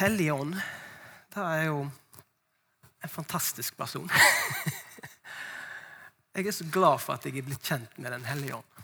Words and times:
Hellige 0.00 0.32
ånd, 0.32 0.54
det 1.34 1.42
er 1.44 1.66
jo 1.66 1.80
en 3.04 3.10
fantastisk 3.12 3.76
person. 3.76 4.06
jeg 6.32 6.46
er 6.46 6.54
så 6.56 6.64
glad 6.72 7.02
for 7.04 7.18
at 7.18 7.26
jeg 7.28 7.36
er 7.36 7.44
blitt 7.44 7.68
kjent 7.68 7.98
med 8.00 8.14
Den 8.16 8.24
hellige 8.24 8.56
ånd. 8.56 8.80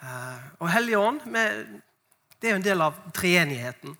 Eh, 0.00 0.46
og 0.64 0.72
Hellige 0.72 0.96
ånd 0.96 1.20
det 1.28 2.48
er 2.48 2.54
jo 2.54 2.62
en 2.62 2.64
del 2.64 2.86
av 2.86 2.96
treenigheten. 3.12 3.92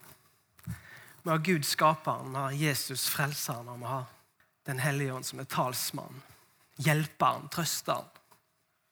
Vi 1.23 1.29
har 1.29 1.45
Gud 1.45 1.69
skaperen, 1.69 2.33
vi 2.33 2.41
har 2.41 2.59
Jesus 2.71 3.05
frelseren, 3.13 3.69
og 3.69 3.85
vi 3.85 3.93
har 3.93 4.09
Den 4.65 4.79
hellige 4.79 5.13
ånd 5.13 5.27
som 5.27 5.41
er 5.43 5.45
talsmann, 5.45 6.23
hjelperen, 6.79 7.49
trøsteren. 7.53 8.09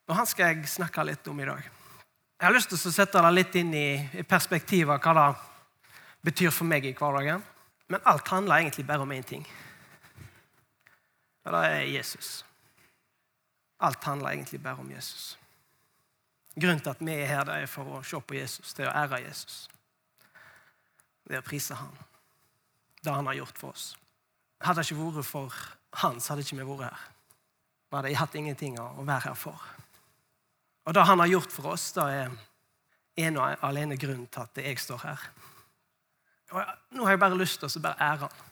Og 0.08 0.16
Han 0.16 0.26
skal 0.26 0.52
jeg 0.52 0.68
snakke 0.68 1.04
litt 1.06 1.28
om 1.32 1.40
i 1.40 1.48
dag. 1.48 1.62
Jeg 1.64 2.44
har 2.46 2.52
lyst 2.52 2.68
til 2.68 2.90
å 2.90 2.92
sette 2.92 3.22
det 3.22 3.30
litt 3.32 3.54
inn 3.56 3.72
i 3.72 4.24
perspektivet 4.28 5.00
hva 5.00 5.14
det 5.16 5.49
betyr 6.24 6.52
for 6.54 6.68
meg 6.68 6.86
i 6.86 6.94
hverdagen. 6.96 7.42
Men 7.90 8.06
alt 8.06 8.28
handler 8.28 8.62
egentlig 8.62 8.86
bare 8.86 9.02
om 9.06 9.12
én 9.12 9.26
ting. 9.26 9.46
Og 11.44 11.52
det 11.52 11.60
er 11.66 11.90
Jesus. 11.90 12.44
Alt 13.80 14.04
handler 14.04 14.30
egentlig 14.30 14.62
bare 14.62 14.78
om 14.78 14.90
Jesus. 14.90 15.38
Grunnen 16.60 16.80
til 16.80 16.90
at 16.90 17.00
vi 17.00 17.12
er 17.12 17.26
her, 17.26 17.44
det 17.44 17.56
er 17.62 17.70
for 17.70 17.98
å 17.98 18.02
se 18.04 18.20
på 18.20 18.36
Jesus, 18.36 18.74
det 18.74 18.84
er 18.84 18.90
å 18.90 18.96
ære 19.04 19.22
Jesus. 19.24 19.68
Det 21.24 21.38
er 21.38 21.42
å 21.42 21.46
prise 21.46 21.74
ham. 21.78 21.96
Det 23.00 23.14
han 23.14 23.26
har 23.30 23.38
gjort 23.38 23.58
for 23.58 23.72
oss. 23.72 23.94
Hadde 24.60 24.82
det 24.82 24.90
ikke 24.90 25.06
vært 25.14 25.28
for 25.28 25.60
han, 26.02 26.20
så 26.20 26.34
hadde 26.34 26.44
ikke 26.44 26.58
vi 26.58 26.66
vært 26.68 26.90
her. 26.90 27.04
Vi 27.90 27.96
hadde 27.96 28.16
hatt 28.20 28.34
ingenting 28.38 28.76
å 28.82 28.90
være 29.00 29.30
her 29.30 29.38
for. 29.38 29.62
Og 30.84 30.94
det 30.94 31.06
han 31.06 31.22
har 31.22 31.30
gjort 31.30 31.54
for 31.54 31.72
oss, 31.72 31.90
det 31.96 32.04
er 32.04 32.34
ene 33.24 33.40
og 33.40 33.64
alene 33.66 33.98
grunnen 34.00 34.28
til 34.30 34.44
at 34.44 34.60
jeg 34.60 34.78
står 34.82 35.06
her. 35.06 35.24
Og 36.50 36.96
nå 36.96 37.04
har 37.04 37.14
jeg 37.14 37.22
bare 37.22 37.38
lyst 37.38 37.60
til 37.62 37.70
å 37.70 37.82
bare 37.84 38.06
ære 38.10 38.26
han. 38.26 38.46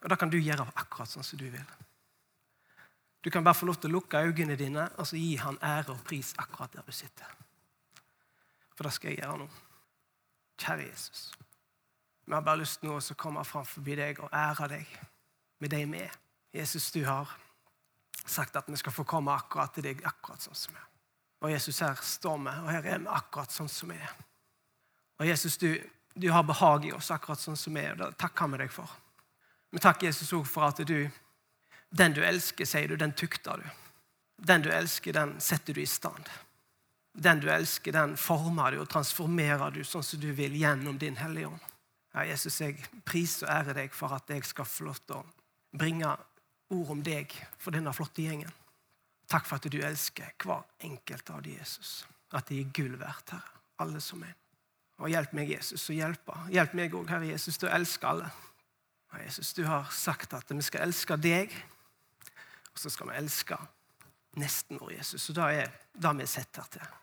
Og 0.00 0.10
det 0.10 0.18
kan 0.18 0.30
du 0.32 0.38
gjøre 0.38 0.68
akkurat 0.80 1.10
sånn 1.10 1.26
som 1.26 1.40
du 1.40 1.48
vil. 1.50 1.76
Du 3.20 3.28
kan 3.30 3.44
bare 3.44 3.58
få 3.58 3.66
lov 3.68 3.76
til 3.80 3.90
å 3.90 3.98
lukke 3.98 4.22
øynene 4.22 4.56
dine 4.56 4.86
og 4.96 5.08
så 5.08 5.18
gi 5.20 5.34
han 5.36 5.58
ære 5.60 5.92
og 5.92 6.04
pris 6.06 6.32
akkurat 6.40 6.72
der 6.72 6.86
du 6.86 6.92
sitter. 6.94 7.28
For 8.76 8.88
det 8.88 8.94
skal 8.96 9.12
jeg 9.12 9.20
gjøre 9.20 9.42
nå. 9.42 9.48
Kjære 10.60 10.86
Jesus. 10.86 11.26
Vi 12.24 12.32
har 12.32 12.44
bare 12.46 12.62
lyst 12.62 12.84
nå 12.86 12.96
å 12.96 13.18
komme 13.18 13.44
fram 13.44 13.66
forbi 13.68 13.98
deg 13.98 14.22
og 14.24 14.32
ære 14.32 14.70
deg 14.72 14.96
med 15.60 15.72
deg 15.74 15.88
med. 15.90 16.08
Jesus, 16.54 16.88
du 16.94 17.02
har 17.04 17.28
sagt 18.24 18.56
at 18.56 18.68
vi 18.68 18.78
skal 18.80 18.94
få 18.94 19.04
komme 19.04 19.34
akkurat 19.34 19.74
til 19.74 19.84
deg, 19.84 20.00
akkurat 20.06 20.40
sånn 20.40 20.56
som 20.56 20.74
vi 20.74 20.80
er. 20.80 20.88
Og 21.40 21.52
Jesus, 21.52 21.78
her 21.80 22.00
står 22.04 22.38
vi, 22.38 22.54
og 22.64 22.68
her 22.70 22.88
er 22.94 23.00
vi 23.00 23.12
akkurat 23.12 23.52
sånn 23.52 23.68
som 23.68 23.92
vi 23.92 23.96
er. 23.96 24.16
Og 25.20 25.28
Jesus, 25.28 25.56
du, 25.60 25.68
du 26.14 26.30
har 26.30 26.42
behag 26.42 26.86
i 26.86 26.92
oss 26.92 27.10
akkurat 27.10 27.40
sånn 27.40 27.58
som 27.58 27.74
vi 27.74 27.84
er, 27.84 27.96
det 27.98 28.12
takker 28.20 28.50
vi 28.52 28.60
deg 28.62 28.72
for. 28.74 28.90
Vi 29.70 29.82
takker 29.82 30.10
Jesus 30.10 30.32
òg 30.34 30.46
for 30.48 30.66
at 30.66 30.82
du 30.86 31.08
den 31.90 32.14
du 32.14 32.22
elsker, 32.24 32.66
sier 32.66 32.88
du, 32.88 32.96
den 32.96 33.12
tukter 33.12 33.58
du. 33.58 33.66
Den 34.36 34.62
du 34.62 34.70
elsker, 34.70 35.12
den 35.12 35.34
setter 35.42 35.74
du 35.74 35.82
i 35.82 35.86
stand. 35.90 36.28
Den 37.12 37.40
du 37.42 37.48
elsker, 37.50 37.92
den 37.92 38.14
former 38.16 38.72
du 38.72 38.80
og 38.84 38.88
transformerer 38.88 39.74
du 39.74 39.82
sånn 39.84 40.06
som 40.06 40.22
du 40.22 40.30
vil 40.36 40.54
gjennom 40.56 40.98
din 40.98 41.18
Hellige 41.18 41.50
Ånd. 41.50 41.66
Ja, 42.14 42.24
Jesus, 42.26 42.60
jeg 42.62 42.78
priser 43.06 43.46
og 43.46 43.54
ærer 43.54 43.78
deg 43.82 43.94
for 43.94 44.14
at 44.14 44.30
jeg 44.30 44.46
skal 44.46 44.66
få 44.66 44.86
lov 44.88 45.02
til 45.02 45.18
å 45.18 45.26
bringe 45.78 46.14
ord 46.70 46.94
om 46.94 47.02
deg 47.06 47.34
for 47.58 47.74
denne 47.74 47.92
flotte 47.94 48.22
gjengen. 48.22 48.50
Takk 49.30 49.46
for 49.46 49.58
at 49.58 49.70
du 49.70 49.78
elsker 49.82 50.32
hver 50.42 50.64
enkelt 50.86 51.30
av 51.30 51.42
de, 51.46 51.54
Jesus. 51.58 52.00
At 52.34 52.50
de 52.50 52.62
er 52.62 52.72
gull 52.74 52.96
verdt, 52.98 53.34
Herre. 53.34 53.58
Alle 53.82 54.02
som 54.02 54.22
en. 54.22 54.38
Og 55.00 55.08
hjelp 55.08 55.32
meg, 55.36 55.50
Jesus, 55.56 55.88
å 55.88 55.96
hjelpe. 55.96 56.36
Hjelp 56.52 56.76
meg 56.76 56.94
òg, 56.94 57.08
Herre 57.08 57.32
Jesus, 57.32 57.56
til 57.58 57.70
å 57.70 57.74
elske 57.74 58.06
alle. 58.06 58.30
Og 59.10 59.20
Jesus, 59.24 59.54
du 59.56 59.64
har 59.66 59.88
sagt 59.94 60.34
at 60.36 60.52
vi 60.52 60.62
skal 60.62 60.84
elske 60.86 61.16
deg 61.18 61.54
og 62.70 62.78
så 62.78 62.90
skal 62.90 63.10
vi 63.10 63.18
elske 63.18 63.58
nesten 64.40 64.78
vår 64.80 64.92
Jesus. 65.00 65.28
Og 65.30 65.38
det 65.38 65.48
er 65.62 65.70
det 65.92 66.16
vi 66.16 66.24
er 66.24 66.30
satt 66.30 66.60
her 66.62 66.72
til. 66.76 66.96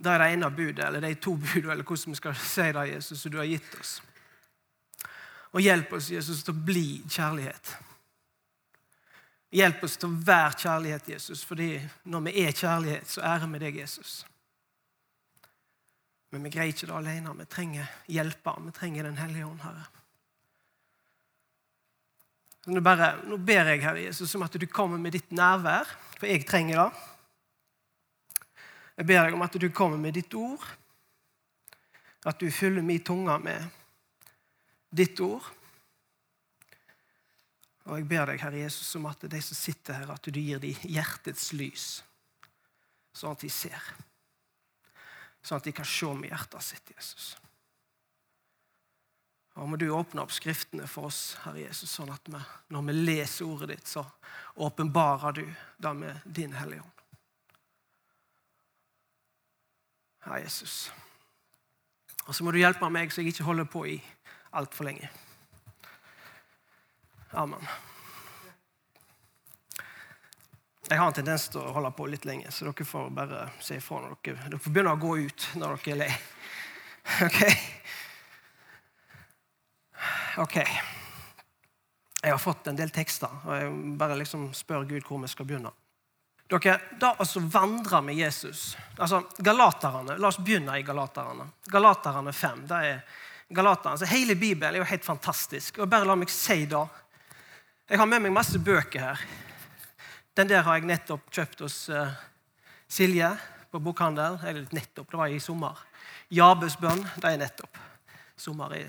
Det 0.00 0.12
er 0.12 0.22
det 0.22 0.30
ene 0.32 0.50
budet, 0.50 0.84
eller 0.86 1.04
de 1.04 1.14
to 1.20 1.34
budene, 1.36 1.74
eller 1.74 1.84
hvordan 1.84 2.14
vi 2.14 2.20
skal 2.20 2.36
si 2.36 2.66
det, 2.72 2.86
Jesus, 2.94 3.20
som 3.20 3.32
du 3.32 3.38
har 3.40 3.48
gitt 3.48 3.74
oss. 3.80 3.98
Og 5.52 5.60
hjelp 5.60 5.92
oss, 5.92 6.10
Jesus, 6.12 6.44
til 6.44 6.54
å 6.54 6.64
bli 6.64 7.02
kjærlighet. 7.10 7.72
Hjelp 9.58 9.84
oss 9.84 9.96
til 9.98 10.08
å 10.08 10.20
være 10.24 10.56
kjærlighet, 10.62 11.08
Jesus, 11.16 11.42
fordi 11.44 11.72
når 12.04 12.24
vi 12.28 12.34
er 12.44 12.54
kjærlighet, 12.54 13.10
så 13.10 13.24
ærer 13.26 13.50
vi 13.50 13.62
deg, 13.64 13.80
Jesus. 13.82 14.20
Men 16.30 16.44
vi 16.46 16.52
greier 16.54 16.70
ikke 16.74 16.86
det 16.86 16.96
alene. 16.96 17.34
Vi 17.40 17.48
trenger 17.50 17.90
hjelper. 18.10 18.60
Vi 18.66 18.74
trenger 18.76 19.08
Den 19.08 19.18
hellige 19.18 19.46
ånd, 19.46 19.60
Herre. 19.64 19.86
Nå, 22.70 22.80
bare, 22.84 23.14
nå 23.24 23.38
ber 23.40 23.70
jeg, 23.72 23.80
Herre 23.82 24.02
Jesus, 24.04 24.34
om 24.36 24.44
at 24.44 24.54
du 24.60 24.66
kommer 24.68 25.00
med 25.00 25.14
ditt 25.16 25.30
nærvær, 25.32 25.88
for 26.18 26.28
jeg 26.28 26.44
trenger 26.46 26.82
det. 26.82 27.06
Jeg 29.00 29.08
ber 29.08 29.22
deg 29.24 29.34
om 29.34 29.46
at 29.46 29.56
du 29.56 29.70
kommer 29.72 29.96
med 29.96 30.12
ditt 30.18 30.34
ord, 30.36 30.66
at 32.28 32.36
du 32.36 32.50
fyller 32.52 32.84
min 32.84 33.00
tunge 33.00 33.38
med 33.40 33.64
ditt 34.92 35.22
ord. 35.24 35.46
Og 37.88 37.96
jeg 37.96 38.06
ber 38.10 38.28
deg, 38.28 38.42
Herre 38.44 38.60
Jesus, 38.60 38.92
om 39.00 39.08
at 39.08 39.24
de 39.24 39.40
som 39.40 39.56
sitter 39.56 39.96
her, 40.02 40.12
at 40.12 40.28
du 40.28 40.36
gir 40.36 40.60
dem 40.60 40.84
hjertets 40.84 41.54
lys, 41.56 41.88
sånn 43.16 43.32
at 43.32 43.46
de 43.46 43.50
ser. 43.50 43.88
Sånn 45.42 45.60
at 45.60 45.66
de 45.68 45.72
kan 45.72 45.88
se 45.88 46.10
med 46.16 46.30
hjertet 46.30 46.64
sitt, 46.64 46.92
Jesus. 46.96 47.30
Og 49.58 49.68
må 49.68 49.76
du 49.80 49.88
åpne 49.92 50.22
opp 50.22 50.32
Skriftene 50.32 50.86
for 50.88 51.10
oss, 51.10 51.34
Herre 51.44 51.64
Jesus, 51.66 51.90
sånn 51.92 52.12
at 52.12 52.28
vi, 52.30 52.40
når 52.72 52.86
vi 52.86 52.96
leser 52.96 53.48
ordet 53.48 53.74
ditt, 53.74 53.90
så 53.90 54.04
åpenbarer 54.60 55.36
du 55.40 55.44
det 55.80 55.94
med 55.98 56.24
din 56.24 56.54
Hellige 56.56 56.84
Ånd. 56.84 57.04
Herre 60.24 60.42
Jesus. 60.44 60.78
Og 62.26 62.36
så 62.36 62.44
må 62.44 62.52
du 62.54 62.60
hjelpe 62.60 62.88
meg 62.92 63.12
så 63.12 63.24
jeg 63.24 63.34
ikke 63.34 63.48
holder 63.48 63.68
på 63.68 63.86
i 63.90 63.98
altfor 64.56 64.88
lenge. 64.88 65.10
Amen. 67.32 67.64
Jeg 70.90 70.98
har 70.98 71.06
en 71.06 71.14
tendens 71.14 71.44
til 71.48 71.60
å 71.62 71.70
holde 71.70 71.90
på 71.94 72.06
litt 72.10 72.24
lenge, 72.26 72.50
så 72.50 72.66
dere 72.66 72.84
får 72.86 73.10
bare 73.14 73.44
si 73.62 73.76
ifra 73.78 74.00
når 74.02 74.16
dere, 74.26 74.46
dere 74.48 74.58
får 74.58 74.72
begynne 74.74 74.94
å 74.96 74.98
gå 74.98 75.10
ut 75.22 75.44
når 75.60 75.76
dere 75.76 75.92
er 75.92 75.98
lei. 76.00 76.14
OK? 77.26 77.42
OK. 80.42 80.56
Jeg 82.20 82.32
har 82.34 82.40
fått 82.42 82.66
en 82.66 82.80
del 82.80 82.90
tekster, 82.90 83.36
og 83.46 83.54
jeg 83.54 83.76
bare 84.00 84.16
liksom 84.18 84.48
spør 84.56 84.88
Gud 84.88 85.06
hvor 85.06 85.20
vi 85.22 85.30
skal 85.30 85.46
begynne. 85.46 85.70
Dere, 86.50 86.74
Da 86.98 87.12
altså 87.22 87.38
vandre 87.46 88.00
med 88.02 88.18
Jesus 88.18 88.72
altså 88.98 89.20
Galaterne, 89.38 90.16
La 90.18 90.32
oss 90.32 90.40
begynne 90.42 90.74
i 90.80 90.82
Galaterne. 90.82 91.46
Galaterne 91.70 92.32
5. 92.34 92.64
det 92.66 92.80
er 92.88 93.04
Galaterne, 93.54 93.98
Så 93.98 94.10
Hele 94.10 94.34
Bibelen 94.34 94.74
er 94.74 94.82
jo 94.82 94.90
helt 94.90 95.06
fantastisk. 95.06 95.78
og 95.78 95.88
bare 95.88 96.04
la 96.04 96.18
meg 96.18 96.30
si 96.30 96.66
det. 96.66 96.82
Jeg 97.90 97.98
har 97.98 98.06
med 98.06 98.22
meg 98.22 98.34
masse 98.34 98.58
bøker 98.58 99.00
her. 99.00 99.24
Den 100.36 100.48
der 100.48 100.62
har 100.62 100.78
jeg 100.78 100.86
nettopp 100.88 101.30
kjøpt 101.34 101.64
hos 101.64 101.76
uh, 101.90 102.12
Silje 102.88 103.30
på 103.70 103.80
bokhandel. 103.82 104.38
Eller 104.46 104.66
nettopp, 104.74 105.10
det 105.10 105.18
var 105.18 105.30
i 105.30 105.40
sommer. 105.42 105.78
Jabes 106.30 106.76
bønn, 106.80 107.02
det 107.18 107.32
er 107.32 107.40
nettopp. 107.40 107.80
Sommer 108.40 108.76
i 108.78 108.84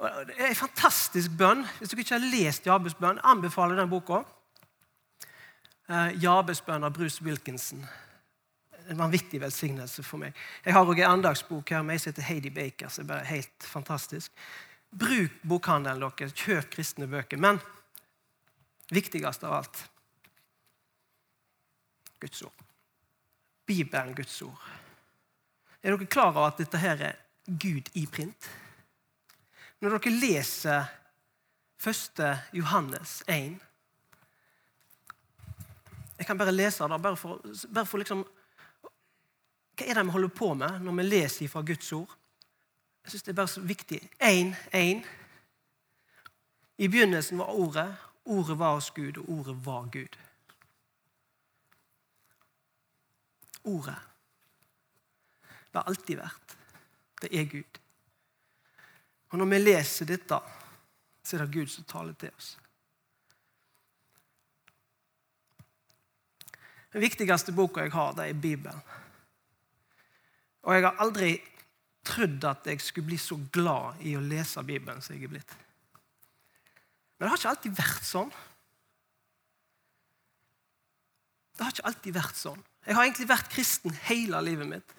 det 0.00 0.36
er 0.38 0.48
en 0.48 0.56
fantastisk 0.56 1.32
bønn. 1.36 1.66
Hvis 1.78 1.90
dere 1.92 2.04
ikke 2.04 2.16
har 2.16 2.30
lest 2.32 2.66
Jabes 2.66 2.94
bønn, 2.96 3.20
anbefaler 3.20 3.76
den 3.76 3.90
boka. 3.90 4.22
Eh, 5.90 6.14
Jabes 6.22 6.62
bønn 6.64 6.86
av 6.86 6.94
Bruce 6.96 7.24
Wilkinson. 7.24 7.82
En 8.88 8.98
vanvittig 8.98 9.42
velsignelse 9.42 10.02
for 10.06 10.22
meg. 10.22 10.36
Jeg 10.64 10.74
har 10.74 10.86
også 10.86 11.02
en 11.02 11.12
andagsbok 11.18 11.74
her 11.74 11.84
med 11.84 12.00
som 12.00 12.14
heter 12.14 12.28
Heidi 12.30 12.50
Baker. 12.50 12.88
som 12.88 13.04
er 13.04 13.08
bare 13.08 13.24
helt 13.28 13.68
fantastisk. 13.68 14.32
Bruk 14.90 15.36
bokhandelen 15.42 16.10
deres. 16.16 16.32
Kjøp 16.32 16.70
kristne 16.70 17.06
bøker. 17.06 17.36
Men 17.36 17.60
viktigst 18.90 19.44
av 19.44 19.52
alt 19.52 19.84
Guds 22.20 22.42
ord. 22.42 22.64
Bibelen, 23.66 24.14
Guds 24.14 24.42
ord. 24.42 24.70
Er 25.82 25.94
dere 25.94 26.06
klar 26.06 26.34
over 26.34 26.50
at 26.50 26.58
dette 26.60 26.78
her 26.78 27.00
er 27.00 27.18
Gud 27.46 27.88
i 27.94 28.06
print? 28.06 28.50
Når 29.80 29.96
dere 29.96 30.12
leser 30.12 30.90
1. 31.80 32.20
Johannes 32.52 33.22
1 33.28 33.58
Jeg 36.18 36.26
kan 36.26 36.38
bare 36.38 36.52
lese 36.52 36.84
det 36.84 37.02
bare 37.02 37.16
for, 37.16 37.40
bare 37.74 37.86
for 37.86 37.98
liksom 37.98 38.26
Hva 39.78 39.86
er 39.86 39.96
det 39.96 40.04
vi 40.04 40.12
holder 40.12 40.28
på 40.28 40.52
med 40.54 40.82
når 40.84 40.98
vi 40.98 41.06
leser 41.08 41.48
fra 41.48 41.62
Guds 41.64 41.92
ord? 41.96 42.12
Jeg 43.04 43.14
syns 43.14 43.22
det 43.22 43.32
er 43.32 43.40
bare 43.40 43.48
så 43.48 43.60
viktig. 43.64 44.00
1.1. 44.20 45.06
I 46.78 46.88
begynnelsen 46.88 47.38
var 47.38 47.54
Ordet. 47.56 47.94
Ordet 48.24 48.58
var 48.58 48.74
hos 48.74 48.90
Gud, 48.90 49.16
og 49.16 49.30
ordet 49.30 49.56
var 49.66 49.88
Gud. 49.92 50.18
Ordet. 53.68 53.98
Det 55.70 55.78
har 55.78 55.90
alltid 55.90 56.18
vært. 56.18 56.56
Det 57.20 57.30
er 57.36 57.44
Gud. 57.50 57.80
Og 59.30 59.38
når 59.38 59.50
vi 59.52 59.60
leser 59.60 60.08
dette, 60.08 60.40
så 61.22 61.36
er 61.36 61.44
det 61.44 61.54
Gud 61.54 61.70
som 61.70 61.86
taler 61.86 62.16
til 62.18 62.32
oss. 62.34 62.56
Den 66.90 67.04
viktigste 67.04 67.54
boka 67.54 67.84
jeg 67.84 67.94
har, 67.94 68.16
det 68.18 68.26
er 68.26 68.42
Bibelen. 68.42 68.80
Og 70.66 70.74
jeg 70.74 70.84
har 70.84 70.98
aldri 71.00 71.34
trodd 72.04 72.44
at 72.48 72.66
jeg 72.66 72.80
skulle 72.82 73.12
bli 73.12 73.18
så 73.20 73.38
glad 73.52 74.00
i 74.02 74.16
å 74.18 74.24
lese 74.24 74.64
Bibelen 74.66 75.02
som 75.04 75.14
jeg 75.14 75.28
er 75.28 75.34
blitt. 75.36 75.54
Men 77.16 77.26
det 77.26 77.30
har 77.30 77.40
ikke 77.40 77.52
alltid 77.52 77.76
vært 77.78 78.08
sånn. 78.08 78.32
Det 81.54 81.66
har 81.66 81.74
ikke 81.76 81.88
alltid 81.92 82.16
vært 82.16 82.40
sånn. 82.40 82.62
Jeg 82.86 82.96
har 82.96 83.04
egentlig 83.04 83.28
vært 83.28 83.50
kristen 83.52 83.94
hele 84.08 84.40
livet 84.44 84.68
mitt. 84.68 84.96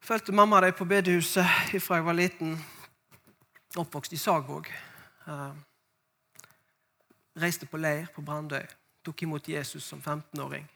Fulgte 0.00 0.34
mamma 0.34 0.58
og 0.58 0.66
de 0.66 0.72
på 0.74 0.86
bedehuset 0.88 1.76
fra 1.84 2.00
jeg 2.00 2.06
var 2.06 2.16
liten. 2.16 2.56
Oppvokst 3.78 4.16
i 4.16 4.18
Sagvåg. 4.18 4.66
Uh, 5.28 5.54
reiste 7.38 7.68
på 7.70 7.78
leir 7.78 8.08
på 8.14 8.24
Brandøy. 8.26 8.64
Tok 9.04 9.22
imot 9.22 9.48
Jesus 9.48 9.84
som 9.86 10.00
15-åring. 10.02 10.66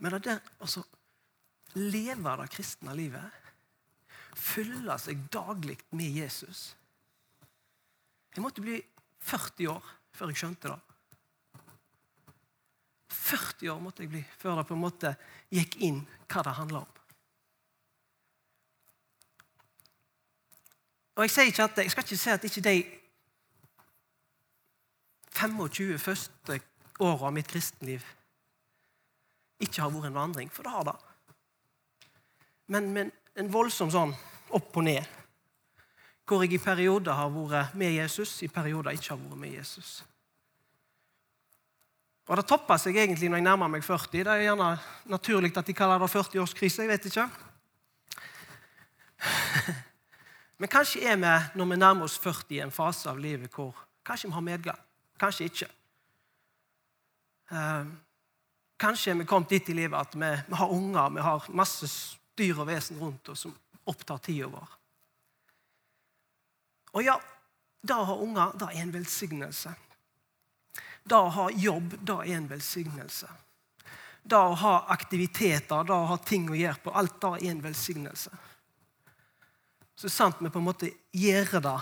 Men 0.00 0.16
det 0.16 0.24
der 0.24 0.40
altså 0.60 0.82
leve 1.74 2.36
det 2.40 2.50
kristne 2.50 2.94
livet, 2.96 3.36
fylle 4.34 4.96
seg 4.98 5.26
daglig 5.30 5.76
med 5.90 6.16
Jesus 6.22 6.70
Jeg 8.34 8.42
måtte 8.42 8.62
bli 8.62 8.78
40 9.26 9.68
år 9.68 9.86
før 10.14 10.30
jeg 10.30 10.38
skjønte 10.38 10.70
det. 10.70 10.89
40 13.30 13.72
år 13.72 13.82
måtte 13.82 14.04
jeg 14.04 14.12
bli 14.12 14.22
før 14.38 14.60
det 14.60 14.66
på 14.68 14.76
en 14.76 14.82
måte 14.84 15.14
gikk 15.52 15.76
inn 15.86 16.00
hva 16.30 16.44
det 16.46 16.56
handla 16.58 16.82
om. 16.84 16.96
Og 21.18 21.26
Jeg, 21.26 21.30
sier 21.34 21.50
ikke 21.50 21.66
at, 21.68 21.78
jeg 21.84 21.92
skal 21.92 22.06
ikke 22.06 22.16
si 22.16 22.30
at 22.32 22.44
ikke 22.48 22.62
de 22.64 22.76
25 25.36 25.98
første 26.00 26.60
åra 27.00 27.28
av 27.28 27.34
mitt 27.36 27.48
kristenliv 27.48 28.04
ikke 29.60 29.82
har 29.82 29.92
vært 29.92 30.08
en 30.08 30.16
vandring, 30.16 30.52
for 30.52 30.64
det 30.64 30.72
har 30.72 30.86
det. 30.88 30.96
Men, 32.72 32.92
men 32.94 33.10
en 33.36 33.50
voldsom 33.52 33.92
sånn 33.92 34.14
opp 34.56 34.76
og 34.80 34.86
ned, 34.86 35.04
hvor 36.24 36.44
jeg 36.44 36.54
i 36.56 36.62
perioder 36.62 37.18
har 37.18 37.32
vært 37.34 37.74
med 37.76 37.92
Jesus, 37.98 38.38
i 38.46 38.48
perioder 38.48 38.96
ikke 38.96 39.12
har 39.12 39.20
vært 39.20 39.42
med 39.42 39.56
Jesus. 39.58 40.00
Og 42.30 42.36
Det 42.38 42.46
topper 42.46 42.78
seg 42.78 42.94
egentlig 42.94 43.26
når 43.26 43.40
jeg 43.40 43.46
nærmer 43.48 43.70
meg 43.72 43.82
40. 43.82 44.12
Det 44.22 44.30
er 44.30 44.44
gjerne 44.44 44.68
naturlig 45.10 45.50
at 45.58 45.66
de 45.66 45.74
kaller 45.74 45.98
det 45.98 46.10
40-årskrise. 46.12 46.82
jeg 46.84 46.88
vet 46.88 47.08
ikke. 47.10 47.24
Men 50.62 50.70
kanskje 50.70 51.02
er 51.10 51.16
vi 51.18 51.58
når 51.58 51.70
vi 51.72 51.76
nærmer 51.76 52.06
oss 52.06 52.18
40 52.22 52.54
i 52.54 52.60
en 52.62 52.70
fase 52.70 53.10
av 53.10 53.18
livet 53.18 53.50
hvor 53.50 53.74
kanskje 54.06 54.28
vi 54.28 54.34
har 54.38 54.46
medgang. 54.46 54.78
Kanskje 55.18 55.50
ikke. 55.50 55.68
Uh, 57.50 57.90
kanskje 58.78 59.10
er 59.10 59.18
vi 59.18 59.26
kommet 59.26 59.50
dit 59.50 59.68
i 59.68 59.74
livet 59.74 59.98
at 59.98 60.14
vi, 60.14 60.30
vi 60.46 60.54
har 60.54 60.70
unger, 60.70 61.10
vi 61.10 61.26
har 61.26 61.50
masse 61.50 61.90
dyr 62.38 62.62
og 62.62 62.70
vesen 62.70 63.00
rundt 63.02 63.28
oss 63.28 63.42
som 63.42 63.58
opptar 63.90 64.22
tida 64.22 64.46
vår. 64.46 64.78
Og 66.94 67.02
ja, 67.02 67.18
det 67.82 67.96
å 67.96 68.06
ha 68.06 68.20
unger, 68.22 68.54
det 68.54 68.70
er 68.70 68.84
en 68.84 68.94
velsignelse. 68.94 69.74
Det 71.02 71.16
å 71.16 71.32
ha 71.34 71.48
jobb, 71.50 71.96
det 72.00 72.16
er 72.26 72.36
en 72.36 72.48
velsignelse. 72.50 73.30
Det 74.22 74.36
å 74.36 74.54
ha 74.60 74.74
aktiviteter, 74.92 75.84
det 75.84 75.96
å 75.96 76.08
ha 76.12 76.18
ting 76.22 76.48
å 76.50 76.58
gjøre 76.58 76.82
på, 76.84 76.92
alt 76.94 77.18
det 77.22 77.32
er 77.38 77.50
en 77.50 77.62
velsignelse. 77.64 78.30
Så 79.96 80.08
sant 80.08 80.40
vi 80.40 80.48
på 80.52 80.60
en 80.60 80.68
måte 80.68 80.90
gjør 81.12 81.60
det 81.60 81.76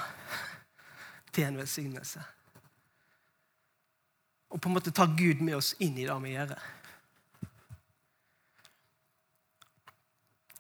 til 1.34 1.48
en 1.48 1.60
velsignelse. 1.60 2.22
Og 4.48 4.60
på 4.62 4.70
en 4.70 4.78
måte 4.78 4.94
tar 4.94 5.12
Gud 5.18 5.42
med 5.44 5.58
oss 5.58 5.74
inn 5.78 5.98
i 5.98 6.06
det 6.08 6.16
vi 6.24 6.32
gjør. 6.32 6.54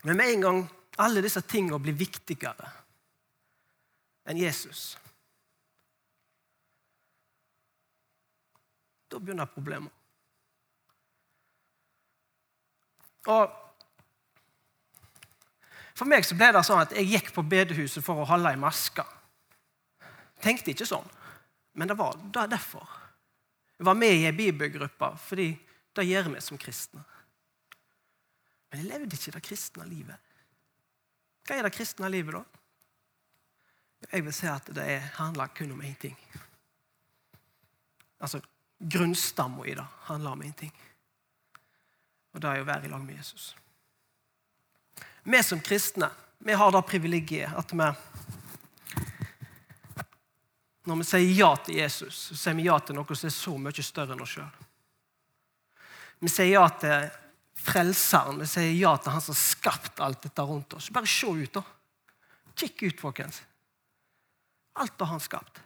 Men 0.02 0.20
med 0.20 0.34
en 0.34 0.44
gang 0.46 0.60
alle 1.02 1.22
disse 1.24 1.42
tingene 1.46 1.78
blir 1.82 1.96
viktigere 1.98 2.70
enn 4.28 4.38
Jesus 4.38 4.92
Da 9.08 9.18
begynner 9.18 9.48
problemet. 9.50 9.92
Og 13.28 13.64
For 15.98 16.06
meg 16.06 16.22
så 16.22 16.36
ble 16.38 16.52
det 16.54 16.60
sånn 16.62 16.84
at 16.84 16.92
jeg 16.94 17.08
gikk 17.10 17.32
på 17.34 17.42
bedehuset 17.42 18.04
for 18.06 18.22
å 18.22 18.26
holde 18.28 18.52
ei 18.54 18.58
maske. 18.60 19.02
Tenkte 20.38 20.70
ikke 20.70 20.86
sånn, 20.86 21.08
men 21.74 21.90
det 21.90 21.96
var 21.98 22.14
det 22.22 22.44
derfor. 22.52 22.86
Jeg 23.74 23.86
var 23.88 23.98
med 23.98 24.14
i 24.14 24.28
ei 24.28 24.34
bibelgruppe 24.34 25.08
fordi 25.24 25.48
det 25.98 26.04
gjør 26.06 26.30
vi 26.36 26.42
som 26.46 26.60
kristne. 26.60 27.02
Men 28.70 28.84
jeg 28.84 28.90
levde 28.92 29.18
ikke 29.18 29.34
det 29.34 29.42
kristne 29.48 29.88
livet. 29.88 30.22
Hva 31.48 31.56
er 31.56 31.66
det 31.66 31.74
kristne 31.74 32.10
livet, 32.12 32.36
da? 32.36 32.44
Jeg 34.12 34.22
vil 34.22 34.34
si 34.36 34.46
at 34.46 34.70
det 34.76 34.86
handler 35.16 35.50
kun 35.56 35.74
om 35.74 35.82
én 35.82 35.96
ting. 35.98 36.14
Altså, 38.20 38.38
Grunnstamma 38.78 39.66
i 39.66 39.74
det 39.74 39.86
handler 40.08 40.30
om 40.30 40.42
én 40.42 40.54
ting. 40.54 40.72
Og 42.34 42.40
det 42.40 42.50
er 42.50 42.62
å 42.62 42.68
være 42.68 42.86
i 42.86 42.92
lag 42.92 43.02
med 43.02 43.18
Jesus. 43.18 43.50
Vi 45.22 45.42
som 45.42 45.60
kristne 45.60 46.10
vi 46.38 46.54
har 46.54 46.72
det 46.72 46.82
privilegiet 46.86 47.54
at 47.58 47.72
vi 47.72 47.88
Når 50.88 50.96
vi 50.96 51.04
sier 51.04 51.32
ja 51.36 51.50
til 51.60 51.74
Jesus, 51.82 52.14
så 52.30 52.36
sier 52.38 52.54
vi 52.56 52.64
ja 52.64 52.78
til 52.80 52.96
noe 52.96 53.16
som 53.18 53.28
er 53.28 53.34
så 53.34 53.52
mye 53.60 53.82
større 53.84 54.14
enn 54.14 54.22
oss 54.24 54.38
sjøl. 54.38 54.54
Vi 56.24 56.30
sier 56.32 56.54
ja 56.54 56.62
til 56.80 57.10
Frelseren. 57.58 58.38
Vi 58.40 58.46
sier 58.48 58.72
ja 58.72 58.94
til 58.96 59.12
Han 59.12 59.20
som 59.20 59.34
har 59.34 59.42
skapt 59.42 60.00
alt 60.00 60.22
dette 60.24 60.46
rundt 60.48 60.78
oss. 60.78 60.88
Bare 60.94 61.10
se 61.10 61.28
ut, 61.28 61.58
da. 61.58 61.62
Kikk 62.54 62.86
ut, 62.86 63.00
folkens. 63.02 63.42
Alt 64.80 65.00
har 65.02 65.12
Han 65.12 65.20
skapt. 65.20 65.60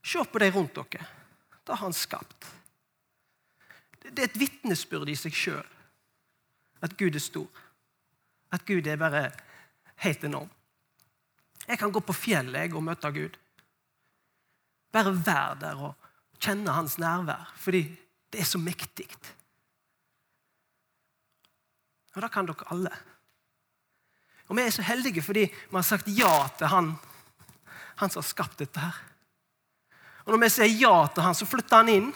Se 0.00 0.24
på 0.24 0.40
de 0.40 0.50
rundt 0.54 0.80
dere. 0.80 1.19
Har 1.70 1.84
Han 1.84 1.94
skapt. 1.94 2.48
Det 4.00 4.18
er 4.18 4.28
et 4.28 4.40
vitnesbyrd 4.40 5.08
i 5.08 5.18
seg 5.18 5.34
sjøl 5.36 5.66
at 6.82 6.96
Gud 6.98 7.14
er 7.14 7.22
stor. 7.22 7.48
At 8.50 8.64
Gud 8.66 8.86
er 8.86 8.98
bare 8.98 9.28
helt 10.02 10.24
enorm. 10.24 10.50
Jeg 11.68 11.78
kan 11.78 11.92
gå 11.92 12.00
på 12.02 12.16
fjellet 12.16 12.74
og 12.74 12.82
møte 12.82 13.12
Gud. 13.14 13.36
Bare 14.90 15.12
være 15.14 15.58
der 15.60 15.82
og 15.86 16.08
kjenne 16.40 16.72
hans 16.74 16.96
nærvær, 16.98 17.52
fordi 17.56 17.84
det 18.32 18.40
er 18.40 18.48
så 18.48 18.58
mektig. 18.58 19.06
Og 22.16 22.22
det 22.24 22.32
kan 22.32 22.48
dere 22.48 22.72
alle. 22.74 22.90
Og 24.48 24.56
vi 24.58 24.64
er 24.66 24.74
så 24.74 24.82
heldige 24.82 25.22
fordi 25.22 25.46
vi 25.46 25.76
har 25.76 25.86
sagt 25.86 26.08
ja 26.10 26.48
til 26.58 26.72
han, 26.72 26.94
han 28.00 28.10
som 28.10 28.22
har 28.22 28.28
skapt 28.28 28.58
dette 28.58 28.82
her. 28.82 28.96
Og 30.26 30.34
når 30.34 30.42
vi 30.44 30.50
sier 30.52 30.76
ja 30.82 30.94
til 31.10 31.24
han, 31.24 31.36
så 31.36 31.48
flytter 31.48 31.80
han 31.80 31.92
inn 31.92 32.10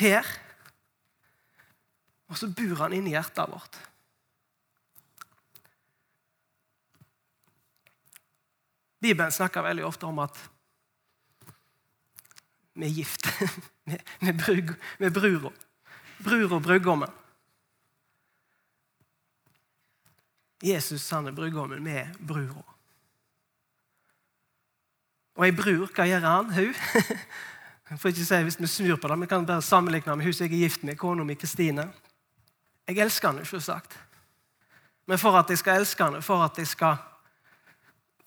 her. 0.00 0.26
Og 2.32 2.38
så 2.40 2.48
bor 2.48 2.84
han 2.84 2.94
inni 2.96 3.12
hjertet 3.12 3.50
vårt. 3.52 3.80
Bibelen 9.02 9.32
snakker 9.34 9.64
veldig 9.66 9.84
ofte 9.84 10.06
om 10.06 10.20
at 10.22 10.38
vi 12.78 12.86
er 12.86 12.94
gift 12.94 13.26
med, 14.22 14.38
brug, 14.38 14.72
med 14.98 15.12
brura. 15.12 15.50
Og 16.54 16.62
brudgommen. 16.62 17.10
Jesus 20.62 21.08
han 21.10 21.26
er 21.26 21.34
brudgommen 21.34 21.82
med 21.82 22.14
brura. 22.22 22.62
Og 25.42 25.48
ei 25.48 25.54
bror, 25.58 25.88
hva 25.90 26.04
gjør 26.06 26.22
han? 26.22 26.50
Hun? 26.54 26.74
Jeg 27.90 27.98
får 27.98 28.12
ikke 28.12 28.24
si 28.24 28.36
hvis 28.46 28.56
vi 28.60 28.68
snur 28.70 28.96
på 29.02 29.08
det, 29.10 29.16
vi 29.20 29.26
kan 29.26 29.46
bare 29.46 29.62
sammenligne 29.62 30.14
med 30.16 30.24
hun 30.24 30.36
jeg 30.38 30.46
er 30.46 30.52
gift 30.54 30.84
med, 30.86 30.96
kona 30.96 31.24
mi 31.26 31.34
Kristine. 31.34 31.88
Jeg 32.86 33.00
elsker 33.02 33.32
henne, 33.32 33.44
selvsagt. 33.44 33.96
Men 35.10 35.18
for 35.18 35.34
at 35.36 35.50
jeg 35.50 35.58
skal 35.58 35.80
elske 35.80 36.04
henne, 36.04 36.20
for 36.22 36.44
at 36.44 36.60
jeg 36.62 36.70
skal 36.70 36.94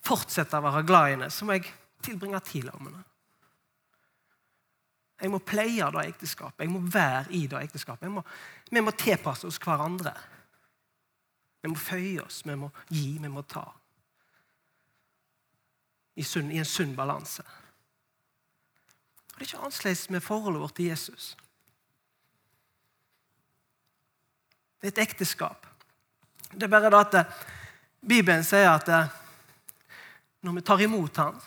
fortsette 0.04 0.60
å 0.60 0.66
være 0.66 0.84
glad 0.84 1.08
i 1.08 1.14
henne, 1.14 1.30
så 1.32 1.48
må 1.48 1.56
jeg 1.56 1.64
tilbringe 2.04 2.42
tid 2.44 2.68
med 2.68 2.84
henne. 2.84 3.02
Jeg 5.24 5.32
må 5.32 5.40
pleie 5.40 5.88
det 5.96 6.04
ekteskapet. 6.12 6.66
Jeg 6.66 6.74
må 6.74 6.84
være 6.84 7.24
i 7.32 7.46
det 7.48 7.64
ekteskapet. 7.64 8.12
Vi 8.70 8.84
må 8.84 8.92
tilpasse 8.92 9.48
oss 9.48 9.58
hverandre. 9.64 10.12
Vi 11.64 11.72
må 11.72 11.80
føye 11.80 12.20
oss, 12.28 12.44
vi 12.44 12.60
må 12.60 12.68
gi, 12.92 13.16
vi 13.24 13.32
må 13.32 13.40
ta 13.48 13.64
i, 16.16 16.24
en 16.58 16.64
sunn 16.64 16.94
balanse. 16.96 17.42
Det 19.26 19.42
er 19.42 19.48
ikke 19.50 19.58
annerledes 19.58 20.10
med 20.10 20.24
forholdet 20.24 20.60
vårt 20.60 20.74
til 20.76 20.88
Jesus. 20.88 21.36
Det 24.80 24.88
er 24.88 24.94
et 24.94 25.08
ekteskap. 25.08 25.66
Det 26.52 26.62
er 26.62 26.72
bare 26.72 26.90
det 26.90 27.00
at 27.00 27.14
eh, 27.20 27.44
Bibelen 28.08 28.44
sier 28.44 28.70
at 28.70 28.88
eh, 28.88 29.12
når 30.46 30.56
vi 30.56 30.64
tar 30.64 30.80
imot 30.80 31.16
ham, 31.20 31.40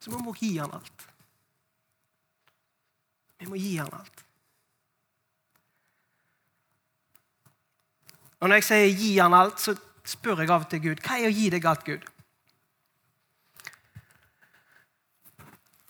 så 0.00 0.10
må 0.10 0.32
vi 0.32 0.48
gi 0.48 0.56
ham 0.58 0.74
alt. 0.74 1.06
Vi 3.38 3.46
må 3.46 3.58
gi 3.60 3.76
ham 3.76 3.92
alt. 3.92 4.24
Og 8.40 8.48
Når 8.48 8.56
jeg 8.56 8.64
sier 8.64 8.96
'gi 8.96 9.18
han 9.18 9.34
alt', 9.34 9.60
så 9.60 9.76
spør 10.04 10.40
jeg 10.40 10.50
av 10.50 10.64
og 10.64 10.70
til 10.70 10.80
Gud 10.80 11.02
hva 11.04 11.18
er 11.20 11.28
å 11.28 11.36
gi 11.36 11.50
deg 11.52 11.66
alt, 11.66 11.84
Gud? 11.84 12.06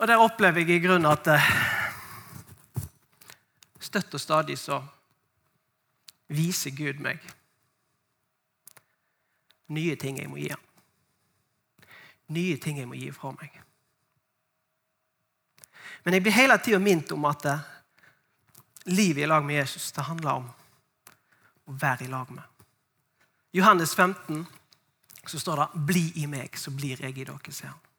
Og 0.00 0.08
Der 0.08 0.16
opplever 0.16 0.64
jeg 0.64 0.80
i 0.80 0.86
grunnen 0.86 1.10
at 1.10 1.26
eh, 1.28 1.50
støtt 3.80 4.14
og 4.16 4.20
stadig 4.20 4.56
så 4.56 4.78
viser 6.32 6.72
Gud 6.72 7.02
meg 7.04 7.20
nye 9.70 9.96
ting 9.96 10.18
jeg 10.18 10.30
må 10.30 10.38
gi 10.40 10.48
ham. 10.50 10.62
Nye 12.34 12.56
ting 12.62 12.78
jeg 12.80 12.88
må 12.88 12.96
gi 12.98 13.10
fra 13.14 13.32
meg. 13.34 13.58
Men 16.04 16.16
jeg 16.16 16.24
blir 16.24 16.36
hele 16.38 16.56
tida 16.62 16.80
minnet 16.80 17.12
om 17.12 17.26
at 17.28 17.46
eh, 17.50 17.68
livet 18.88 19.26
i 19.26 19.28
lag 19.28 19.44
med 19.44 19.60
Jesus 19.60 19.90
det 19.92 20.06
handler 20.08 20.40
om 20.40 20.48
å 21.68 21.76
være 21.76 22.06
i 22.06 22.10
lag 22.10 22.32
med. 22.32 22.64
Johannes 23.52 23.92
15 23.94 24.46
så 25.26 25.38
står 25.38 25.60
det 25.60 25.84
'Bli 25.86 26.06
i 26.22 26.26
meg, 26.26 26.56
så 26.56 26.70
blir 26.70 27.02
jeg 27.02 27.18
i 27.18 27.24
dere', 27.24 27.52
sier 27.52 27.68
han. 27.68 27.89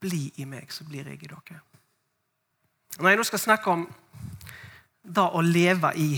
Bli 0.00 0.30
i 0.36 0.46
meg, 0.48 0.72
så 0.72 0.84
blir 0.84 1.08
jeg 1.08 1.22
i 1.22 1.30
dere. 1.30 1.60
Når 2.96 3.10
jeg 3.10 3.18
nå 3.20 3.26
skal 3.28 3.42
snakke 3.42 3.72
om 3.72 3.84
da 5.02 5.28
å 5.36 5.42
leve 5.44 5.92
i 6.00 6.10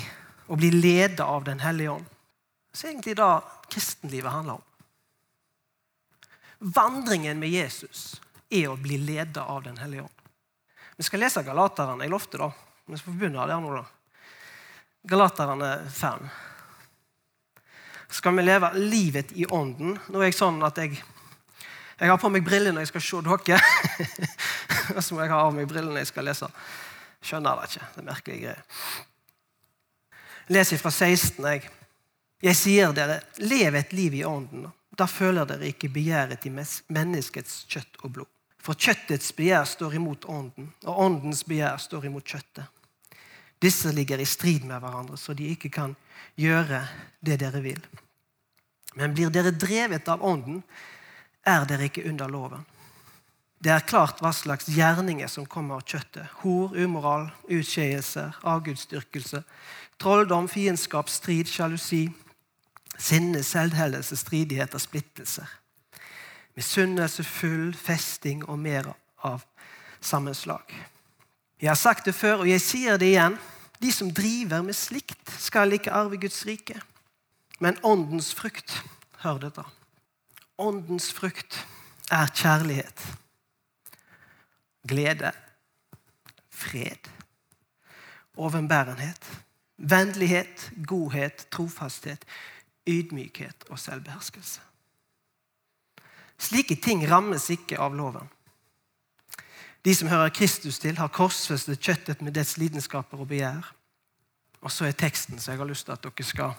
og 0.48 0.56
bli 0.60 0.70
ledet 0.72 1.20
av 1.20 1.44
Den 1.44 1.60
hellige 1.60 1.90
ånd, 1.98 2.06
så 2.72 2.86
er 2.86 2.90
egentlig 2.92 3.16
det 3.18 3.28
kristenlivet 3.68 4.32
handler 4.32 4.60
om. 4.60 4.64
Vandringen 6.58 7.38
med 7.38 7.52
Jesus 7.52 8.20
er 8.50 8.70
å 8.70 8.78
bli 8.80 8.98
ledet 8.98 9.42
av 9.42 9.62
Den 9.66 9.76
hellige 9.78 10.06
ånd. 10.06 10.14
Vi 10.96 11.06
skal 11.06 11.22
lese 11.22 11.44
Galaterne. 11.46 12.02
Jeg 12.02 12.10
lovte 12.10 12.40
da. 12.40 12.48
Vi 12.88 12.98
skal 12.98 13.14
begynne 13.14 13.46
der 13.46 13.60
nå. 13.62 13.76
da. 13.76 13.84
Galaterne 15.08 15.90
5. 15.94 16.24
Skal 18.08 18.34
vi 18.36 18.42
leve 18.42 18.72
livet 18.74 19.32
i 19.36 19.46
ånden? 19.46 19.98
Nå 20.08 20.20
er 20.20 20.30
jeg 20.30 20.38
sånn 20.38 20.58
at 20.66 20.80
jeg, 20.80 20.98
jeg 21.98 22.10
har 22.12 22.20
på 22.22 22.30
meg 22.30 22.44
briller 22.46 22.74
når 22.74 22.86
jeg 22.86 22.92
skal 22.92 23.04
se 23.04 23.22
dere. 23.26 23.58
Og 24.96 25.02
så 25.02 25.14
må 25.14 25.24
jeg 25.24 25.32
ha 25.32 25.40
av 25.42 25.54
meg 25.54 25.68
brillene 25.70 25.96
når 25.96 26.04
jeg 26.04 26.12
skal 26.12 26.28
lese. 26.28 26.48
Skjønner 27.24 27.58
det 27.58 27.70
ikke. 27.70 27.88
Det 27.94 28.02
er 28.02 28.08
merkelige 28.08 28.42
greier. 28.44 28.62
Les 30.54 30.72
fra 30.80 30.92
16. 30.94 31.44
Jeg. 31.44 31.68
jeg 32.46 32.56
sier 32.56 32.94
dere, 32.96 33.20
lev 33.42 33.76
et 33.76 33.92
liv 33.92 34.14
i 34.20 34.24
ånden. 34.24 34.68
Da 34.98 35.06
føler 35.10 35.46
dere 35.46 35.68
ikke 35.68 35.90
begjæret 35.92 36.46
i 36.48 36.54
menneskets 36.54 37.64
kjøtt 37.68 38.00
og 38.02 38.14
blod. 38.14 38.32
For 38.62 38.78
kjøttets 38.78 39.30
begjær 39.36 39.66
står 39.68 39.94
imot 39.98 40.26
ånden, 40.28 40.72
og 40.84 40.98
åndens 41.04 41.44
begjær 41.46 41.78
står 41.82 42.08
imot 42.08 42.26
kjøttet. 42.26 42.66
Disse 43.58 43.90
ligger 43.94 44.20
i 44.22 44.26
strid 44.26 44.66
med 44.66 44.80
hverandre, 44.82 45.16
så 45.18 45.34
de 45.34 45.50
ikke 45.50 45.70
kan 45.74 45.94
gjøre 46.38 46.82
det 47.24 47.38
dere 47.42 47.62
vil. 47.62 47.80
Men 48.98 49.14
blir 49.14 49.30
dere 49.34 49.50
drevet 49.54 50.08
av 50.10 50.22
Ånden, 50.24 50.62
er 51.48 51.66
dere 51.68 51.88
ikke 51.88 52.06
under 52.08 52.28
loven. 52.30 52.66
Det 53.58 53.72
er 53.74 53.86
klart 53.88 54.20
hva 54.22 54.30
slags 54.34 54.68
gjerninger 54.70 55.26
som 55.30 55.46
kommer 55.50 55.80
av 55.80 55.86
kjøttet. 55.88 56.30
Hor, 56.44 56.76
umoral, 56.78 57.26
utskeielser, 57.50 58.36
avgudsdyrkelse, 58.46 59.42
trolldom, 59.98 60.46
fiendskap, 60.50 61.10
strid, 61.10 61.50
sjalusi, 61.50 62.04
sinne, 62.98 63.42
selvhellelse, 63.42 64.16
stridigheter, 64.16 64.78
splittelser. 64.78 65.50
Misunnelse, 66.58 67.24
full 67.26 67.72
festing 67.74 68.44
og 68.46 68.58
mer 68.62 68.92
av 69.26 69.42
sammenslag. 70.00 70.70
Jeg 71.58 71.70
har 71.72 71.78
sagt 71.78 72.06
det 72.06 72.14
før, 72.14 72.44
og 72.44 72.50
jeg 72.50 72.62
sier 72.62 72.98
det 72.98 73.10
igjen. 73.10 73.38
De 73.82 73.90
som 73.94 74.10
driver 74.14 74.62
med 74.62 74.74
slikt, 74.74 75.34
skal 75.38 75.74
ikke 75.74 75.94
arve 75.94 76.18
Guds 76.22 76.44
rike. 76.46 76.78
Men 77.58 77.78
åndens 77.82 78.30
frukt 78.34 78.76
Hør 79.18 79.40
dette. 79.42 79.64
Åndens 80.58 81.12
frukt 81.14 81.66
er 82.10 82.26
kjærlighet, 82.34 83.02
glede, 84.88 85.30
fred, 86.50 87.10
overbærenhet, 88.36 89.28
vennlighet, 89.76 90.72
godhet, 90.86 91.46
trofasthet, 91.50 92.24
ydmykhet 92.88 93.68
og 93.70 93.78
selvbeherskelse. 93.78 94.60
Slike 96.38 96.74
ting 96.82 97.06
rammes 97.10 97.50
ikke 97.50 97.78
av 97.78 97.94
loven. 97.94 98.26
De 99.84 99.94
som 99.94 100.10
hører 100.10 100.34
Kristus 100.34 100.78
til, 100.82 100.98
har 100.98 101.14
korsfestet 101.14 101.78
kjøttet 101.78 102.22
med 102.22 102.34
dets 102.34 102.56
lidenskaper 102.58 103.22
og 103.22 103.30
begjær. 103.30 103.74
Og 104.60 104.74
så 104.74 104.88
er 104.88 104.98
teksten 104.98 105.38
som 105.38 105.54
jeg 105.54 105.62
har 105.62 105.70
lyst 105.70 105.86
til 105.86 105.94
at 105.94 106.02
dere 106.02 106.26
skal 106.26 106.54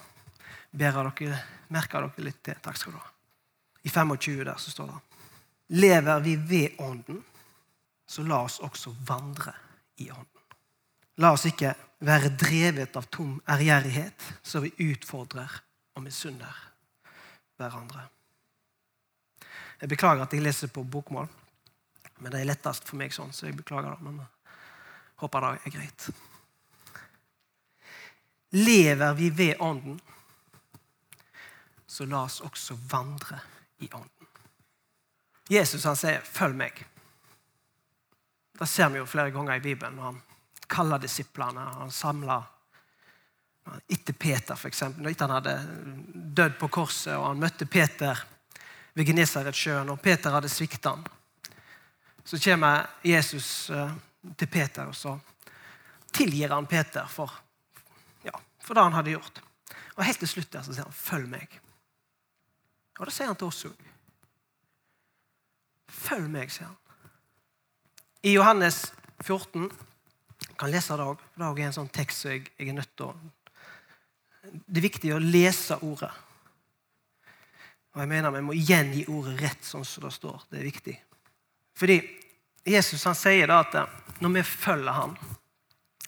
bære 0.72 1.04
dere, 1.20 1.40
merke 1.68 2.00
dere 2.00 2.28
litt 2.30 2.40
til. 2.44 2.56
Takk 2.64 2.80
skal 2.80 2.96
du 2.96 3.00
ha. 3.00 3.19
I 3.82 3.88
25 3.88 4.44
der 4.44 4.56
så 4.56 4.70
står 4.70 4.86
det 4.86 5.00
Lever 5.80 6.20
vi 6.20 6.36
ved 6.36 6.80
Ånden, 6.82 7.24
så 8.06 8.22
la 8.26 8.40
oss 8.42 8.58
også 8.58 8.90
vandre 9.06 9.52
i 9.96 10.10
Ånden. 10.10 10.46
La 11.22 11.30
oss 11.32 11.44
ikke 11.46 11.74
være 12.02 12.32
drevet 12.34 12.96
av 12.96 13.06
tom 13.12 13.36
ærgjerrighet, 13.48 14.24
så 14.42 14.60
vi 14.64 14.72
utfordrer 14.90 15.52
og 15.94 16.02
misunner 16.02 16.56
hverandre. 17.60 18.08
Jeg 19.80 19.88
beklager 19.88 20.24
at 20.24 20.34
jeg 20.34 20.42
leser 20.42 20.72
på 20.72 20.82
bokmål. 20.82 21.28
Men 22.20 22.32
det 22.32 22.40
er 22.40 22.50
lettest 22.50 22.84
for 22.88 23.00
meg 23.00 23.14
sånn, 23.14 23.32
så 23.32 23.46
jeg 23.46 23.56
beklager 23.56 23.94
det. 23.94 24.04
Men 24.04 24.18
jeg 24.20 25.22
håper 25.22 25.46
det 25.46 25.52
er 25.54 25.74
greit. 25.76 26.08
Lever 28.58 29.14
vi 29.16 29.30
ved 29.30 29.62
Ånden, 29.62 30.00
så 31.86 32.06
la 32.10 32.24
oss 32.26 32.40
også 32.44 32.76
vandre 32.90 33.38
i 33.80 33.88
Ånden. 33.92 34.26
Jesus 35.50 35.84
han 35.84 35.96
sier 35.96 36.20
'følg 36.20 36.56
meg'. 36.56 36.84
Det 38.60 38.68
ser 38.68 38.88
vi 38.88 38.98
jo 38.98 39.06
flere 39.06 39.30
ganger 39.30 39.54
i 39.54 39.60
Bibelen. 39.60 39.96
når 39.96 40.02
Han 40.02 40.22
kaller 40.68 40.98
disiplene. 40.98 41.60
Han 41.60 41.90
samler 41.90 42.42
etter 43.88 44.12
Peter, 44.12 44.54
f.eks. 44.54 44.82
Etter 44.82 45.26
han 45.26 45.30
hadde 45.30 45.56
dødd 46.34 46.58
på 46.58 46.68
korset 46.68 47.16
og 47.16 47.26
han 47.26 47.40
møtte 47.40 47.66
Peter 47.66 48.26
ved 48.94 49.06
Genesaretsjøen, 49.06 49.88
og 49.88 50.00
Peter 50.00 50.30
hadde 50.30 50.48
svikta 50.48 50.90
ham 50.90 51.04
så 52.30 52.38
kommer 52.38 52.86
Jesus 53.02 53.70
eh, 53.70 53.92
til 54.36 54.46
Peter, 54.46 54.86
og 54.86 54.94
så 54.94 55.16
tilgir 56.12 56.52
han 56.54 56.66
Peter 56.66 57.08
for, 57.10 57.32
ja, 58.22 58.36
for 58.62 58.74
det 58.74 58.84
han 58.86 58.94
hadde 58.94 59.16
gjort. 59.16 59.40
Og 59.96 60.04
Helt 60.06 60.22
til 60.22 60.30
slutt 60.30 60.52
der 60.52 60.62
så 60.62 60.74
sier 60.74 60.86
han 60.86 60.94
'følg 60.94 61.26
meg'. 61.32 61.58
Og 63.00 63.08
det 63.08 63.16
sier 63.16 63.30
han 63.30 63.38
til 63.40 63.48
oss 63.48 63.64
òg. 63.64 63.84
Følg 65.90 66.28
meg, 66.30 66.52
sier 66.52 66.68
han. 66.68 66.76
I 68.28 68.34
Johannes 68.36 68.90
14 69.24 69.70
kan 70.60 70.68
lese 70.68 70.96
det 71.00 71.06
òg. 71.08 71.20
Det 71.34 71.46
er 71.48 71.68
en 71.70 71.78
sånn 71.78 71.92
tekst 71.92 72.26
som 72.26 72.34
jeg, 72.34 72.50
jeg 72.58 72.68
er 72.68 72.76
nødt 72.76 72.92
til 72.96 73.08
å 73.08 73.14
Det 74.50 74.80
er 74.80 74.84
viktig 74.84 75.12
å 75.14 75.20
lese 75.20 75.78
ordet. 75.84 76.10
Og 77.94 78.02
jeg 78.02 78.08
mener 78.08 78.30
Vi 78.30 78.44
må 78.44 78.56
gjengi 78.56 79.06
ordet 79.08 79.40
rett, 79.40 79.64
sånn 79.64 79.84
som 79.84 80.04
det 80.04 80.12
står. 80.14 80.44
Det 80.50 80.60
er 80.60 80.68
viktig. 80.68 80.96
Fordi 81.80 81.96
Jesus 82.68 83.04
han 83.08 83.16
sier 83.16 83.48
da 83.48 83.62
at 83.64 84.20
når 84.20 84.34
vi 84.34 84.42
følger 84.44 84.92
ham 84.92 85.16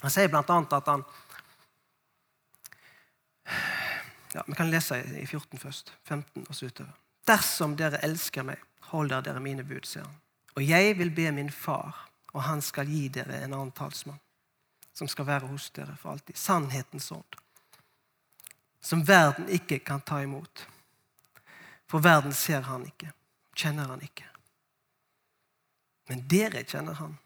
Han 0.03 0.11
sier 0.11 0.29
bl.a. 0.29 0.43
at 0.43 0.89
han 0.91 1.05
ja, 4.35 4.43
Vi 4.47 4.55
kan 4.55 4.71
lese 4.71 4.99
i 5.21 5.27
14 5.27 5.59
først. 5.59 5.93
15 6.05 6.47
og 6.49 6.55
så 6.55 6.67
utover. 6.67 6.93
Dersom 7.27 7.77
dere 7.77 8.01
elsker 8.03 8.43
meg, 8.43 8.59
holder 8.91 9.23
dere 9.23 9.41
mine 9.41 9.65
bud, 9.65 9.85
sier 9.87 10.05
han. 10.05 10.19
Og 10.57 10.65
jeg 10.67 10.99
vil 10.99 11.11
be 11.15 11.31
min 11.33 11.51
far, 11.51 12.09
og 12.33 12.43
han 12.43 12.63
skal 12.63 12.89
gi 12.89 13.07
dere 13.09 13.43
en 13.45 13.53
annen 13.53 13.73
talsmann, 13.73 14.21
som 14.93 15.09
skal 15.09 15.27
være 15.27 15.47
hos 15.47 15.71
dere 15.71 15.97
for 16.01 16.13
alltid. 16.13 16.37
Sannhetens 16.37 17.13
ånd. 17.13 17.39
Som 18.81 19.07
verden 19.09 19.49
ikke 19.49 19.79
kan 19.79 20.01
ta 20.01 20.21
imot. 20.23 20.67
For 21.89 22.03
verden 22.03 22.33
ser 22.33 22.61
han 22.67 22.87
ikke, 22.89 23.13
kjenner 23.57 23.89
han 23.93 24.03
ikke. 24.03 24.27
Men 26.09 26.25
dere 26.29 26.65
kjenner 26.65 26.97
han. 26.99 27.19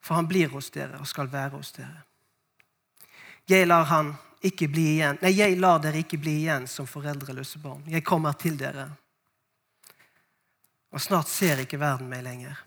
For 0.00 0.14
han 0.14 0.28
blir 0.28 0.52
hos 0.52 0.70
dere 0.70 1.00
og 1.00 1.08
skal 1.08 1.32
være 1.32 1.56
hos 1.56 1.72
dere. 1.72 2.04
Jeg 3.48 3.66
lar, 3.66 3.84
han 3.88 4.14
ikke 4.44 4.68
bli 4.68 4.84
igjen. 4.96 5.18
Nei, 5.22 5.32
jeg 5.36 5.56
lar 5.60 5.80
dere 5.82 6.02
ikke 6.04 6.20
bli 6.20 6.36
igjen 6.42 6.68
som 6.70 6.88
foreldreløse 6.88 7.60
barn. 7.62 7.82
Jeg 7.90 8.04
kommer 8.06 8.36
til 8.38 8.58
dere. 8.60 8.86
Og 10.94 11.02
snart 11.02 11.28
ser 11.32 11.64
ikke 11.64 11.80
verden 11.80 12.10
meg 12.10 12.22
lenger. 12.26 12.60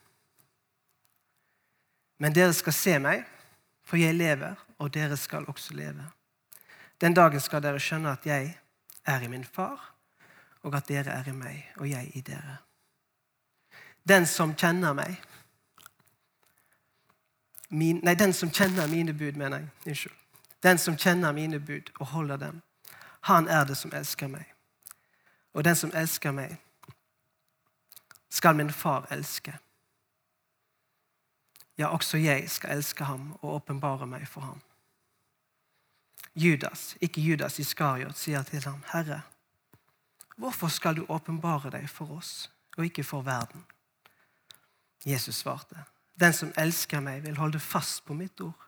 Men 2.18 2.34
dere 2.34 2.54
skal 2.58 2.74
se 2.74 2.98
meg, 3.00 3.24
for 3.86 4.02
jeg 4.02 4.18
lever, 4.18 4.58
og 4.82 4.92
dere 4.94 5.16
skal 5.18 5.46
også 5.48 5.78
leve. 5.78 6.04
Den 7.00 7.14
dagen 7.14 7.42
skal 7.42 7.62
dere 7.64 7.80
skjønne 7.80 8.16
at 8.18 8.26
jeg 8.26 8.52
er 9.08 9.24
i 9.24 9.30
min 9.32 9.46
far, 9.46 9.94
og 10.66 10.76
at 10.76 10.90
dere 10.90 11.14
er 11.14 11.30
i 11.30 11.36
meg, 11.36 11.62
og 11.78 11.88
jeg 11.90 12.12
i 12.18 12.24
dere. 12.26 12.58
Den 14.08 14.26
som 14.26 14.56
kjenner 14.58 14.96
meg 14.98 15.18
min, 17.70 18.00
Nei, 18.00 18.14
den 18.16 18.32
som 18.34 18.52
kjenner 18.52 18.88
mine 18.88 19.12
bud, 19.14 19.36
mener 19.36 19.60
jeg. 19.60 19.70
Unnskyld. 19.92 20.16
Den 20.64 20.78
som 20.78 20.98
kjenner 20.98 21.32
mine 21.32 21.60
bud 21.60 21.92
og 22.00 22.08
holder 22.08 22.38
dem, 22.38 22.62
han 23.22 23.48
er 23.48 23.66
det 23.66 23.78
som 23.78 23.92
elsker 23.94 24.28
meg. 24.28 24.46
Og 25.54 25.64
den 25.64 25.76
som 25.76 25.92
elsker 25.94 26.32
meg, 26.32 26.58
skal 28.30 28.56
min 28.56 28.72
far 28.72 29.08
elske. 29.12 29.58
Ja, 31.78 31.88
også 31.88 32.18
jeg 32.18 32.50
skal 32.50 32.78
elske 32.78 33.04
ham 33.04 33.32
og 33.42 33.54
åpenbare 33.54 34.08
meg 34.08 34.28
for 34.28 34.42
ham. 34.42 34.62
Judas, 36.36 36.98
ikke 37.02 37.22
Judas 37.22 37.60
Iskariot, 37.60 38.18
sier 38.18 38.44
til 38.44 38.64
ham, 38.64 38.84
Herre, 38.92 39.22
hvorfor 40.36 40.68
skal 40.68 40.96
du 40.96 41.06
åpenbare 41.10 41.72
deg 41.74 41.90
for 41.90 42.18
oss 42.18 42.50
og 42.78 42.86
ikke 42.86 43.04
for 43.04 43.22
verden? 43.22 43.66
Jesus 45.06 45.36
svarte, 45.36 45.84
Den 46.20 46.34
som 46.34 46.54
elsker 46.58 47.00
meg, 47.00 47.24
vil 47.24 47.38
holde 47.38 47.60
fast 47.60 48.06
på 48.06 48.14
mitt 48.14 48.42
ord. 48.42 48.67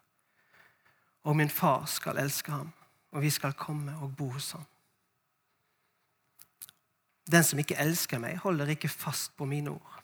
Og 1.23 1.35
min 1.35 1.49
far 1.49 1.85
skal 1.85 2.17
elske 2.17 2.51
ham, 2.51 2.71
og 3.11 3.21
vi 3.21 3.29
skal 3.29 3.53
komme 3.53 3.97
og 4.01 4.15
bo 4.15 4.29
hos 4.29 4.51
ham. 4.51 4.65
Den 7.31 7.43
som 7.43 7.59
ikke 7.59 7.77
elsker 7.77 8.19
meg, 8.19 8.37
holder 8.37 8.71
ikke 8.73 8.89
fast 8.89 9.35
på 9.37 9.45
mine 9.45 9.69
ord. 9.69 10.03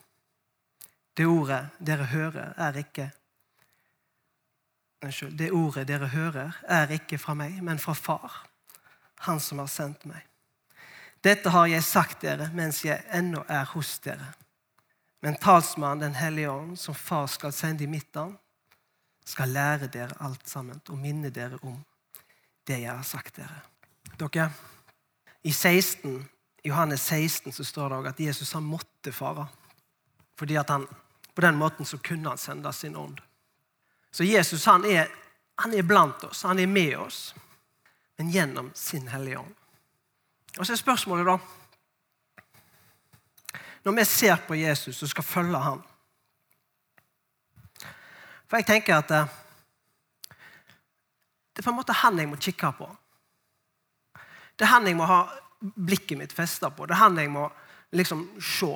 Det 1.18 1.26
ordet 1.26 1.70
dere 1.80 2.06
hører, 2.06 2.54
er 2.58 2.82
ikke 2.84 3.12
Unnskyld. 5.06 5.38
Det 5.38 5.52
ordet 5.52 5.88
dere 5.88 6.08
hører, 6.08 6.56
er 6.64 6.92
ikke 6.96 7.18
fra 7.22 7.36
meg, 7.38 7.60
men 7.64 7.80
fra 7.80 7.94
Far, 7.94 8.46
Han 9.20 9.40
som 9.40 9.60
har 9.60 9.70
sendt 9.72 10.06
meg. 10.06 10.26
Dette 11.24 11.50
har 11.50 11.66
jeg 11.66 11.84
sagt 11.84 12.22
dere 12.22 12.50
mens 12.54 12.84
jeg 12.86 13.04
ennå 13.14 13.44
er 13.50 13.66
hos 13.74 14.00
dere. 14.00 14.34
Men 15.22 15.38
talsmannen 15.42 16.02
Den 16.02 16.16
hellige 16.16 16.52
ånd, 16.52 16.78
som 16.78 16.96
Far 16.96 17.28
skal 17.28 17.54
sende 17.54 17.84
i 17.84 17.88
mitt 17.88 18.16
navn, 18.16 18.38
skal 19.26 19.50
lære 19.50 19.90
dere 19.92 20.16
alt 20.20 20.50
sammen 20.50 20.82
og 20.90 20.98
minne 21.02 21.30
dere 21.34 21.58
om 21.64 21.78
det 22.68 22.80
jeg 22.82 22.92
har 22.92 23.04
sagt 23.04 23.38
dere. 23.38 23.62
Dere, 24.20 24.50
I 25.44 25.52
16, 25.52 26.30
Johannes 26.66 27.02
16 27.02 27.54
så 27.54 27.64
står 27.64 27.90
det 27.90 27.98
også 27.98 28.10
at 28.10 28.20
Jesus 28.20 28.52
han 28.52 28.64
måtte 28.64 29.12
fare. 29.12 29.48
Fordi 30.38 30.56
at 30.56 30.70
han, 30.70 30.88
på 31.36 31.42
den 31.42 31.56
måten 31.56 31.86
så 31.86 31.98
kunne 31.98 32.30
han 32.30 32.38
sende 32.38 32.74
sin 32.74 32.96
ånd. 32.96 33.18
Så 34.12 34.24
Jesus 34.24 34.66
han 34.66 34.86
er, 34.86 35.08
han 35.58 35.74
er 35.74 35.84
blant 35.84 36.24
oss, 36.24 36.44
han 36.44 36.60
er 36.60 36.68
med 36.68 36.96
oss, 36.98 37.36
men 38.18 38.32
gjennom 38.32 38.72
sin 38.76 39.08
Hellige 39.08 39.40
Ånd. 39.40 39.56
Og 40.58 40.66
så 40.66 40.74
er 40.74 40.78
spørsmålet, 40.78 41.26
da 41.26 41.38
Når 43.84 43.92
vi 43.92 44.04
ser 44.06 44.36
på 44.48 44.56
Jesus 44.56 45.04
og 45.04 45.10
skal 45.10 45.24
følge 45.24 45.58
ham 45.58 45.84
For 48.56 48.64
jeg 48.64 48.70
tenker 48.70 49.02
at 49.02 49.10
eh, 49.12 49.32
det 51.52 51.60
er 51.60 51.66
på 51.66 51.72
en 51.74 51.76
måte 51.76 51.96
han 52.00 52.22
jeg 52.22 52.30
må 52.32 52.38
kikke 52.40 52.70
på. 52.78 52.86
Det 54.56 54.64
er 54.64 54.72
han 54.72 54.88
jeg 54.88 54.96
må 54.96 55.04
ha 55.10 55.18
blikket 55.60 56.16
mitt 56.22 56.32
festa 56.32 56.70
på. 56.72 56.88
Det 56.88 56.96
er 56.96 57.02
han 57.02 57.20
jeg 57.20 57.34
må 57.34 57.50
liksom 57.92 58.22
se. 58.40 58.72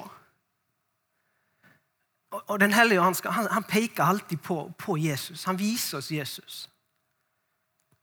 Og 2.41 2.59
Den 2.59 2.75
hellige 2.75 3.07
han, 3.07 3.15
han, 3.23 3.47
han, 3.55 3.67
peker 3.71 4.03
alltid 4.03 4.43
på, 4.43 4.57
på, 4.75 4.97
Jesus. 4.99 5.45
Han 5.47 5.59
viser 5.59 6.03
oss 6.03 6.11
Jesus. 6.11 6.59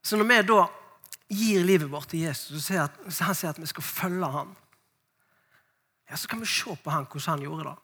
Så 0.00 0.16
når 0.16 0.33
vi 0.33 0.42
da 0.49 0.61
gir 1.28 1.68
livet 1.68 1.92
vårt 1.92 2.09
til 2.09 2.25
Jesus, 2.25 2.71
så, 2.71 2.87
at, 2.88 3.00
han 3.21 3.37
sier 3.37 3.52
at 3.52 3.61
vi 3.61 3.68
skal 3.68 3.85
følge 3.85 4.33
ham, 4.33 4.56
ja, 6.08 6.17
så 6.17 6.25
kan 6.32 6.41
vi 6.41 6.49
se 6.49 6.73
på 6.73 6.97
han, 6.97 7.04
hvordan 7.04 7.34
han 7.34 7.45
gjorde 7.50 7.69
det. 7.69 7.76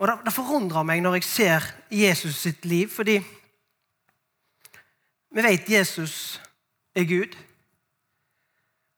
Og 0.00 0.08
Det, 0.08 0.16
det 0.24 0.32
forundrer 0.32 0.86
meg 0.88 1.02
når 1.04 1.18
jeg 1.18 1.28
ser 1.28 1.66
Jesus 1.92 2.38
sitt 2.40 2.64
liv, 2.64 2.88
fordi 2.88 3.18
vi 5.30 5.42
vet 5.44 5.68
Jesus 5.68 6.40
er 6.96 7.04
Gud. 7.04 7.36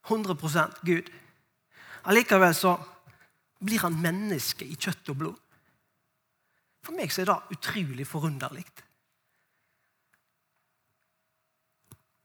100% 0.07 0.79
Gud. 0.87 1.11
Allikevel 2.05 2.55
så 2.55 2.77
blir 3.62 3.83
han 3.83 3.99
menneske 3.99 4.65
i 4.65 4.79
kjøtt 4.79 5.11
og 5.11 5.19
blod. 5.19 5.41
For 6.87 6.95
meg 6.95 7.12
så 7.12 7.23
er 7.23 7.31
det 7.31 7.57
utrolig 7.57 8.07
forunderlig. 8.07 8.65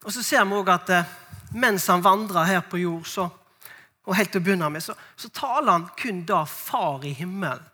Og 0.06 0.13
så 0.13 0.24
ser 0.24 0.46
vi 0.46 0.58
òg 0.58 0.70
at 0.72 0.94
eh, 0.94 1.16
mens 1.58 1.90
han 1.90 2.06
vandrer 2.06 2.46
her 2.46 2.62
på 2.62 2.80
jord, 2.80 3.06
så, 3.10 3.26
og 4.06 4.16
helt 4.16 4.32
til 4.32 4.42
å 4.42 4.46
begynne 4.46 4.70
med, 4.72 4.86
så, 4.86 4.94
så 5.18 5.30
taler 5.34 5.72
han 5.74 5.90
kun 5.98 6.24
da 6.30 6.44
Far 6.46 7.06
i 7.06 7.13
himmelen 7.18 7.66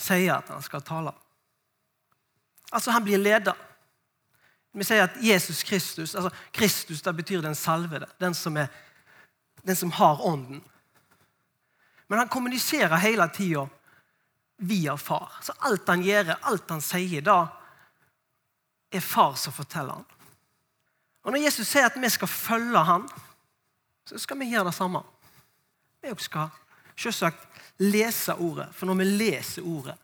sier 0.00 0.38
at 0.38 0.48
han 0.48 0.62
skal 0.64 0.82
tale. 0.82 1.12
Altså, 2.70 2.90
han 2.90 3.04
blir 3.04 3.20
leder. 3.20 3.56
Vi 4.72 4.86
sier 4.86 5.08
at 5.08 5.18
Jesus 5.18 5.64
Kristus 5.66 6.14
altså 6.14 6.30
Kristus 6.54 7.02
det 7.02 7.16
betyr 7.16 7.42
den 7.42 7.54
salvede, 7.58 8.06
den 8.20 8.34
som, 8.34 8.56
er, 8.56 8.68
den 9.66 9.76
som 9.76 9.90
har 9.90 10.22
ånden. 10.26 10.62
Men 12.06 12.18
han 12.18 12.28
kommuniserer 12.28 12.96
hele 12.96 13.28
tida 13.34 13.66
via 14.56 14.96
far. 14.96 15.32
Så 15.42 15.52
alt 15.58 15.88
han 15.88 16.02
gjør, 16.02 16.36
alt 16.42 16.70
han 16.70 16.82
sier, 16.82 17.22
da 17.22 17.46
er 18.90 19.02
far 19.02 19.34
som 19.38 19.54
forteller 19.54 20.00
han. 20.00 20.06
Og 21.22 21.32
Når 21.32 21.44
Jesus 21.44 21.68
sier 21.68 21.86
at 21.86 21.98
vi 22.00 22.08
skal 22.08 22.28
følge 22.28 22.84
han, 22.84 23.06
så 24.08 24.18
skal 24.18 24.38
vi 24.40 24.50
gjøre 24.50 24.70
det 24.70 24.74
samme. 24.74 25.02
Vi 26.02 26.14
skal 26.18 26.48
selvsagt 27.00 27.46
lese 27.80 28.34
ordet, 28.36 28.68
for 28.76 28.90
når 28.90 29.00
vi 29.00 29.08
leser 29.08 29.66
ordet, 29.66 29.96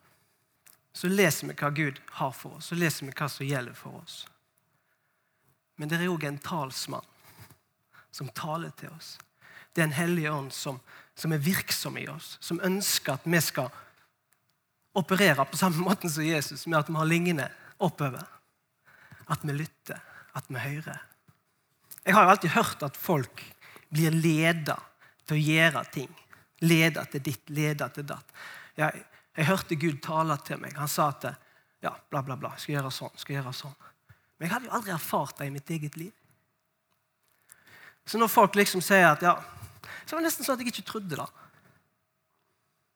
så 0.97 1.11
leser 1.13 1.51
vi 1.51 1.57
hva 1.61 1.71
Gud 1.77 1.99
har 2.19 2.33
for 2.33 2.57
oss, 2.57 2.71
så 2.71 2.79
leser 2.79 3.05
vi 3.05 3.13
hva 3.13 3.29
som 3.29 3.47
gjelder 3.47 3.77
for 3.77 4.01
oss. 4.01 4.23
Men 5.77 5.91
det 5.91 5.99
er 6.01 6.09
òg 6.09 6.25
en 6.25 6.41
talsmann 6.41 7.05
som 8.17 8.31
taler 8.33 8.73
til 8.81 8.89
oss. 8.97 9.19
Det 9.77 9.83
er 9.83 9.91
en 9.91 9.99
hellig 9.99 10.31
ånd 10.33 10.55
som, 10.57 10.79
som 11.13 11.35
er 11.37 11.43
virksom 11.45 11.99
i 12.01 12.07
oss, 12.09 12.39
som 12.41 12.63
ønsker 12.65 13.19
at 13.19 13.29
vi 13.29 13.41
skal 13.45 13.69
operere 14.97 15.45
på 15.45 15.61
samme 15.61 15.85
måte 15.85 16.09
som 16.09 16.25
Jesus, 16.25 16.65
med 16.65 16.79
at 16.79 16.89
vi 16.89 16.97
har 16.97 17.11
lignende 17.11 17.51
oppover. 17.77 18.25
At 19.29 19.45
vi 19.45 19.53
lytter, 19.53 20.01
at 20.33 20.49
vi 20.49 20.63
hører. 20.63 21.03
Jeg 22.07 22.15
har 22.15 22.31
alltid 22.31 22.55
hørt 22.55 22.85
at 22.87 22.97
folk 22.97 23.43
blir 23.93 24.15
leda 24.15 24.79
til 25.27 25.37
å 25.37 25.45
gjøre 25.45 25.85
ting. 25.93 26.13
Leda 26.65 27.05
til 27.11 27.23
ditt, 27.25 27.51
leda 27.53 27.89
til 27.93 28.07
datt. 28.09 28.31
Jeg, 28.77 29.03
jeg 29.37 29.49
hørte 29.49 29.79
Gud 29.81 29.99
tale 30.05 30.39
til 30.47 30.61
meg. 30.63 30.77
Han 30.81 30.89
sa 30.89 31.11
at 31.13 31.27
ja, 31.85 31.93
bla, 32.11 32.23
bla, 32.25 32.39
bla, 32.41 32.55
skal 32.61 32.79
gjøre 32.79 32.93
sånn, 32.95 33.13
skal 33.21 33.39
gjøre 33.39 33.53
sånn. 33.57 33.75
Men 34.37 34.47
jeg 34.47 34.55
hadde 34.55 34.71
jo 34.71 34.77
aldri 34.79 34.95
erfart 34.95 35.37
det 35.41 35.49
i 35.49 35.53
mitt 35.53 35.71
eget 35.73 35.99
liv. 36.01 36.15
Så 38.07 38.21
når 38.21 38.31
folk 38.31 38.57
liksom 38.57 38.85
sier 38.85 39.09
at 39.11 39.25
ja, 39.25 39.35
så 40.07 40.15
var 40.15 40.23
det 40.23 40.29
nesten 40.31 40.47
sånn 40.47 40.57
at 40.57 40.65
jeg 40.65 40.73
ikke 40.73 40.89
trodde 40.93 41.19
det. 41.19 41.29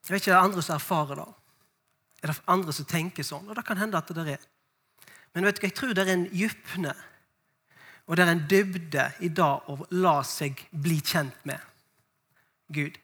Jeg 0.06 0.14
vet 0.14 0.22
ikke 0.22 0.32
det 0.32 0.38
er 0.38 0.48
andre 0.48 0.64
som 0.64 0.76
erfarer 0.78 1.20
det 1.20 1.28
er 2.20 2.34
det 2.34 2.50
andre 2.52 2.72
som 2.76 2.84
tenker 2.84 3.24
sånn. 3.24 3.46
Og 3.48 3.56
det 3.56 3.64
kan 3.64 3.78
hende 3.80 3.96
at 3.96 4.10
det 4.12 4.26
er. 4.34 4.42
Men 5.32 5.46
vet 5.46 5.56
du, 5.56 5.62
jeg 5.64 5.76
tror 5.76 5.94
det 5.96 6.04
er 6.04 6.12
en 6.12 6.26
dypne 6.28 6.92
og 8.10 8.16
det 8.18 8.24
er 8.24 8.32
en 8.32 8.46
dybde 8.50 9.04
i 9.22 9.28
dag 9.30 9.68
å 9.70 9.76
la 10.02 10.16
seg 10.26 10.58
bli 10.74 10.96
kjent 10.98 11.44
med 11.46 11.62
Gud. 12.74 12.96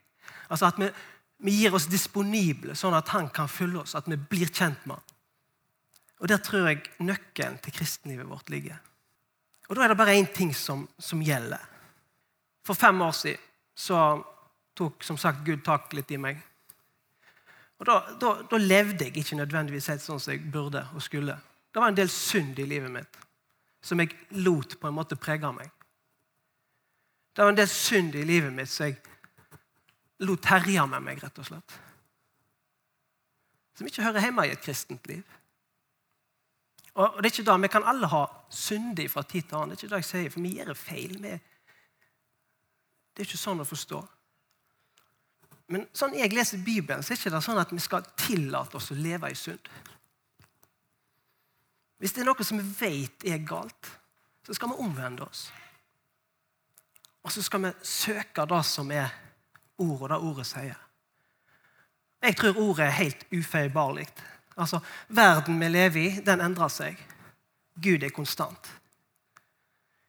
Altså 0.49 0.67
At 0.67 0.81
vi, 0.81 0.91
vi 1.39 1.55
gir 1.61 1.75
oss 1.75 1.89
disponible, 1.91 2.75
sånn 2.79 2.97
at 2.97 3.11
han 3.15 3.29
kan 3.35 3.49
fylle 3.51 3.83
oss. 3.83 3.97
At 3.99 4.09
vi 4.11 4.17
blir 4.17 4.53
kjent 4.53 4.87
med 4.87 4.99
han. 4.99 5.17
Og 6.21 6.29
Der 6.29 6.41
tror 6.41 6.69
jeg 6.71 6.85
nøkkelen 7.05 7.59
til 7.63 7.75
kristenlivet 7.77 8.29
vårt 8.29 8.51
ligger. 8.51 8.79
Og 9.69 9.77
Da 9.77 9.85
er 9.85 9.89
det 9.89 9.99
bare 9.99 10.17
én 10.17 10.33
ting 10.33 10.55
som, 10.55 10.89
som, 10.99 11.23
gjelder. 11.23 11.61
For 12.65 12.75
fem 12.75 13.01
år 13.03 13.13
siden 13.13 13.43
så 13.75 14.23
tok 14.77 15.05
som 15.05 15.19
sagt 15.19 15.45
Gud 15.45 15.65
tak 15.65 15.93
litt 15.93 16.11
i 16.11 16.21
meg. 16.21 16.39
Og 17.79 17.87
da, 17.87 17.97
da, 18.21 18.31
da, 18.51 18.57
levde 18.57 19.05
jeg 19.05 19.17
ikke 19.21 19.37
nødvendigvis 19.37 19.91
helt 19.93 20.05
sånn 20.05 20.21
som 20.21 20.33
jeg 20.33 20.49
burde 20.53 20.81
og 20.95 21.03
skulle. 21.05 21.37
Det 21.73 21.83
var 21.83 21.93
en 21.93 21.99
del 21.99 22.09
synd 22.09 22.59
i 22.59 22.69
livet 22.69 22.93
mitt 22.93 23.19
som 23.87 24.01
jeg 24.01 24.17
lot 24.43 24.79
på 24.81 24.89
en 24.89 24.97
måte 24.97 25.19
prege 25.21 25.51
meg. 25.55 25.69
Det 27.37 27.45
var 27.45 27.53
en 27.53 27.59
del 27.59 27.69
synd 27.71 28.17
i 28.17 28.25
livet 28.27 28.55
mitt 28.55 28.71
som 28.73 28.89
jeg 28.89 28.97
lot 30.25 30.43
terje 30.43 30.87
med 30.89 31.05
meg, 31.05 31.21
rett 31.23 31.39
og 31.43 31.49
slett. 31.49 31.77
Som 33.77 33.89
ikke 33.89 34.05
hører 34.07 34.25
hjemme 34.25 34.47
i 34.47 34.55
et 34.55 34.63
kristent 34.65 35.09
liv. 35.11 35.25
Og 36.97 37.19
det 37.21 37.29
er 37.29 37.35
ikke 37.35 37.51
da, 37.51 37.57
Vi 37.61 37.69
kan 37.69 37.85
alle 37.85 38.09
ha 38.09 38.25
syndig 38.49 39.11
fra 39.11 39.23
tid 39.23 39.43
til 39.43 39.59
annen. 39.59 39.77
Det 39.77 39.83
er 39.83 39.87
ikke 39.87 39.95
det 39.95 40.03
jeg 40.03 40.11
sier, 40.11 40.31
for 40.31 40.41
vi 40.41 40.55
gjør 40.57 40.75
feil. 40.75 41.21
det 41.21 41.41
er 43.21 43.27
ikke 43.29 43.41
sånn 43.41 43.61
å 43.61 43.69
forstå. 43.69 44.01
Men 45.69 45.87
sånn 45.93 46.15
jeg 46.15 46.33
leser 46.33 46.63
Bibelen, 46.63 47.03
så 47.03 47.13
er 47.13 47.17
det 47.19 47.27
ikke 47.27 47.43
sånn 47.43 47.61
at 47.61 47.73
vi 47.75 47.83
skal 47.83 48.07
tillate 48.17 48.77
oss 48.79 48.91
å 48.95 48.97
leve 48.97 49.31
i 49.31 49.37
synd. 49.37 49.69
Hvis 51.99 52.13
det 52.13 52.23
er 52.23 52.29
noe 52.29 52.45
som 52.45 52.61
vi 52.61 52.75
vet 52.81 53.25
er 53.29 53.45
galt, 53.45 53.93
så 54.47 54.55
skal 54.55 54.73
vi 54.73 54.83
omvende 54.85 55.27
oss. 55.27 55.49
Og 57.27 57.33
så 57.35 57.43
skal 57.43 57.65
vi 57.65 57.73
søke 57.83 58.45
det 58.47 58.63
som 58.69 58.91
er 58.95 59.11
ord, 59.79 60.01
og 60.03 60.09
det 60.09 60.19
ordet 60.19 60.47
sier. 60.47 60.79
Jeg 62.23 62.37
tror 62.37 62.59
ordet 62.59 62.87
er 62.87 62.99
helt 63.01 63.27
ufeilbarlig. 63.33 64.07
Altså, 64.57 64.81
verden 65.09 65.61
vi 65.61 65.69
lever 65.69 66.01
i, 66.01 66.21
den 66.27 66.41
endrer 66.41 66.73
seg. 66.73 66.99
Gud 67.83 68.03
er 68.03 68.15
konstant. 68.15 68.71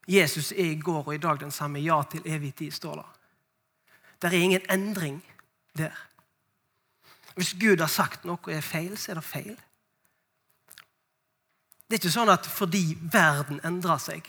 Jesus 0.08 0.52
er 0.52 0.72
i 0.72 0.80
går 0.80 1.04
og 1.04 1.16
i 1.16 1.22
dag 1.22 1.40
den 1.40 1.52
samme. 1.52 1.80
Ja 1.84 2.02
til 2.10 2.24
evig 2.26 2.56
tid, 2.56 2.72
står 2.72 2.96
det. 2.96 3.06
Det 4.22 4.28
er 4.34 4.40
ingen 4.40 4.62
endring 4.72 5.24
der. 5.78 6.08
Hvis 7.36 7.54
Gud 7.54 7.78
har 7.78 7.92
sagt 7.92 8.26
noe 8.26 8.54
er 8.54 8.62
feil, 8.62 8.98
så 8.98 9.12
er 9.12 9.20
det 9.20 9.24
feil. 9.24 9.58
Det 11.88 11.96
er 11.96 12.02
ikke 12.02 12.12
sånn 12.12 12.32
at 12.32 12.48
fordi 12.50 12.98
verden 13.14 13.60
endrer 13.68 14.00
seg, 14.02 14.26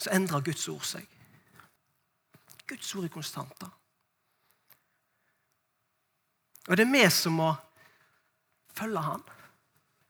så 0.00 0.10
endrer 0.14 0.42
Guds 0.46 0.64
ord 0.72 0.86
seg. 0.88 1.13
Guds 2.74 2.94
ord 2.98 3.04
er 3.06 3.14
konstant. 3.14 3.60
da. 3.60 3.68
Og 6.66 6.76
det 6.76 6.86
er 6.86 6.92
vi 6.92 7.04
som 7.12 7.36
må 7.38 7.52
følge 8.74 9.02
han. 9.04 9.22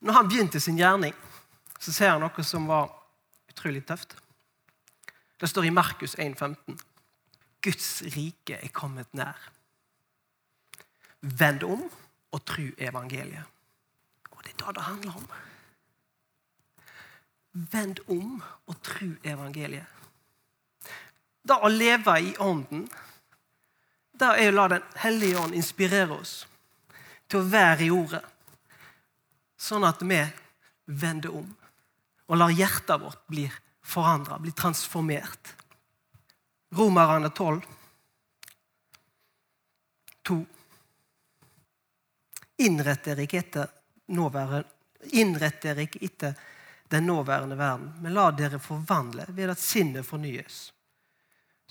Når 0.00 0.12
han 0.12 0.28
begynte 0.28 0.60
sin 0.60 0.78
gjerning, 0.78 1.14
så 1.80 1.92
ser 1.92 2.14
han 2.14 2.22
noe 2.24 2.44
som 2.46 2.68
var 2.68 2.88
utrolig 3.50 3.82
tøft. 3.84 4.16
Det 5.40 5.50
står 5.50 5.68
i 5.68 5.74
Markus 5.74 6.14
1,15. 6.16 6.78
Guds 7.64 7.90
rike 8.14 8.56
er 8.56 8.72
kommet 8.72 9.12
nær. 9.12 9.50
Vend 11.20 11.64
om 11.68 11.84
og 12.32 12.44
tru 12.48 12.70
evangeliet. 12.78 13.44
Og 14.30 14.40
det 14.44 14.54
er 14.54 14.62
det 14.62 14.76
det 14.76 14.86
handler 14.88 15.18
om. 15.20 15.28
Vend 17.76 18.00
om 18.08 18.40
og 18.66 18.80
tru 18.82 19.10
evangeliet. 19.24 20.03
Det 21.44 21.56
å 21.60 21.68
leve 21.68 22.14
i 22.20 22.32
Ånden, 22.40 22.86
det 24.14 24.30
er 24.40 24.48
å 24.48 24.54
la 24.54 24.68
Den 24.72 24.86
hellige 25.02 25.42
ånd 25.42 25.54
inspirere 25.54 26.16
oss 26.16 26.46
til 27.28 27.42
å 27.42 27.48
være 27.50 27.84
i 27.84 27.90
Ordet, 27.92 28.22
sånn 29.56 29.84
at 29.84 30.02
vi 30.02 30.20
vender 30.86 31.34
om 31.34 31.52
og 32.26 32.38
lar 32.40 32.52
hjertet 32.54 33.00
vårt 33.00 33.26
bli 33.28 33.44
forandra, 33.84 34.38
bli 34.38 34.52
transformert. 34.52 35.54
Romerne 36.74 37.30
12, 37.30 37.60
2. 40.22 40.38
Innrett 42.56 43.04
dere 43.04 43.26
ikke 43.26 43.38
etter 43.44 43.68
etter 46.00 46.34
den 46.88 47.06
nåværende 47.06 47.56
verden, 47.56 47.92
men 48.00 48.14
la 48.14 48.30
dere 48.30 48.58
forvandle 48.58 49.26
ved 49.28 49.50
at 49.50 49.58
sinnet 49.58 50.06
fornyes, 50.06 50.72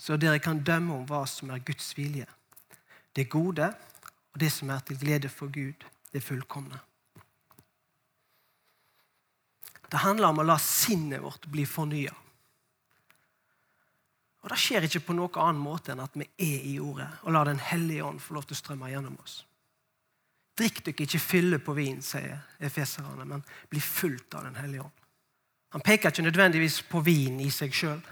så 0.04 0.18
dere 0.20 0.40
kan 0.42 0.60
dømme 0.60 0.98
om 0.98 1.04
hva 1.08 1.22
som 1.24 1.48
er 1.54 1.62
Guds 1.64 1.94
vilje. 1.96 2.26
Det 3.16 3.24
gode 3.32 3.70
og 4.34 4.40
det 4.42 4.50
som 4.52 4.72
er 4.74 4.82
til 4.84 4.98
glede 5.00 5.30
for 5.32 5.48
Gud, 5.48 5.86
det 6.12 6.20
fullkomne. 6.20 6.76
Det 9.88 10.02
handler 10.02 10.28
om 10.28 10.42
å 10.42 10.44
la 10.44 10.58
sinnet 10.60 11.22
vårt 11.22 11.46
bli 11.48 11.64
fornya. 11.64 12.12
Og 14.44 14.50
Det 14.52 14.58
skjer 14.60 14.84
ikke 14.84 15.06
på 15.06 15.16
noen 15.16 15.38
annen 15.40 15.62
måte 15.62 15.94
enn 15.94 16.02
at 16.04 16.16
vi 16.18 16.26
er 16.36 16.66
i 16.68 16.74
Ordet 16.82 17.08
og 17.22 17.32
lar 17.32 17.48
Den 17.48 17.62
hellige 17.62 18.04
ånd 18.04 18.20
få 18.20 18.36
lov 18.36 18.44
til 18.44 18.58
å 18.58 18.60
strømme 18.60 18.90
gjennom 18.92 19.14
oss. 19.22 19.38
Drikk 20.58 20.82
dere 20.84 21.06
ikke 21.06 21.22
fylle 21.22 21.58
på 21.64 21.72
vin, 21.78 22.02
sier 22.04 22.42
efeserne, 22.60 23.24
men 23.24 23.40
bli 23.72 23.80
fulgt 23.80 24.36
av 24.36 24.44
Den 24.44 24.60
hellige 24.60 24.84
ånd. 24.84 25.00
Han 25.72 25.82
peker 25.82 26.12
ikke 26.12 26.26
nødvendigvis 26.28 26.82
på 26.90 27.00
vin 27.00 27.40
i 27.40 27.48
seg 27.50 27.72
sjøl. 27.74 28.04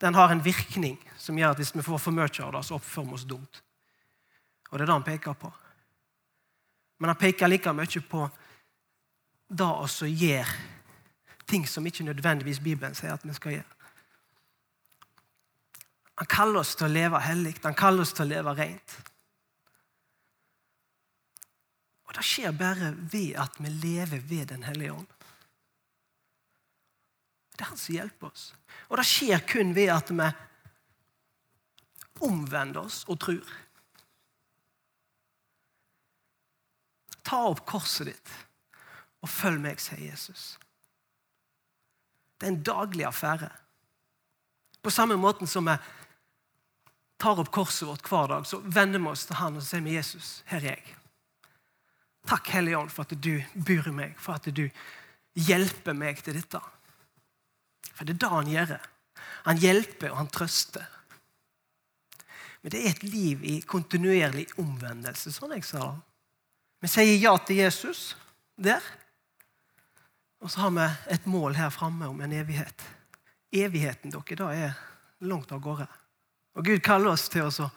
Den 0.00 0.14
har 0.14 0.32
en 0.32 0.44
virkning 0.44 0.98
som 1.16 1.38
gjør 1.38 1.54
at 1.54 1.60
hvis 1.60 1.74
vi 1.76 1.84
får 1.84 1.98
for 1.98 2.14
mye 2.16 2.28
av 2.44 2.52
det, 2.52 2.64
så 2.64 2.76
oppfører 2.76 3.08
vi 3.08 3.16
oss 3.16 3.24
dumt. 3.28 3.62
Og 4.70 4.78
det 4.78 4.84
er 4.84 4.90
det 4.90 4.96
han 4.96 5.06
peker 5.06 5.38
på. 5.40 5.52
Men 6.98 7.12
han 7.12 7.20
peker 7.20 7.48
like 7.48 7.72
mye 7.72 8.02
på 8.10 8.26
det 9.48 9.64
å 9.64 9.86
gjøre 10.10 10.56
ting 11.46 11.66
som 11.68 11.86
ikke 11.86 12.04
nødvendigvis 12.04 12.60
Bibelen 12.60 12.94
sier 12.94 13.14
at 13.14 13.24
vi 13.24 13.34
skal 13.34 13.58
gjøre. 13.58 13.72
Han 16.16 16.30
kaller 16.32 16.62
oss 16.64 16.74
til 16.76 16.88
å 16.88 16.92
leve 16.92 17.20
hellig. 17.20 17.54
Han 17.62 17.76
kaller 17.76 18.02
oss 18.02 18.14
til 18.16 18.24
å 18.24 18.30
leve 18.30 18.54
rent. 18.56 18.96
Og 22.06 22.14
Det 22.16 22.24
skjer 22.24 22.56
bare 22.56 22.94
ved 22.96 23.36
at 23.36 23.60
vi 23.60 23.68
lever 23.68 24.24
ved 24.24 24.46
Den 24.46 24.64
hellige 24.64 24.92
ånd. 24.92 25.15
Det 27.56 27.64
er 27.64 27.72
han 27.72 27.80
som 27.80 27.96
hjelper 27.96 28.28
oss. 28.28 28.50
Og 28.90 28.98
det 29.00 29.06
skjer 29.08 29.44
kun 29.48 29.72
ved 29.76 29.92
at 29.94 30.12
vi 30.12 30.28
omvender 32.26 32.84
oss 32.84 33.02
og 33.08 33.20
tror. 33.20 33.54
Ta 37.26 37.42
opp 37.48 37.64
korset 37.66 38.12
ditt 38.12 38.34
og 39.24 39.30
følg 39.32 39.58
meg, 39.62 39.80
sier 39.82 40.04
Jesus. 40.04 40.54
Det 42.36 42.46
er 42.46 42.52
en 42.52 42.62
daglig 42.62 43.06
affære. 43.08 43.48
På 44.84 44.92
samme 44.92 45.16
måten 45.18 45.48
som 45.50 45.66
vi 45.66 45.74
tar 47.18 47.40
opp 47.40 47.50
korset 47.50 47.88
vårt 47.88 48.06
hver 48.06 48.28
dag, 48.30 48.46
så 48.46 48.60
vender 48.60 49.02
vi 49.02 49.10
oss 49.10 49.24
til 49.26 49.40
han 49.40 49.56
og 49.58 49.64
sier 49.64 49.82
med 49.82 49.96
Jesus, 49.96 50.42
her 50.52 50.62
er 50.62 50.76
jeg. 50.76 50.94
Takk, 52.26 52.48
Hellige 52.52 52.78
Ånd, 52.78 52.92
for 52.92 53.06
at 53.06 53.14
du 53.22 53.34
bor 53.54 53.88
i 53.88 53.94
meg, 53.94 54.14
for 54.20 54.36
at 54.36 54.46
du 54.54 54.66
hjelper 55.46 55.94
meg 55.96 56.20
til 56.26 56.36
dette. 56.38 56.60
For 57.96 58.04
det 58.04 58.16
er 58.16 58.22
det 58.24 58.32
han 58.32 58.50
gjør. 58.52 58.76
Han 59.46 59.62
hjelper, 59.62 60.12
og 60.12 60.20
han 60.20 60.30
trøster. 60.32 60.84
Men 62.60 62.74
det 62.74 62.82
er 62.82 62.90
et 62.90 63.06
liv 63.06 63.44
i 63.46 63.54
kontinuerlig 63.62 64.48
omvendelse, 64.60 65.32
sånn 65.32 65.54
jeg 65.56 65.64
sa. 65.68 65.94
Vi 66.82 66.90
sier 66.90 67.14
ja 67.22 67.32
til 67.40 67.62
Jesus 67.62 68.10
der. 68.58 68.84
Og 70.42 70.52
så 70.52 70.66
har 70.66 70.74
vi 70.76 70.88
et 71.14 71.30
mål 71.30 71.56
her 71.56 71.72
framme 71.72 72.08
om 72.10 72.20
en 72.20 72.34
evighet. 72.36 72.84
Evigheten 73.54 74.12
dere, 74.12 74.36
da 74.36 74.50
er 74.52 74.76
langt 75.24 75.54
av 75.54 75.62
gårde. 75.64 75.86
Og 76.58 76.66
Gud 76.66 76.82
kaller 76.84 77.14
oss 77.14 77.28
til 77.32 77.48
å 77.48 77.70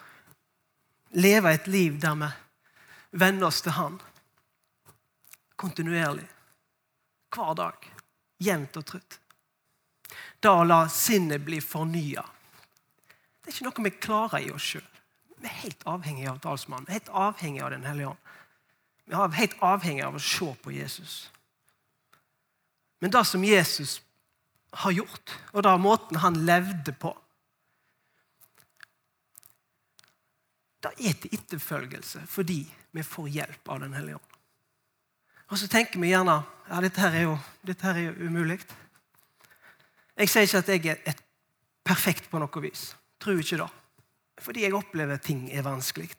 leve 1.15 1.53
et 1.53 1.69
liv 1.71 1.95
der 2.01 2.17
vi 2.19 2.33
venner 3.23 3.47
oss 3.47 3.63
til 3.63 3.77
Han 3.77 4.01
kontinuerlig. 5.59 6.27
Hver 7.35 7.55
dag. 7.55 7.89
Jevnt 8.39 8.77
og 8.79 8.85
trutt 8.87 9.19
da 10.39 10.55
å 10.59 10.67
la 10.67 10.83
sinnet 10.91 11.43
bli 11.45 11.59
fornya. 11.61 12.23
Det 13.39 13.51
er 13.51 13.55
ikke 13.55 13.67
noe 13.67 13.87
vi 13.87 13.95
klarer 13.97 14.45
i 14.45 14.51
oss 14.53 14.73
sjøl. 14.73 14.85
Vi 15.39 15.47
er 15.47 15.61
helt 15.63 15.85
avhengige 15.87 16.31
av 16.31 16.41
talsmannen. 16.43 16.87
Vi 16.87 16.93
er 16.93 16.99
helt 16.99 17.13
avhengige 17.15 17.65
av 17.65 17.71
Den 17.71 17.87
hellige 17.87 18.11
ånd. 18.11 18.31
Vi 19.05 19.15
er 19.15 19.37
helt 19.39 19.61
avhengige 19.65 20.07
av 20.07 20.19
å 20.19 20.23
se 20.23 20.49
på 20.63 20.73
Jesus. 20.75 21.15
Men 22.99 23.11
det 23.11 23.23
som 23.25 23.43
Jesus 23.43 24.01
har 24.71 24.91
gjort, 24.91 25.33
og 25.51 25.63
den 25.63 25.81
måten 25.81 26.19
han 26.21 26.45
levde 26.45 26.93
på 26.93 27.15
Det 30.79 30.93
er 30.95 31.15
til 31.19 31.33
etterfølgelse 31.35 32.21
fordi 32.31 32.61
vi 32.95 33.03
får 33.03 33.25
hjelp 33.33 33.71
av 33.73 33.81
Den 33.81 33.97
hellige 33.97 34.15
ånd. 34.15 34.37
Og 35.49 35.59
så 35.59 35.67
tenker 35.67 35.99
vi 35.99 36.13
gjerne 36.13 36.37
ja, 36.69 36.79
dette 36.85 37.01
her 37.01 37.17
er 37.17 37.25
jo, 37.25 37.33
dette 37.65 37.83
her 37.83 37.97
er 37.97 38.05
jo 38.05 38.29
umulig. 38.29 38.59
Jeg 40.19 40.27
sier 40.27 40.43
ikke 40.43 40.59
at 40.59 40.69
jeg 40.85 40.99
er 41.07 41.19
perfekt 41.87 42.27
på 42.31 42.41
noe 42.41 42.63
vis. 42.63 42.89
Tror 43.23 43.39
ikke 43.39 43.61
det. 43.61 43.69
Fordi 44.43 44.65
jeg 44.65 44.75
opplever 44.75 45.19
ting 45.23 45.47
er 45.51 45.63
vanskelig. 45.63 46.11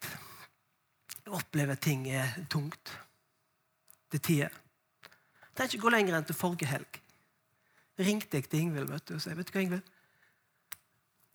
Jeg 1.13 1.35
opplever 1.37 1.77
ting 1.77 2.07
er 2.09 2.33
tungt 2.53 2.93
til 4.11 4.21
tider. 4.25 4.57
Tenk 5.57 5.75
ikke 5.75 5.85
gå 5.85 5.93
lenger 5.93 6.17
enn 6.17 6.27
til 6.29 6.39
forrige 6.39 6.71
helg. 6.71 7.01
Ringte 8.01 8.41
jeg 8.41 8.49
til 8.49 8.65
Ingvild 8.65 8.89
vet 8.89 9.09
du, 9.09 9.15
og 9.19 9.21
sa 9.21 9.37
vet 9.37 9.49
du 9.49 9.53
hva, 9.53 9.65
Ingvild? 9.67 9.95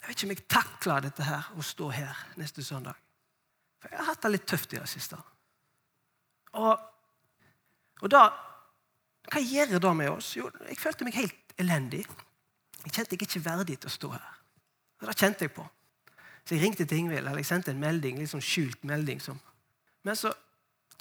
Jeg 0.02 0.08
vet 0.08 0.18
ikke 0.18 0.26
om 0.26 0.34
jeg 0.34 0.46
takler 0.50 1.06
dette 1.06 1.26
her, 1.26 1.48
å 1.54 1.66
stå 1.66 1.90
her 1.94 2.28
neste 2.42 2.66
søndag. 2.66 2.98
For 3.82 3.94
jeg 3.94 4.02
har 4.02 4.10
hatt 4.10 4.26
det 4.26 4.32
litt 4.34 4.50
tøft 4.50 4.74
i 4.74 4.82
det 4.82 4.90
siste. 4.90 5.22
Og, 6.58 6.74
og 8.02 8.10
da 8.10 8.28
Hva 9.26 9.42
gjør 9.42 9.80
det 9.82 9.92
med 9.98 10.10
oss? 10.12 10.36
Jo, 10.38 10.52
jeg 10.70 10.78
følte 10.78 11.06
meg 11.06 11.16
helt 11.18 11.54
elendig. 11.58 12.04
Jeg 12.86 12.94
kjente 12.94 13.16
jeg 13.16 13.26
ikke 13.26 13.46
verdig 13.46 13.80
til 13.80 13.90
å 13.90 13.96
stå 13.96 14.12
her. 14.14 14.36
Og 15.02 15.08
Det 15.10 15.18
kjente 15.18 15.48
jeg 15.48 15.54
på. 15.56 15.66
Så 16.46 16.56
jeg 16.56 16.62
ringte 16.62 16.86
til 16.86 17.02
Ingvild 17.02 17.26
eller 17.26 17.42
jeg 17.42 17.50
sendte 17.50 17.74
en 17.74 17.82
melding, 17.82 18.20
litt 18.22 18.30
sånn 18.30 18.44
skjult 18.44 18.84
melding. 18.86 19.22
Som. 19.22 19.40
Men 20.06 20.18
så 20.20 20.32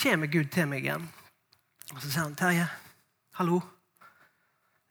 kommer 0.01 0.31
Gud 0.33 0.49
til 0.53 0.69
meg 0.71 0.87
igjen, 0.87 1.05
og 1.93 2.01
så 2.01 2.09
sier 2.09 2.23
han, 2.23 2.35
'Terje, 2.35 2.65
hallo. 3.39 3.61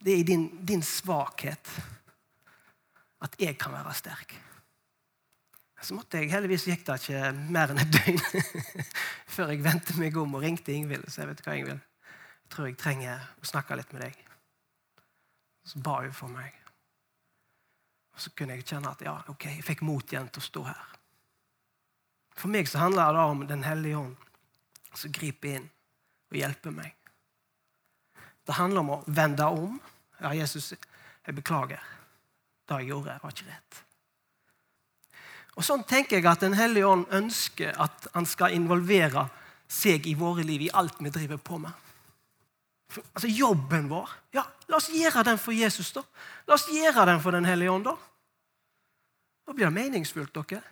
Det 0.04 0.12
er 0.12 0.22
i 0.22 0.28
din, 0.28 0.48
din 0.66 0.82
svakhet 0.82 1.70
at 3.20 3.34
jeg 3.38 3.58
kan 3.58 3.72
være 3.72 3.94
sterk.' 3.94 4.38
Så 5.84 5.92
måtte 5.94 6.16
jeg, 6.16 6.30
Heldigvis 6.32 6.64
gikk 6.64 6.86
det 6.86 6.94
ikke 7.02 7.32
mer 7.52 7.72
enn 7.74 7.82
et 7.82 7.90
døgn 7.92 8.20
før 9.34 9.50
jeg 9.52 9.64
vendte 9.66 9.98
meg 10.00 10.16
om 10.16 10.38
og 10.38 10.40
ringte 10.46 10.72
Ingvild. 10.72 11.10
Så 11.12 11.20
jeg 11.20 11.28
vet 11.28 11.42
hva, 11.44 11.56
Ingvild, 11.58 11.82
jeg 12.44 12.52
tror 12.54 12.70
jeg 12.70 12.78
trenger 12.80 13.26
å 13.42 13.48
snakke 13.50 13.76
litt 13.76 13.92
med 13.92 14.06
deg. 14.06 14.16
Så 15.68 15.82
ba 15.84 15.98
hun 16.00 16.16
for 16.16 16.32
meg. 16.32 16.63
Og 18.14 18.22
så 18.22 18.30
kunne 18.30 18.56
jeg 18.56 18.66
kjenne 18.68 18.90
at 18.90 19.02
ja, 19.02 19.14
ok, 19.30 19.48
jeg 19.56 19.64
fikk 19.66 19.82
mot 19.86 20.12
igjen 20.12 20.28
til 20.30 20.42
å 20.42 20.48
stå 20.48 20.64
her. 20.68 20.90
For 22.34 22.50
meg 22.50 22.68
så 22.70 22.82
handler 22.82 23.14
det 23.14 23.24
om 23.30 23.46
Den 23.46 23.62
hellige 23.66 23.98
ånd 23.98 24.16
som 24.94 25.12
griper 25.14 25.56
inn 25.58 25.70
og 26.30 26.38
hjelper 26.38 26.74
meg. 26.74 26.94
Det 28.46 28.54
handler 28.58 28.84
om 28.84 28.92
å 28.94 29.02
vende 29.06 29.46
om. 29.50 29.78
Ja, 30.20 30.34
Jesus, 30.36 30.72
jeg 30.74 31.34
beklager. 31.34 31.82
Det 32.68 32.78
jeg 32.80 32.92
gjorde, 32.92 33.18
var 33.22 33.34
ikke 33.34 33.48
rett. 33.48 33.80
Og 35.54 35.66
Sånn 35.66 35.84
tenker 35.86 36.18
jeg 36.18 36.26
at 36.26 36.42
Den 36.42 36.56
hellige 36.58 36.90
ånd 36.90 37.06
ønsker 37.14 37.74
at 37.80 38.08
han 38.14 38.26
skal 38.26 38.54
involvere 38.54 39.28
seg 39.70 40.06
i 40.06 40.14
våre 40.18 40.44
liv, 40.46 40.66
i 40.66 40.74
alt 40.74 41.00
vi 41.00 41.12
driver 41.14 41.38
på 41.38 41.58
med. 41.62 41.83
Altså 42.94 43.28
Jobben 43.28 43.88
vår 43.88 44.10
ja, 44.36 44.44
La 44.68 44.78
oss 44.78 44.90
gjøre 44.92 45.24
den 45.26 45.38
for 45.40 45.52
Jesus, 45.56 45.92
da. 45.92 46.02
La 46.48 46.54
oss 46.56 46.68
gjøre 46.72 47.06
den 47.08 47.20
for 47.20 47.36
Den 47.36 47.44
hellige 47.44 47.70
ånd, 47.70 47.84
da. 47.84 47.96
Da 49.44 49.52
blir 49.52 49.66
det 49.66 49.74
meningsfullt, 49.76 50.34
dere. 50.34 50.62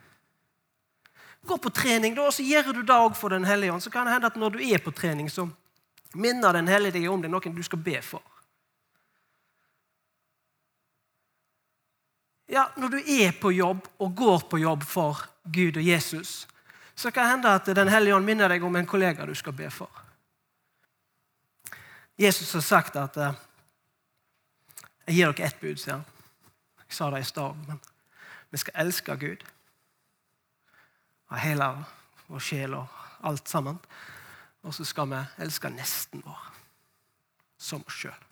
Gå 1.42 1.58
på 1.58 1.70
trening, 1.74 2.14
da, 2.14 2.28
og 2.28 2.34
så 2.34 2.44
gjør 2.46 2.72
du 2.72 2.82
det 2.82 2.94
òg 2.94 3.16
for 3.18 3.34
Den 3.34 3.44
hellige 3.44 3.72
ånd. 3.72 3.82
Så 3.82 3.90
kan 3.90 4.06
det 4.06 4.14
hende 4.14 4.30
at 4.30 4.38
når 4.38 4.56
du 4.56 4.60
er 4.62 4.78
på 4.78 4.94
trening, 4.94 5.30
så 5.30 5.48
minner 6.14 6.52
Den 6.52 6.68
hellige 6.68 6.98
deg 6.98 7.08
om 7.10 7.22
det 7.22 7.28
er 7.28 7.34
noen 7.34 7.56
du 7.56 7.62
skal 7.62 7.82
be 7.82 7.98
for. 8.02 8.22
Ja, 12.52 12.66
Når 12.76 12.88
du 12.88 12.98
er 12.98 13.32
på 13.40 13.50
jobb 13.52 13.86
og 13.98 14.16
går 14.16 14.40
på 14.50 14.58
jobb 14.58 14.82
for 14.84 15.24
Gud 15.44 15.76
og 15.76 15.86
Jesus, 15.86 16.46
så 16.94 17.10
kan 17.10 17.24
det 17.24 17.30
hende 17.30 17.54
at 17.54 17.66
Den 17.76 17.88
hellige 17.88 18.14
ånd 18.14 18.24
minner 18.24 18.48
deg 18.48 18.64
om 18.64 18.76
en 18.76 18.86
kollega 18.86 19.26
du 19.26 19.34
skal 19.34 19.52
be 19.52 19.70
for. 19.70 20.01
Jesus 22.22 22.52
har 22.54 22.60
sagt 22.60 22.96
at 22.96 23.16
eh, 23.16 23.34
Jeg 25.06 25.16
gir 25.16 25.32
dere 25.32 25.48
ett 25.48 25.58
bud, 25.60 25.78
sier 25.80 25.96
han. 25.96 26.04
Jeg 26.86 26.94
sa 26.94 27.08
det 27.10 27.24
i 27.24 27.26
stad, 27.26 27.58
men 27.66 27.80
vi 28.52 28.60
skal 28.62 28.84
elske 28.84 29.16
Gud 29.18 29.42
av 31.32 31.40
hele 31.42 31.66
vår 32.28 32.44
sjel 32.44 32.76
og 32.78 33.00
alt 33.26 33.50
sammen. 33.50 33.80
Og 34.62 34.74
så 34.76 34.86
skal 34.86 35.10
vi 35.10 35.18
elske 35.42 35.72
nesten 35.74 36.22
vår 36.22 36.44
som 37.58 37.82
oss 37.82 37.98
sjøl. 38.04 38.28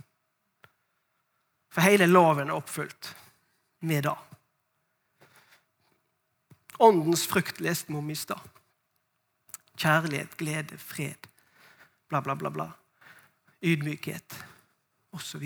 For 1.75 1.83
hele 1.83 2.07
loven 2.07 2.51
er 2.51 2.59
oppfylt 2.61 3.11
med 3.83 4.07
det. 4.07 4.17
Åndens 6.79 7.27
frukt 7.27 7.59
leste 7.59 7.91
vi 7.91 7.99
om 7.99 8.11
i 8.11 8.19
stad. 8.19 8.47
Kjærlighet, 9.75 10.37
glede, 10.39 10.79
fred, 10.79 11.27
bla, 12.07 12.23
bla, 12.23 12.39
bla. 12.39 12.55
bla. 12.55 12.71
Ydmykhet 13.63 14.45
osv. 15.11 15.45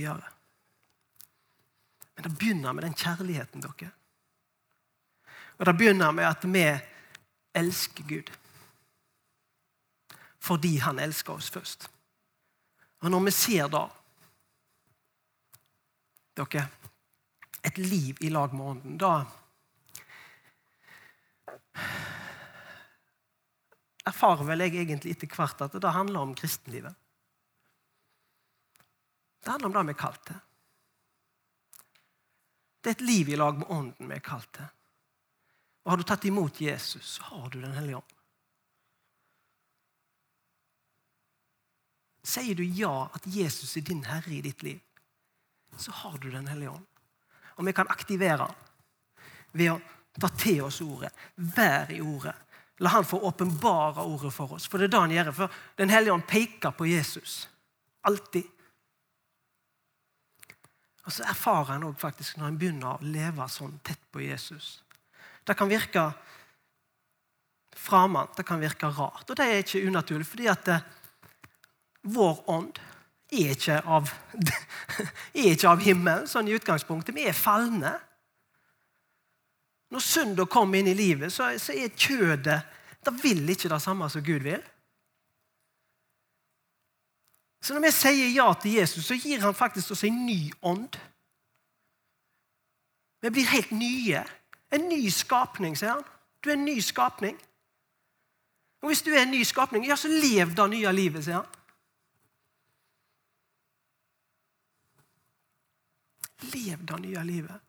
Men 2.14 2.22
det 2.22 2.38
begynner 2.38 2.72
med 2.72 2.84
den 2.86 2.94
kjærligheten, 2.94 3.64
dere. 3.64 3.90
Og 5.58 5.66
det 5.66 5.76
begynner 5.78 6.12
med 6.14 6.26
at 6.28 6.46
vi 6.46 6.64
elsker 7.54 8.06
Gud. 8.08 8.30
Fordi 10.38 10.76
han 10.78 10.98
elsker 10.98 11.32
oss 11.34 11.50
først. 11.50 11.88
Og 13.00 13.10
når 13.10 13.26
vi 13.26 13.34
ser 13.34 13.68
da 13.72 13.86
dere, 16.38 16.66
et 17.64 17.78
liv 17.78 18.18
i 18.20 18.28
lag 18.28 18.52
med 18.52 18.66
Ånden, 18.66 18.98
da 19.00 19.24
erfarer 24.04 24.44
vel 24.44 24.66
jeg 24.66 24.76
egentlig 24.82 25.14
etter 25.14 25.30
hvert 25.32 25.62
at 25.64 25.78
det 25.80 25.94
handler 25.96 26.26
om 26.26 26.34
kristenlivet. 26.36 26.92
Det 29.44 29.50
handler 29.50 29.68
om 29.68 29.74
det 29.74 29.84
vi 29.84 29.94
er 29.94 30.00
kalt 30.00 30.26
til. 30.26 30.40
Det 32.80 32.90
er 32.90 32.96
et 32.98 33.06
liv 33.06 33.28
i 33.28 33.36
lag 33.36 33.58
med 33.58 33.70
Ånden 33.72 34.08
vi 34.10 34.16
er 34.16 34.24
kalt 34.24 34.50
til. 34.52 34.66
Og 35.84 35.92
Har 35.92 36.00
du 36.00 36.04
tatt 36.08 36.24
imot 36.24 36.60
Jesus, 36.60 37.16
så 37.16 37.22
har 37.22 37.48
du 37.50 37.60
Den 37.60 37.72
hellige 37.76 37.96
ånd. 37.96 38.12
Sier 42.24 42.56
du 42.56 42.64
ja 42.64 43.10
at 43.12 43.26
Jesus 43.28 43.76
er 43.76 43.84
din 43.84 44.04
herre 44.04 44.32
i 44.32 44.40
ditt 44.40 44.62
liv, 44.64 44.80
så 45.76 45.92
har 45.92 46.16
du 46.18 46.30
Den 46.30 46.48
hellige 46.48 46.70
ånd. 46.70 46.86
Og 47.56 47.66
vi 47.66 47.72
kan 47.72 47.88
aktivere 47.88 48.48
ved 49.52 49.74
å 49.74 49.80
ta 50.20 50.28
til 50.28 50.62
oss 50.64 50.80
ordet, 50.80 51.12
være 51.36 51.98
i 51.98 52.00
ordet. 52.00 52.34
La 52.82 52.90
han 52.96 53.04
få 53.06 53.20
åpenbare 53.28 54.02
ordet 54.02 54.32
for 54.34 54.56
oss. 54.56 54.66
For 54.66 54.78
det 54.78 54.88
er 54.88 54.94
det 54.94 55.00
han 55.00 55.14
gjør. 55.14 55.32
For 55.32 55.60
Den 55.76 55.90
hellige 55.90 56.12
ånd 56.12 56.26
peker 56.26 56.74
på 56.74 56.88
Jesus. 56.90 57.48
Alltid. 58.02 58.48
Og 61.04 61.12
så 61.12 61.26
erfarer 61.28 61.74
en 61.74 61.88
òg 61.90 61.98
faktisk 62.00 62.38
når 62.38 62.48
en 62.48 62.58
begynner 62.60 62.94
å 62.94 63.04
leve 63.04 63.46
sånn 63.52 63.76
tett 63.84 64.00
på 64.12 64.22
Jesus. 64.24 64.78
Det 65.44 65.56
kan 65.56 65.68
virke 65.68 66.06
fremmed, 67.76 68.32
det 68.36 68.46
kan 68.48 68.62
virke 68.62 68.88
rart. 68.88 69.28
Og 69.28 69.36
det 69.36 69.44
er 69.44 69.60
ikke 69.60 69.84
unaturlig, 69.84 70.26
fordi 70.26 70.48
at 70.48 70.64
det, 70.64 70.80
eh, 70.80 70.90
vår 72.14 72.42
ånd 72.52 72.80
er 73.32 73.52
ikke 73.54 73.78
av, 73.84 74.10
er 75.34 75.52
ikke 75.52 75.70
av 75.70 75.84
himmelen, 75.84 76.28
sånn 76.28 76.48
i 76.48 76.56
utgangspunktet. 76.56 77.16
Vi 77.16 77.26
er 77.28 77.36
falne. 77.36 77.94
Når 79.92 80.04
synda 80.04 80.46
kommer 80.50 80.80
inn 80.80 80.90
i 80.90 80.96
livet, 80.96 81.32
så, 81.32 81.50
så 81.58 81.76
er 81.76 81.92
kjødet 81.92 82.62
Det 83.04 83.12
vil 83.20 83.50
ikke 83.52 83.68
det 83.68 83.82
samme 83.84 84.06
som 84.08 84.22
Gud 84.24 84.40
vil. 84.46 84.62
Så 87.64 87.72
når 87.72 87.86
vi 87.86 87.90
sier 87.96 88.28
ja 88.34 88.50
til 88.60 88.76
Jesus, 88.76 89.06
så 89.06 89.16
gir 89.16 89.40
han 89.40 89.54
faktisk 89.56 89.94
oss 89.94 90.04
en 90.04 90.26
ny 90.26 90.52
ånd. 90.62 90.98
Vi 93.24 93.30
blir 93.32 93.48
helt 93.48 93.72
nye. 93.72 94.20
En 94.74 94.84
ny 94.90 95.08
skapning, 95.08 95.76
sier 95.78 95.94
han. 95.94 96.04
Du 96.44 96.50
er 96.50 96.58
en 96.58 96.66
ny 96.68 96.76
skapning. 96.84 97.38
Og 98.84 98.90
hvis 98.90 99.02
du 99.02 99.14
er 99.14 99.22
en 99.22 99.32
ny 99.32 99.40
skapning, 99.48 99.86
ja, 99.88 99.96
så 99.96 100.12
lev 100.12 100.52
det 100.52 100.68
nye 100.74 100.92
livet, 100.92 101.24
sier 101.24 101.40
han. 101.40 101.48
Lev 106.52 106.84
det 106.84 107.00
nye 107.00 107.24
livet. 107.24 107.60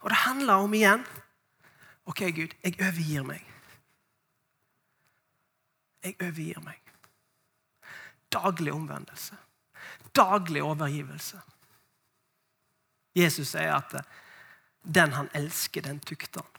Og 0.00 0.10
det 0.10 0.20
handler 0.22 0.62
om 0.62 0.74
igjen 0.74 1.02
OK, 2.06 2.20
Gud, 2.30 2.54
jeg 2.62 2.78
overgir 2.78 3.26
meg. 3.26 3.42
Jeg 6.04 6.14
overgir 6.22 6.62
meg. 6.62 6.87
Daglig 8.32 8.72
omvendelse. 8.72 9.36
Daglig 10.16 10.62
overgivelse. 10.62 11.40
Jesus 13.16 13.54
sier 13.54 13.74
at 13.74 13.94
den 14.82 15.12
han 15.12 15.28
elsker, 15.34 15.82
den 15.82 16.00
tukter 16.00 16.44
han. 16.44 16.54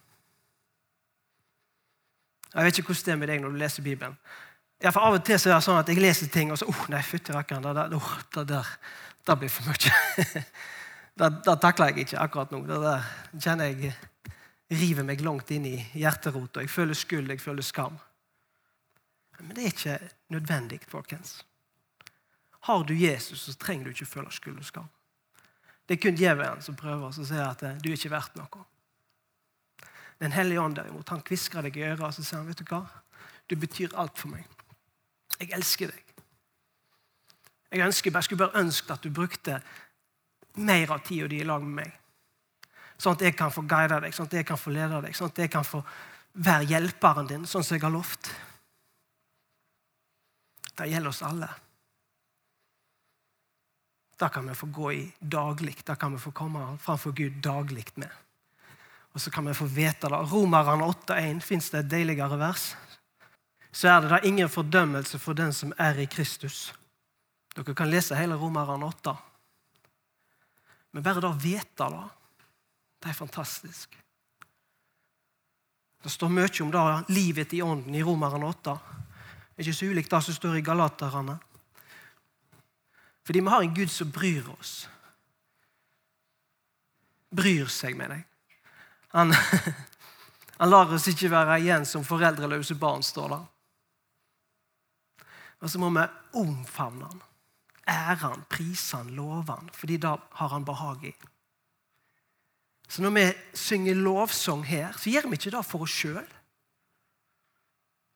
Jeg 2.53 2.65
vet 2.65 2.79
ikke 2.79 2.93
hvordan 2.93 3.05
det 3.05 3.13
er 3.13 3.19
med 3.21 3.29
deg 3.29 3.41
når 3.43 3.53
du 3.53 3.59
leser 3.61 3.85
Bibelen. 3.85 4.15
Ja, 4.81 4.89
for 4.95 5.05
Av 5.05 5.17
og 5.17 5.25
til 5.27 5.37
så 5.37 5.51
er 5.51 5.57
det 5.57 5.65
sånn 5.65 5.79
at 5.81 5.89
jeg 5.91 5.99
leser 6.01 6.29
ting, 6.33 6.51
og 6.53 6.57
så 6.57 6.65
oh, 6.71 6.83
nei, 6.89 7.01
fytti 7.03 7.35
rakkeren, 7.35 7.65
det, 7.65 7.89
det, 7.91 7.99
det, 8.35 8.45
der, 8.49 8.69
det 9.27 9.35
blir 9.41 9.51
for 9.51 9.67
mye. 9.67 10.43
det, 11.19 11.29
det 11.45 11.55
takler 11.61 11.91
jeg 11.91 12.07
ikke 12.07 12.21
akkurat 12.23 12.53
nå. 12.55 12.63
Det 12.65 12.79
der 12.85 13.09
kjenner 13.35 13.69
jeg 13.69 13.93
river 14.79 15.05
meg 15.05 15.21
langt 15.25 15.51
inn 15.51 15.67
i 15.67 15.75
hjerterota. 15.97 16.63
Jeg 16.63 16.71
føler 16.71 16.97
skyld, 16.97 17.29
jeg 17.33 17.43
føler 17.43 17.65
skam. 17.65 17.99
Men 19.39 19.53
det 19.55 19.63
er 19.63 19.73
ikke 19.73 19.97
nødvendig, 20.35 20.81
folkens. 20.87 21.39
Har 22.67 22.83
du 22.83 22.93
Jesus, 22.95 23.41
så 23.41 23.53
trenger 23.55 23.85
du 23.85 23.93
ikke 23.93 24.05
føle 24.05 24.31
skyld 24.31 24.57
og 24.59 24.65
skam. 24.67 24.89
Det 25.87 25.97
er 25.97 26.01
kun 26.03 26.17
djevelen 26.19 26.61
som 26.61 26.77
prøver 26.77 27.07
å 27.07 27.13
si 27.15 27.39
at 27.41 27.63
eh, 27.65 27.77
du 27.81 27.89
er 27.89 27.97
ikke 27.97 28.11
verdt 28.13 28.35
noe. 28.37 28.65
Den 30.19 30.35
hellige 30.35 30.61
ånd 30.61 30.75
derimot, 30.75 31.09
han 31.09 31.23
kvisker 31.25 31.63
deg 31.65 31.77
i 31.79 31.85
øret 31.87 32.03
og 32.03 32.13
så 32.13 32.25
sier 32.25 32.41
han, 32.41 32.49
vet 32.49 32.59
du 32.59 32.67
hva? 32.69 32.83
Du 33.49 33.55
betyr 33.57 33.95
alt 33.97 34.19
for 34.19 34.33
meg. 34.33 34.43
Jeg 35.39 35.53
elsker 35.55 35.93
deg. 35.93 36.11
Jeg, 37.71 37.85
ønsker, 37.85 38.11
jeg 38.11 38.27
skulle 38.27 38.43
bare 38.43 38.61
ønske 38.61 38.93
at 38.93 39.05
du 39.05 39.13
brukte 39.13 39.61
mer 40.59 40.91
av 40.91 41.01
tida 41.07 41.29
di 41.31 41.39
i 41.39 41.47
lag 41.47 41.63
med 41.63 41.85
meg. 41.85 41.95
Sånn 42.99 43.15
at 43.15 43.23
jeg 43.23 43.37
kan 43.39 43.53
få 43.53 43.63
guide 43.69 44.01
deg, 44.03 44.13
sånn 44.13 44.27
at 44.27 44.35
jeg 44.41 44.47
kan 44.49 44.59
få 44.59 44.73
lede 44.75 44.99
deg, 45.05 45.15
sånn 45.15 45.31
at 45.31 45.41
jeg 45.41 45.51
kan 45.53 45.65
få 45.65 45.79
være 46.43 46.67
hjelperen 46.69 47.29
din, 47.29 47.45
sånn 47.47 47.63
som 47.63 47.77
jeg 47.77 47.85
har 47.85 47.93
lovt. 47.93 48.29
Det 50.75 50.89
gjelder 50.89 51.13
oss 51.13 51.23
alle. 51.25 51.47
Det 54.19 54.29
kan 54.29 54.47
vi 54.47 54.55
få 54.55 54.65
gå 54.65 54.91
i 54.93 55.11
daglig. 55.19 55.77
Det 55.85 55.95
kan 55.99 56.11
vi 56.13 56.19
få 56.19 56.31
komme 56.31 56.77
framfor 56.77 57.11
Gud 57.11 57.39
daglig 57.43 57.85
med. 57.95 58.09
Og 59.13 59.21
så 59.21 59.31
kan 59.31 59.45
vi 59.47 59.53
få 59.53 59.65
vite 59.65 60.09
det. 60.09 60.19
Romerne 60.31 60.83
8,1 60.83 61.39
fins 61.39 61.69
det 61.69 61.79
et 61.79 61.91
deiligere 61.91 62.37
vers. 62.39 62.75
Så 63.71 63.87
er 63.87 64.01
det 64.01 64.11
da 64.11 64.19
ingen 64.27 64.49
fordømmelse 64.49 65.19
for 65.19 65.33
den 65.33 65.53
som 65.53 65.73
er 65.77 65.99
i 65.99 66.05
Kristus. 66.05 66.73
Dere 67.55 67.75
kan 67.75 67.89
lese 67.89 68.17
hele 68.17 68.35
Romerne 68.35 68.85
8. 68.85 69.15
Men 70.91 71.05
bare 71.05 71.21
da 71.23 71.31
å 71.31 71.39
vite 71.39 71.89
det, 71.93 72.05
det 72.99 73.11
er 73.11 73.17
fantastisk. 73.17 73.97
Det 76.03 76.11
står 76.11 76.31
mye 76.31 76.63
om 76.63 76.71
det, 76.71 77.13
livet 77.13 77.53
i 77.53 77.61
ånden 77.61 77.95
i 77.95 78.03
Romerne 78.03 78.51
8. 78.51 78.79
Det 79.55 79.63
er 79.63 79.67
ikke 79.67 79.79
så 79.79 79.91
ulikt 79.91 80.11
det 80.11 80.21
som 80.25 80.35
står 80.35 80.59
i 80.59 80.65
Galaterne. 80.65 81.39
Fordi 83.29 83.43
vi 83.45 83.51
har 83.53 83.61
en 83.61 83.73
Gud 83.77 83.91
som 83.93 84.09
bryr 84.09 84.47
oss. 84.49 84.89
bryr 87.29 87.67
seg 87.69 87.93
mener 87.93 88.15
jeg. 88.17 88.55
Han, 89.13 89.29
han 90.57 90.71
lar 90.71 90.89
oss 90.95 91.05
ikke 91.11 91.29
være 91.29 91.59
igjen 91.61 91.83
som 91.85 92.01
foreldreløse 92.01 92.73
barn, 92.81 93.03
står 93.05 93.27
det. 93.35 93.37
Og 95.61 95.69
så 95.69 95.77
må 95.77 95.91
vi 95.93 96.07
omfavne 96.41 97.05
han, 97.11 97.21
ære 97.85 98.15
han, 98.23 98.47
prise 98.49 98.97
han, 98.97 99.11
love 99.13 99.45
han, 99.51 99.69
fordi 99.77 99.99
da 100.01 100.15
har 100.39 100.49
han 100.55 100.65
behag 100.65 101.05
i. 101.11 101.13
Så 102.89 103.05
når 103.05 103.13
vi 103.13 103.27
synger 103.53 104.01
lovsang 104.07 104.63
her, 104.65 104.97
så 104.97 105.13
gjør 105.13 105.29
vi 105.29 105.37
ikke 105.37 105.53
det 105.53 105.61
for 105.69 105.85
oss 105.85 105.99
sjøl. 106.01 106.33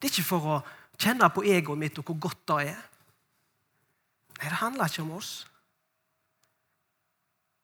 Det 0.01 0.09
er 0.09 0.15
ikke 0.15 0.25
for 0.31 0.49
å 0.55 0.57
kjenne 0.97 1.29
på 1.29 1.45
egoet 1.45 1.83
mitt 1.85 2.01
og 2.01 2.09
hvor 2.09 2.17
godt 2.25 2.41
det 2.49 2.59
er. 2.71 2.81
Nei, 4.43 4.49
det 4.49 4.59
handler 4.59 4.89
ikke 4.91 5.01
om 5.01 5.11
oss. 5.15 5.47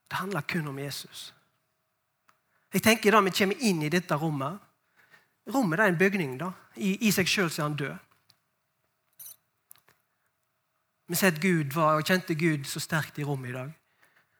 Det 0.07 0.15
handler 0.15 0.41
kun 0.41 0.67
om 0.67 0.77
Jesus. 0.79 1.33
Jeg 2.73 2.81
tenker 2.81 3.11
da 3.11 3.19
Vi 3.19 3.33
kommer 3.35 3.63
inn 3.67 3.81
i 3.83 3.89
dette 3.89 4.15
rommet. 4.15 4.59
Rommet 5.51 5.79
er 5.79 5.91
en 5.91 5.97
bygning. 5.97 6.37
da. 6.39 6.53
I, 6.75 6.95
i 7.07 7.11
seg 7.11 7.27
sjøl 7.27 7.49
er 7.49 7.63
han 7.63 7.75
død. 7.75 7.97
Vi 11.09 11.15
ser 11.15 11.33
at 11.33 11.41
Gud 11.41 11.73
var, 11.73 11.97
og 11.97 12.05
kjente 12.05 12.35
Gud 12.35 12.63
så 12.63 12.79
sterkt 12.79 13.19
i 13.19 13.23
rommet 13.23 13.49
i 13.49 13.53
dag. 13.57 13.73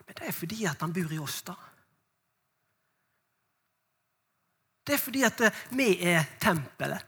Men 0.05 0.15
det 0.15 0.27
er 0.27 0.31
fordi 0.31 0.63
at 0.65 0.79
han 0.79 0.93
bor 0.93 1.11
i 1.11 1.19
oss. 1.19 1.41
da. 1.41 1.55
Det 4.87 4.93
er 4.95 5.03
fordi 5.03 5.23
at 5.23 5.41
vi 5.75 5.91
er 6.07 6.23
tempelet. 6.39 7.03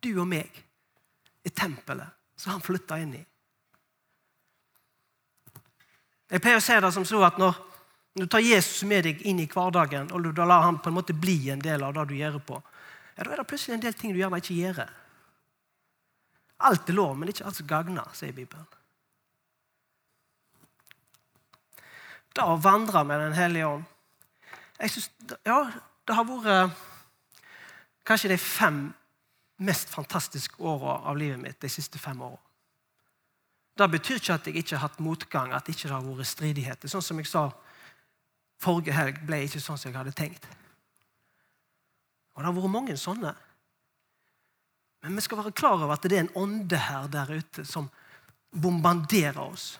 Du 0.00 0.14
og 0.20 0.26
meg 0.28 0.64
er 1.44 1.50
tempelet 1.50 2.16
som 2.36 2.54
han 2.56 2.64
flytta 2.64 2.96
inn 3.02 3.14
i. 3.20 3.24
Jeg 6.32 6.40
pleier 6.40 6.58
å 6.58 6.64
si 6.64 6.76
det 6.80 6.92
som 6.94 7.06
så 7.08 7.20
at 7.26 7.38
når, 7.40 7.58
du 8.14 8.26
tar 8.30 8.44
Jesus 8.44 8.84
med 8.86 9.04
deg 9.08 9.24
inn 9.26 9.40
i 9.42 9.48
hverdagen, 9.50 10.12
og 10.14 10.22
du 10.22 10.44
lar 10.46 10.62
han 10.64 10.78
på 10.78 10.90
en 10.90 10.96
måte 10.96 11.16
bli 11.16 11.50
en 11.50 11.62
del 11.62 11.82
av 11.82 11.96
det 11.96 12.06
du 12.12 12.14
gjør 12.16 12.38
på, 12.46 12.60
ja, 13.14 13.24
da 13.24 13.32
er 13.32 13.42
det 13.42 13.48
plutselig 13.50 13.76
en 13.76 13.82
del 13.84 13.96
ting 13.98 14.14
du 14.14 14.20
gjerne 14.20 14.38
ikke 14.42 14.56
gjør. 14.58 14.80
Alt 16.68 16.88
er 16.88 16.96
lov, 16.96 17.16
men 17.18 17.30
ikke 17.30 17.46
alt 17.46 17.58
som 17.58 17.68
gagner, 17.68 18.14
sier 18.16 18.34
Bibelen. 18.34 18.66
Da 22.34 22.48
å 22.50 22.58
vandre 22.58 23.04
med 23.06 23.20
Den 23.22 23.36
hellige 23.36 23.66
ånd 23.70 23.84
jeg 24.80 24.90
synes, 24.90 25.10
ja, 25.46 25.58
Det 26.02 26.16
har 26.16 26.26
vært 26.26 26.80
kanskje 28.04 28.32
de 28.32 28.38
fem 28.42 28.80
mest 29.64 29.88
fantastiske 29.88 30.58
åra 30.58 30.98
av 31.08 31.16
livet 31.16 31.38
mitt 31.40 31.60
de 31.62 31.70
siste 31.72 31.98
fem 31.98 32.18
åra. 32.20 32.43
Det 33.74 33.90
betyr 33.90 34.20
ikke 34.20 34.34
at 34.34 34.46
jeg 34.46 34.60
ikke 34.60 34.76
har 34.76 34.88
hatt 34.88 35.00
motgang, 35.02 35.52
at 35.52 35.66
det 35.66 35.74
ikke 35.74 35.90
har 35.90 36.04
vært 36.06 36.30
stridigheter. 36.30 36.90
Sånn 36.90 37.02
som 37.02 37.18
jeg 37.18 37.26
sa 37.26 37.48
forrige 38.62 38.94
helg, 38.94 39.18
ble 39.26 39.40
ikke 39.46 39.62
sånn 39.62 39.80
som 39.80 39.90
jeg 39.90 39.98
hadde 39.98 40.14
tenkt. 40.14 40.46
Og 42.34 42.42
det 42.42 42.48
har 42.48 42.56
vært 42.56 42.74
mange 42.74 42.96
sånne. 42.98 43.34
Men 45.04 45.18
vi 45.18 45.24
skal 45.26 45.42
være 45.42 45.56
klar 45.58 45.82
over 45.82 45.96
at 45.96 46.06
det 46.06 46.16
er 46.16 46.24
en 46.24 46.36
ånde 46.38 46.78
her 46.80 47.10
der 47.12 47.34
ute 47.34 47.66
som 47.68 47.90
bombarderer 48.54 49.42
oss, 49.42 49.74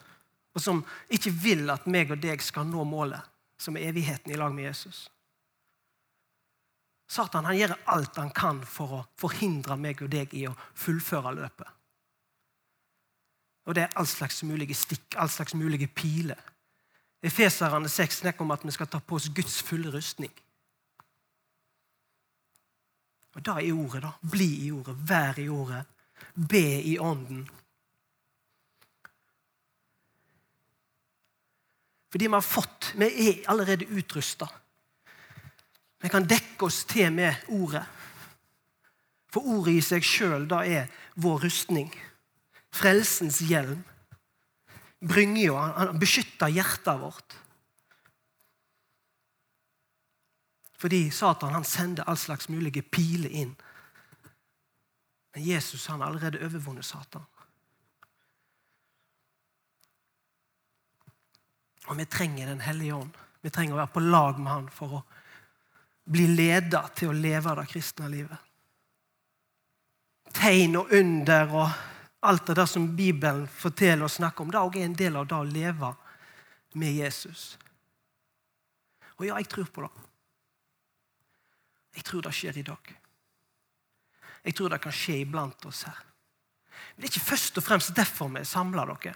og 0.54 0.62
som 0.62 0.82
ikke 1.14 1.30
vil 1.30 1.70
at 1.70 1.86
meg 1.90 2.10
og 2.10 2.20
deg 2.22 2.42
skal 2.42 2.66
nå 2.66 2.82
målet, 2.86 3.22
som 3.58 3.78
er 3.78 3.88
evigheten 3.92 4.34
i 4.34 4.38
lag 4.38 4.54
med 4.54 4.68
Jesus. 4.68 5.06
Satan 7.10 7.46
han 7.46 7.56
gjør 7.56 7.76
alt 7.94 8.18
han 8.18 8.34
kan 8.34 8.60
for 8.66 8.98
å 8.98 9.00
forhindre 9.20 9.78
meg 9.78 10.02
og 10.02 10.10
deg 10.10 10.34
i 10.34 10.46
å 10.50 10.54
fullføre 10.74 11.34
løpet. 11.38 11.70
Og 13.64 13.74
det 13.74 13.82
er 13.82 13.96
all 13.96 14.06
slags 14.06 14.42
mulige 14.42 14.74
stikk, 14.74 15.14
all 15.16 15.30
slags 15.30 15.54
mulige 15.54 15.86
piler. 15.86 16.40
Efeserne 17.24 17.88
6 17.88 18.16
snakker 18.16 18.44
om 18.44 18.50
at 18.50 18.64
vi 18.64 18.70
skal 18.70 18.86
ta 18.86 18.98
på 18.98 19.16
oss 19.16 19.30
Guds 19.34 19.62
fulle 19.62 19.92
rustning. 19.92 20.32
Og 23.34 23.46
da 23.46 23.58
er 23.58 23.72
ordet, 23.72 24.02
da. 24.02 24.12
Bli 24.30 24.66
i 24.66 24.70
ordet, 24.70 24.96
vær 25.08 25.38
i 25.40 25.48
ordet, 25.48 25.84
be 26.34 26.82
i 26.82 26.98
ånden. 26.98 27.48
Fordi 32.14 32.26
vi 32.26 32.32
har 32.32 32.40
fått 32.40 32.92
Vi 32.94 33.06
er 33.28 33.50
allerede 33.50 33.88
utrusta. 33.90 34.46
Vi 36.00 36.08
kan 36.08 36.28
dekke 36.28 36.64
oss 36.64 36.84
til 36.84 37.12
med 37.12 37.34
ordet. 37.48 37.82
For 39.32 39.40
ordet 39.40 39.72
i 39.72 39.80
seg 39.80 40.04
sjøl, 40.04 40.44
da 40.46 40.60
er 40.62 40.86
vår 41.16 41.46
rustning. 41.46 41.90
Frelsens 42.74 43.38
hjelm. 43.46 43.84
jo 45.36 45.56
Han 45.56 45.98
beskytter 45.98 46.48
hjertet 46.48 47.00
vårt. 47.00 47.36
Fordi 50.78 51.10
Satan 51.10 51.54
han 51.54 51.64
sender 51.64 52.04
all 52.04 52.18
slags 52.18 52.48
mulige 52.48 52.82
piler 52.82 53.30
inn. 53.30 53.54
Men 55.34 55.44
Jesus 55.44 55.86
han 55.86 56.00
har 56.00 56.08
allerede 56.08 56.42
overvunnet 56.44 56.84
Satan. 56.84 57.24
Og 61.86 61.98
vi 61.98 62.04
trenger 62.04 62.46
Den 62.46 62.60
hellige 62.60 62.94
ånd. 62.94 63.16
Vi 63.40 63.50
trenger 63.50 63.74
å 63.74 63.82
være 63.82 63.92
på 63.92 64.00
lag 64.00 64.38
med 64.40 64.52
han 64.52 64.68
for 64.72 64.98
å 64.98 65.02
bli 66.04 66.26
ledet 66.32 66.84
til 66.96 67.10
å 67.12 67.16
leve 67.16 67.54
det 67.58 67.66
kristne 67.68 68.08
livet. 68.08 68.38
Tegn 70.34 70.76
og 70.80 70.92
under 70.92 71.52
og 71.52 71.68
alt 72.24 72.46
det 72.46 72.56
der 72.56 72.68
som 72.68 72.88
Bibelen 72.96 73.46
forteller 73.48 74.06
og 74.06 74.12
snakker 74.12 74.44
om, 74.44 74.50
det 74.50 74.60
er 74.60 74.84
en 74.84 74.96
del 74.96 75.16
av 75.20 75.28
det 75.28 75.36
å 75.36 75.46
leve 75.48 75.92
med 76.80 76.96
Jesus. 76.96 77.54
Og 79.18 79.26
ja, 79.28 79.36
jeg 79.38 79.48
tror 79.50 79.68
på 79.70 79.84
det. 79.84 79.92
Jeg 81.94 82.06
tror 82.08 82.24
det 82.24 82.34
skjer 82.34 82.58
i 82.58 82.66
dag. 82.66 82.94
Jeg 84.44 84.56
tror 84.56 84.72
det 84.72 84.80
kan 84.82 84.94
skje 84.94 85.20
iblant 85.22 85.66
oss 85.68 85.84
her. 85.86 86.00
Men 86.94 87.04
det 87.04 87.08
er 87.08 87.12
ikke 87.12 87.30
først 87.30 87.60
og 87.60 87.66
fremst 87.66 87.94
derfor 87.96 88.32
vi 88.32 88.42
er 88.42 88.48
samla 88.48 88.86
dere. 88.90 89.14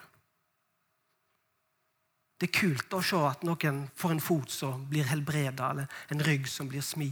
Det 2.38 2.46
er 2.46 2.54
kult 2.54 2.94
å 2.94 3.02
se 3.02 3.18
at 3.26 3.42
noen 3.42 3.80
får 3.98 4.14
en 4.14 4.22
fot 4.22 4.52
som 4.54 4.84
blir 4.86 5.08
helbreda, 5.10 5.72
eller 5.72 5.88
en 6.14 6.22
rygg 6.22 6.46
som 6.46 6.68
blir 6.70 6.84
smi, 6.86 7.08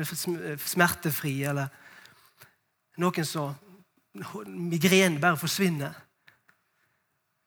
smertefri, 0.00 1.34
eller 1.44 1.68
noen 2.96 3.28
som 3.28 3.52
migrenen 4.46 5.20
bare 5.20 5.38
forsvinner 5.38 5.92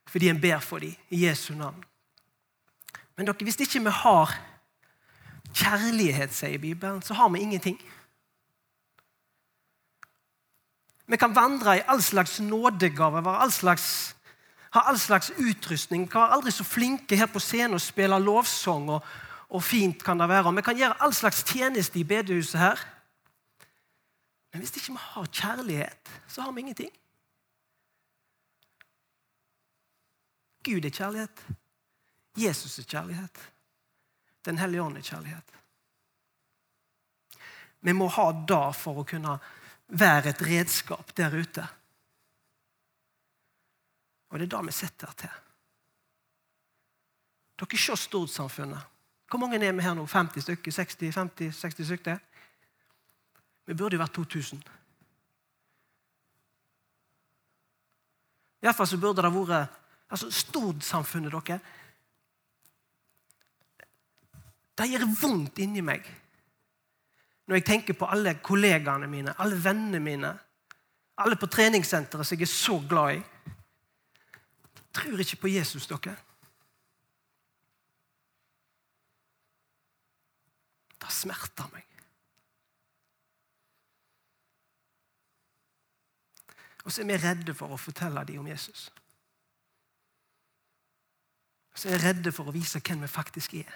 fordi 0.08 0.30
en 0.30 0.42
ber 0.42 0.60
for 0.60 0.80
dem 0.80 0.94
i 1.10 1.24
Jesu 1.26 1.56
navn. 1.58 1.84
Men 3.18 3.26
dere, 3.26 3.44
hvis 3.44 3.58
ikke 3.60 3.80
vi 3.82 3.90
har 3.90 4.36
kjærlighet, 5.54 6.34
sier 6.34 6.62
Bibelen, 6.62 7.02
så 7.02 7.14
har 7.18 7.30
vi 7.34 7.40
ingenting. 7.40 7.80
Vi 11.08 11.18
kan 11.18 11.36
vandre 11.36 11.78
i 11.78 11.86
all 11.88 12.02
slags 12.02 12.40
nådegave, 12.40 13.26
være 13.26 13.42
all 13.42 13.52
slags 13.52 14.16
ha 14.74 14.88
all 14.90 14.98
slags 15.00 15.32
utrustning, 15.38 16.08
kan 16.10 16.22
være 16.22 16.34
aldri 16.34 16.52
så 16.52 16.64
flinke 16.66 17.18
her 17.18 17.30
på 17.30 17.40
scenen 17.40 17.78
og 17.78 17.82
spille 17.82 18.18
lovsang. 18.20 18.90
Og, 18.90 19.04
og 19.50 19.64
fint 19.64 20.04
kan 20.04 20.20
det 20.20 20.30
være. 20.30 20.54
Vi 20.56 20.62
kan 20.66 20.78
gjøre 20.78 20.98
all 21.00 21.14
slags 21.14 21.44
tjeneste 21.44 22.00
i 22.00 22.04
bedehuset 22.04 22.60
her. 22.60 22.80
Men 24.54 24.62
hvis 24.62 24.76
ikke 24.78 24.94
vi 24.94 25.02
har 25.02 25.26
kjærlighet, 25.26 26.10
så 26.28 26.42
har 26.42 26.52
vi 26.52 26.62
ingenting. 26.62 26.92
Gud 30.64 30.86
er 30.86 30.94
kjærlighet. 30.94 31.46
Jesus 32.38 32.80
er 32.80 32.84
kjærlighet. 32.84 33.42
Den 34.46 34.58
hellige 34.58 34.82
ånd 34.84 34.98
er 34.98 35.02
kjærlighet. 35.02 35.54
Vi 37.80 37.92
må 37.92 38.08
ha 38.08 38.30
det 38.32 38.66
for 38.80 39.02
å 39.02 39.08
kunne 39.08 39.38
være 39.88 40.32
et 40.32 40.44
redskap 40.46 41.16
der 41.18 41.34
ute. 41.36 41.66
Og 44.30 44.40
det 44.40 44.48
er 44.48 44.54
det 44.54 44.62
vi 44.70 44.76
setter 44.76 45.18
til. 45.18 45.40
Dere 47.60 47.80
ser 47.80 48.00
storsamfunnet. 48.00 48.92
Hvor 49.30 49.42
mange 49.42 49.58
er 49.58 49.74
vi 49.74 49.82
her 49.82 49.98
nå? 49.98 50.06
50 50.06 50.46
stykker? 50.46 50.72
60, 50.72 51.12
50, 51.16 51.58
60 51.58 51.90
stykker? 51.90 52.22
Vi 53.66 53.74
burde 53.74 53.96
jo 53.96 54.02
vært 54.02 54.16
2000. 54.16 54.64
Iallfall 58.64 58.88
så 58.88 59.00
burde 59.00 59.24
det 59.24 59.34
vært 59.34 59.80
altså 60.14 60.30
Stordsamfunnet, 60.32 61.32
dere 61.34 61.60
Det 64.78 64.90
gjør 64.90 65.08
vondt 65.22 65.60
inni 65.64 65.82
meg 65.86 66.06
når 67.44 67.60
jeg 67.60 67.66
tenker 67.68 67.96
på 68.00 68.08
alle 68.08 68.38
kollegaene 68.40 69.08
mine, 69.12 69.34
alle 69.44 69.58
vennene 69.60 70.00
mine, 70.00 70.30
alle 71.20 71.36
på 71.36 71.50
treningssenteret 71.52 72.26
som 72.26 72.40
jeg 72.40 72.48
er 72.48 72.52
så 72.52 72.78
glad 72.88 73.18
i 73.18 73.24
tror 74.94 75.20
ikke 75.20 75.42
på 75.42 75.52
Jesus, 75.52 75.88
dere. 75.90 76.16
Det 81.02 81.12
smerter 81.12 81.70
meg. 81.74 81.93
Og 86.84 86.92
så 86.92 87.02
er 87.02 87.08
vi 87.08 87.18
redde 87.18 87.56
for 87.56 87.72
å 87.72 87.80
fortelle 87.80 88.26
dem 88.28 88.44
om 88.44 88.50
Jesus. 88.52 88.90
Og 91.74 91.80
så 91.80 91.90
er 91.90 91.98
vi 91.98 92.04
redde 92.04 92.34
for 92.36 92.50
å 92.50 92.56
vise 92.56 92.82
hvem 92.84 93.06
vi 93.06 93.10
faktisk 93.12 93.56
er. 93.62 93.74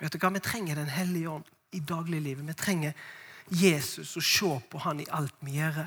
Vet 0.00 0.14
du 0.14 0.18
hva? 0.18 0.32
Vi 0.32 0.40
trenger 0.40 0.80
Den 0.80 0.88
hellige 0.88 1.28
ånd 1.28 1.50
i 1.76 1.80
dagliglivet. 1.80 2.46
Vi 2.46 2.54
trenger 2.56 2.92
Jesus 3.50 4.16
og 4.16 4.24
se 4.24 4.52
på 4.70 4.80
han 4.86 5.00
i 5.00 5.10
alt 5.12 5.36
vi 5.44 5.58
gjør. 5.58 5.84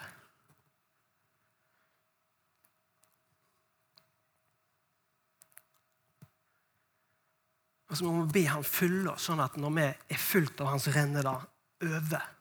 Og 7.89 7.97
så 7.97 8.05
må 8.05 8.23
vi 8.23 8.39
be 8.39 8.45
han 8.49 8.63
fylle 8.65 9.11
oss, 9.11 9.27
sånn 9.29 9.41
at 9.43 9.57
når 9.61 9.73
vi 9.75 9.83
er 9.85 10.21
fullt 10.21 10.61
av 10.65 10.71
hans 10.71 10.87
renne, 10.95 11.21
da 11.21 11.35
over. 11.83 12.32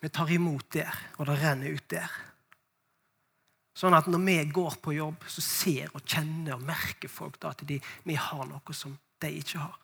Vi 0.00 0.08
tar 0.12 0.30
imot 0.30 0.68
der, 0.72 0.92
og 1.16 1.26
det 1.28 1.38
renner 1.40 1.76
ut 1.76 1.88
der. 1.90 2.12
Sånn 3.76 3.96
at 3.96 4.06
når 4.08 4.22
vi 4.24 4.36
går 4.56 4.78
på 4.80 4.94
jobb, 4.96 5.24
så 5.28 5.42
ser 5.44 5.90
og 5.92 6.04
kjenner 6.08 6.56
og 6.56 6.64
merker 6.64 7.12
folk 7.12 7.42
at 7.44 7.64
de, 7.68 7.76
vi 8.08 8.16
har 8.16 8.46
noe 8.48 8.76
som 8.76 8.94
de 9.20 9.32
ikke 9.40 9.60
har. 9.60 9.76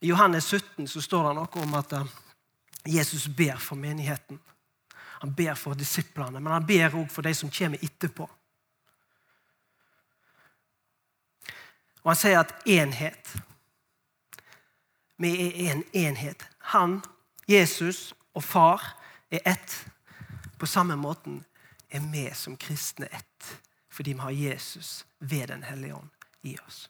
I 0.00 0.08
Johannes 0.08 0.46
17 0.48 0.88
så 0.88 1.00
står 1.04 1.28
det 1.28 1.32
noe 1.36 1.64
om 1.64 1.74
at 1.76 1.92
eh, 1.92 2.12
Jesus 2.88 3.26
ber 3.36 3.58
for 3.60 3.76
menigheten. 3.76 4.38
Han 5.20 5.34
ber 5.36 5.56
for 5.60 5.76
disiplene, 5.76 6.40
men 6.40 6.52
han 6.52 6.64
ber 6.64 6.96
òg 6.96 7.10
for 7.12 7.24
de 7.24 7.34
som 7.36 7.52
kommer 7.52 7.80
etterpå. 7.84 8.24
Og 12.00 12.08
han 12.08 12.16
sier 12.16 12.40
at 12.40 12.54
enhet 12.64 13.34
Vi 15.20 15.30
er 15.48 15.72
en 15.72 15.82
enhet. 15.92 16.46
Han, 16.72 17.00
Jesus 17.48 18.14
og 18.34 18.44
far 18.44 18.96
er 19.30 19.44
ett. 19.44 19.74
På 20.58 20.66
samme 20.66 20.96
måten 20.96 21.42
er 21.90 22.00
vi 22.12 22.24
som 22.34 22.56
kristne 22.56 23.06
ett, 23.06 23.60
fordi 23.92 24.12
vi 24.12 24.24
har 24.24 24.30
Jesus 24.30 25.06
ved 25.18 25.48
Den 25.48 25.62
hellige 25.62 25.94
ånd 25.94 26.08
i 26.42 26.56
oss. 26.66 26.88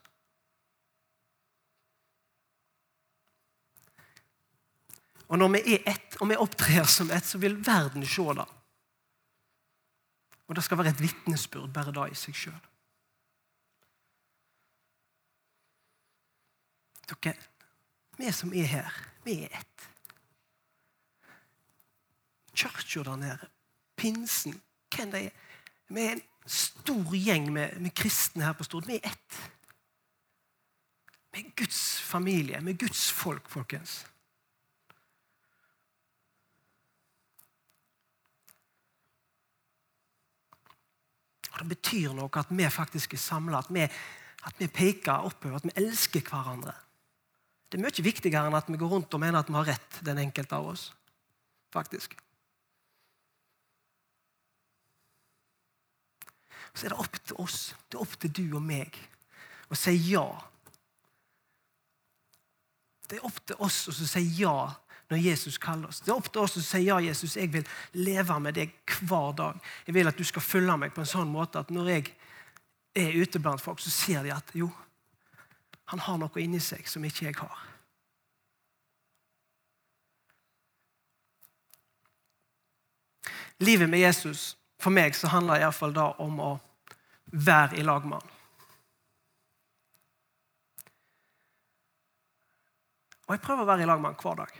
Og 5.30 5.38
når 5.38 5.48
vi 5.48 5.74
er 5.74 5.90
ett, 5.90 6.16
og 6.20 6.28
vi 6.30 6.38
opptrer 6.38 6.84
som 6.84 7.10
ett, 7.10 7.26
så 7.26 7.38
vil 7.38 7.58
verden 7.66 8.06
se 8.06 8.22
det. 8.34 8.46
Og 10.50 10.56
det 10.58 10.64
skal 10.66 10.78
være 10.78 10.90
et 10.90 11.02
vitnesbyrd, 11.02 11.70
bare 11.74 11.94
det 11.94 12.10
i 12.10 12.18
seg 12.18 12.34
sjøl. 12.34 12.66
Dere, 17.10 17.34
vi 18.20 18.32
som 18.32 18.52
er 18.52 18.68
her, 18.68 18.90
vi 19.24 19.42
er 19.44 19.60
ett. 19.60 19.86
Kirka 22.54 23.02
der 23.02 23.16
nede, 23.16 23.48
pinsen, 23.96 24.60
hvem 24.94 25.10
de 25.10 25.24
er. 25.28 25.30
Vi 25.88 26.00
er 26.00 26.12
en 26.12 26.22
stor 26.46 27.14
gjeng 27.16 27.52
med, 27.52 27.80
med 27.80 27.94
kristne 27.94 28.44
her 28.44 28.52
på 28.52 28.64
Stord. 28.64 28.86
Vi 28.86 28.98
er 28.98 29.10
ett. 29.10 29.40
Vi 31.32 31.40
er 31.40 31.52
Guds 31.56 32.00
familie, 32.02 32.60
vi 32.64 32.70
er 32.70 32.82
Guds 32.86 33.10
folk, 33.12 33.48
folkens. 33.48 34.04
det 41.60 41.68
betyr 41.68 42.14
noe 42.16 42.30
at 42.40 42.52
vi 42.56 42.68
faktisk 42.72 43.14
er 43.14 43.20
samla, 43.20 43.60
at, 43.60 43.98
at, 44.48 44.54
vi 44.58 44.66
peker 44.66 45.26
oppover, 45.28 45.60
at 45.60 45.66
vi 45.68 45.74
elsker 45.76 46.24
hverandre. 46.24 46.72
Det 47.70 47.78
er 47.78 47.84
mye 47.84 48.02
viktigere 48.02 48.50
enn 48.50 48.58
at 48.58 48.66
vi 48.66 48.78
går 48.80 48.90
rundt 48.90 49.14
og 49.14 49.22
mener 49.22 49.38
at 49.40 49.50
vi 49.50 49.54
har 49.54 49.68
rett, 49.70 50.00
den 50.02 50.18
enkelte 50.18 50.58
av 50.58 50.72
oss. 50.72 50.88
Faktisk. 51.70 52.16
Så 56.74 56.86
er 56.86 56.94
det 56.94 57.00
opp 57.02 57.18
til 57.22 57.38
oss, 57.42 57.58
det 57.88 57.98
er 57.98 58.02
opp 58.02 58.14
til 58.18 58.32
du 58.34 58.44
og 58.58 58.62
meg, 58.64 58.98
å 59.70 59.78
si 59.78 59.94
ja. 60.10 60.26
Det 63.10 63.18
er 63.18 63.26
opp 63.26 63.38
til 63.46 63.62
oss 63.62 63.84
å 63.90 63.94
si 63.94 64.22
ja 64.38 64.54
når 65.10 65.22
Jesus 65.24 65.58
kaller 65.58 65.90
oss. 65.90 66.02
Det 66.02 66.12
er 66.12 66.18
opp 66.18 66.28
til 66.30 66.42
oss 66.44 66.58
å 66.58 66.62
si 66.62 66.84
ja, 66.86 67.00
Jesus, 67.02 67.34
jeg 67.38 67.50
vil 67.50 67.66
leve 67.98 68.36
med 68.42 68.54
deg 68.58 68.74
hver 69.00 69.34
dag. 69.38 69.58
Jeg 69.86 69.96
vil 69.96 70.10
at 70.10 70.18
du 70.18 70.26
skal 70.26 70.44
følge 70.46 70.76
meg 70.78 70.94
på 70.94 71.02
en 71.02 71.10
sånn 71.10 71.30
måte 71.30 71.62
at 71.62 71.72
når 71.74 71.90
jeg 71.90 72.12
er 72.98 73.18
ute 73.18 73.42
blant 73.42 73.62
folk, 73.62 73.82
så 73.82 73.90
ser 73.90 74.22
de 74.26 74.34
at 74.34 74.54
jo, 74.54 74.70
han 75.91 75.99
har 76.07 76.18
noe 76.22 76.43
inni 76.43 76.61
seg 76.62 76.86
som 76.86 77.05
ikke 77.05 77.26
jeg 77.26 77.36
har. 77.41 77.66
Livet 83.61 83.91
med 83.91 84.01
Jesus 84.01 84.55
for 84.80 84.95
meg 84.95 85.16
så 85.18 85.28
handler 85.32 85.61
iallfall 85.61 85.93
da 85.93 86.07
om 86.22 86.38
å 86.41 86.53
være 87.30 87.80
i 87.80 87.84
lag 87.84 88.07
med 88.07 88.22
han. 88.22 88.36
Og 93.26 93.34
jeg 93.34 93.43
prøver 93.45 93.62
å 93.62 93.68
være 93.68 93.84
i 93.84 93.91
lag 93.91 94.01
med 94.01 94.14
han 94.14 94.22
hver 94.22 94.41
dag. 94.41 94.55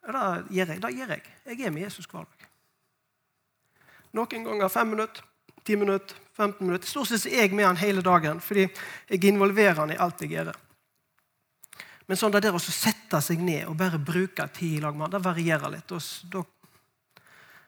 Og 0.00 0.14
det 0.14 0.22
gjør 0.56 0.74
jeg. 0.74 0.82
Det 0.84 0.92
gjør 0.96 1.16
jeg. 1.16 1.34
Jeg 1.48 1.66
er 1.66 1.74
med 1.74 1.84
Jesus 1.88 2.08
hver 2.12 2.28
dag. 2.28 2.46
Noen 4.16 4.46
ganger 4.46 4.72
fem 4.72 4.88
minutter, 4.94 5.26
ti 5.64 5.76
minutter, 5.78 6.16
15 6.40 6.66
minutter. 6.66 6.88
Stort 6.88 7.10
sett 7.10 7.28
er 7.28 7.44
jeg 7.44 7.54
med 7.56 7.68
han 7.68 7.80
hele 7.80 8.02
dagen, 8.04 8.40
fordi 8.40 8.64
jeg 8.64 9.24
involverer 9.28 9.82
han 9.82 9.92
i 9.92 9.98
alt 10.00 10.24
jeg 10.24 10.32
gjør. 10.38 10.54
Men 12.08 12.18
sånn 12.18 12.32
det 12.34 12.42
der 12.42 12.56
å 12.56 12.62
sette 12.62 13.20
seg 13.22 13.42
ned 13.44 13.68
og 13.70 13.76
bare 13.78 14.00
bruke 14.02 14.48
tid 14.56 14.78
i 14.78 14.80
lag 14.82 14.96
med 14.96 15.06
han, 15.06 15.12
det 15.14 15.22
varierer 15.22 15.70
litt. 15.76 15.92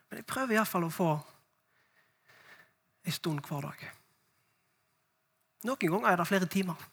Men 0.09 0.19
jeg 0.19 0.27
prøver 0.29 0.57
iallfall 0.57 0.89
å 0.89 0.95
få 0.95 1.11
en 3.03 3.15
stund 3.15 3.45
hver 3.47 3.69
dag. 3.69 3.85
Noen 5.69 5.95
ganger 5.95 6.11
er 6.11 6.19
det 6.19 6.27
flere 6.27 6.51
timer. 6.51 6.89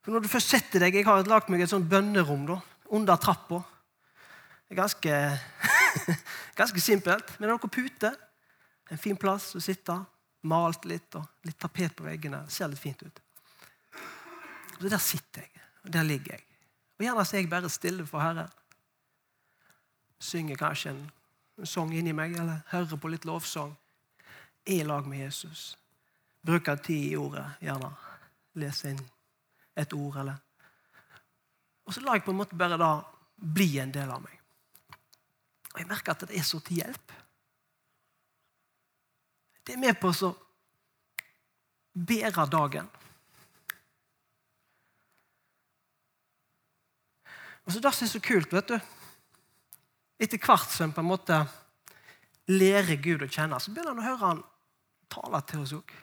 For 0.00 0.14
når 0.14 0.24
du 0.24 0.30
først 0.32 0.54
setter 0.54 0.80
deg, 0.80 0.94
Jeg 0.96 1.04
har 1.04 1.28
lagd 1.28 1.50
meg 1.52 1.60
et 1.60 1.68
sånt 1.68 1.88
bønnerom. 1.88 2.46
da, 2.46 2.60
under 2.90 3.16
trappa. 3.16 3.60
Det 4.64 4.72
er 4.72 4.80
ganske, 4.80 5.38
ganske 6.60 6.80
simpelt. 6.80 7.36
Men 7.38 7.48
det 7.48 7.52
er 7.52 7.58
noe 7.58 7.68
pute. 7.68 8.14
En 8.90 8.98
fin 8.98 9.16
plass 9.16 9.52
å 9.54 9.62
sitte. 9.62 9.96
Malt 10.50 10.86
litt 10.88 11.14
og 11.18 11.46
litt 11.46 11.58
tapet 11.60 11.94
på 11.96 12.06
veggene. 12.06 12.42
Det 12.46 12.54
ser 12.54 12.70
litt 12.72 12.80
fint 12.80 13.02
ut. 13.04 13.20
Så 14.80 14.88
Der 14.88 14.98
sitter 14.98 15.44
jeg, 15.44 15.62
og 15.84 15.92
der 15.92 16.04
ligger 16.04 16.32
jeg. 16.32 16.46
Og 16.98 17.04
Gjerne 17.04 17.24
så 17.24 17.36
jeg 17.36 17.50
bare 17.50 17.68
stille 17.68 18.06
for 18.06 18.24
Herren. 18.24 18.48
Synger 20.20 20.56
kanskje 20.56 20.94
en, 20.94 21.02
en 21.60 21.68
sang 21.68 21.92
inni 21.92 22.12
meg, 22.16 22.36
eller 22.40 22.62
hører 22.72 22.96
på 22.96 23.12
litt 23.12 23.28
lovsang. 23.28 23.76
Er 24.66 24.80
i 24.80 24.88
lag 24.88 25.06
med 25.08 25.20
Jesus. 25.26 25.76
Bruker 26.42 26.80
tid 26.80 27.12
i 27.12 27.16
ordet, 27.16 27.44
gjerne. 27.60 27.92
Leser 28.60 28.94
inn 28.94 29.04
et 29.76 29.92
ord, 29.92 30.16
eller 30.20 30.40
og 31.90 31.94
så 31.94 32.04
lar 32.06 32.20
jeg 32.20 32.22
på 32.22 32.30
en 32.30 32.38
måte 32.38 32.54
bare 32.54 32.76
da 32.78 32.92
bli 33.34 33.72
en 33.82 33.90
del 33.90 34.12
av 34.14 34.20
meg. 34.22 34.36
Og 35.72 35.80
jeg 35.80 35.88
merker 35.90 36.14
at 36.14 36.20
det 36.30 36.36
er 36.38 36.44
så 36.46 36.60
til 36.62 36.78
hjelp. 36.78 37.14
Det 39.66 39.76
er 39.76 39.82
med 39.82 39.98
på 40.00 40.10
å 40.10 40.32
bedre 41.92 42.46
dagen. 42.50 42.88
Og 47.64 47.72
så 47.72 47.80
Det 47.80 47.92
som 47.94 48.04
er 48.04 48.10
så 48.10 48.20
kult, 48.20 48.52
vet 48.52 48.68
du 48.68 48.78
Etter 50.20 50.38
hvert 50.38 50.68
som 50.68 50.92
på 50.92 51.00
en 51.00 51.08
måte 51.08 51.36
lærer 52.50 52.98
Gud 53.00 53.22
å 53.22 53.28
kjenne, 53.30 53.60
så 53.60 53.72
begynner 53.72 53.94
han 53.94 54.02
å 54.02 54.08
høre 54.08 54.26
han 54.26 54.42
tale 55.08 55.40
til 55.48 55.62
oss 55.64 55.72
òg. 55.78 55.94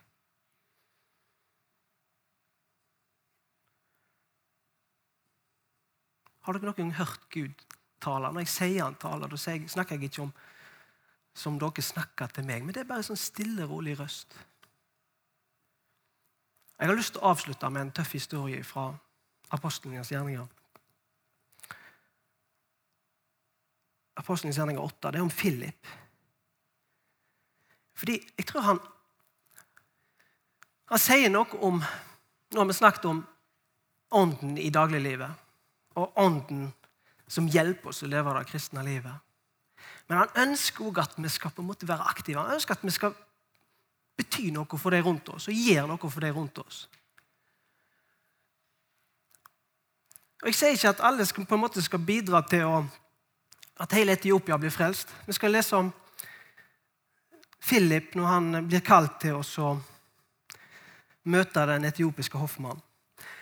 Har 6.48 6.56
dere 6.56 6.72
noen 6.72 6.96
hørt 6.96 7.28
Gud 7.30 7.66
tale? 8.00 8.32
Når 8.32 8.46
jeg 8.46 8.54
sier 8.54 8.86
han 8.86 8.98
taler, 8.98 9.28
da 9.28 9.38
snakker 9.38 9.98
jeg 9.98 10.10
ikke 10.10 10.26
om 10.26 10.34
som 11.38 11.60
dere 11.62 11.84
snakker 11.86 12.32
til 12.34 12.46
meg, 12.48 12.64
men 12.66 12.74
det 12.74 12.82
er 12.82 12.90
bare 12.90 13.04
en 13.04 13.12
sånn 13.12 13.20
stille, 13.20 13.68
rolig 13.70 13.94
røst. 14.00 14.34
Jeg 16.78 16.90
har 16.90 16.98
lyst 16.98 17.14
til 17.16 17.22
å 17.22 17.32
avslutte 17.32 17.70
med 17.74 17.88
en 17.88 17.94
tøff 18.00 18.14
historie 18.14 18.64
fra 18.66 18.90
apostlenes 19.54 20.12
gjerninger. 20.14 20.46
Apostlenes 24.18 24.58
gjerninger 24.58 24.82
8. 24.82 25.12
Det 25.12 25.20
er 25.20 25.26
om 25.26 25.34
Philip. 25.34 25.90
Fordi 27.98 28.20
jeg 28.38 28.46
tror 28.46 28.62
han 28.62 28.86
Han 30.88 31.02
sier 31.04 31.28
noe 31.28 31.58
om 31.68 31.82
Nå 31.82 32.62
har 32.62 32.68
vi 32.70 32.74
snakket 32.74 33.06
om 33.10 33.18
ånden 34.16 34.58
i 34.58 34.70
dagliglivet 34.72 35.44
og 36.00 36.14
Ånden 36.16 36.70
som 37.28 37.50
hjelper 37.52 37.90
oss 37.92 38.06
å 38.06 38.08
leve 38.08 38.32
det 38.38 38.48
kristne 38.48 38.84
livet. 38.86 39.27
Men 40.08 40.18
han 40.22 40.48
ønsker 40.48 40.86
også 40.86 41.02
at 41.02 41.18
vi 41.24 41.30
skal 41.30 41.52
på 41.52 41.62
en 41.62 41.68
måte 41.68 41.88
være 41.88 42.08
aktive. 42.10 42.42
Han 42.42 42.56
ønsker 42.58 42.78
at 42.78 42.86
vi 42.86 42.94
skal 42.96 43.16
bety 44.18 44.50
noe 44.54 44.80
for 44.80 44.96
de 44.96 45.02
rundt 45.04 45.30
oss 45.30 45.50
og 45.52 45.54
gjøre 45.68 45.88
noe 45.90 46.10
for 46.10 46.24
de 46.24 46.32
rundt 46.34 46.62
oss. 46.64 46.88
Og 50.42 50.48
Jeg 50.48 50.56
sier 50.56 50.76
ikke 50.76 50.90
at 50.94 51.04
alle 51.04 51.26
skal, 51.26 51.46
på 51.46 51.56
en 51.56 51.62
måte 51.62 51.82
skal 51.82 52.00
bidra 52.00 52.44
til 52.46 52.66
å, 52.70 52.82
at 53.82 53.94
hele 53.98 54.14
Etiopia 54.14 54.58
blir 54.58 54.74
frelst. 54.74 55.10
Vi 55.26 55.34
skal 55.34 55.52
lese 55.52 55.76
om 55.76 55.90
Philip, 57.68 58.14
når 58.16 58.26
han 58.26 58.68
blir 58.68 58.84
kalt 58.86 59.18
til 59.22 59.40
oss 59.42 59.58
å 59.60 59.74
møte 61.28 61.66
den 61.68 61.90
etiopiske 61.90 62.40
hoffmannen. 62.40 62.84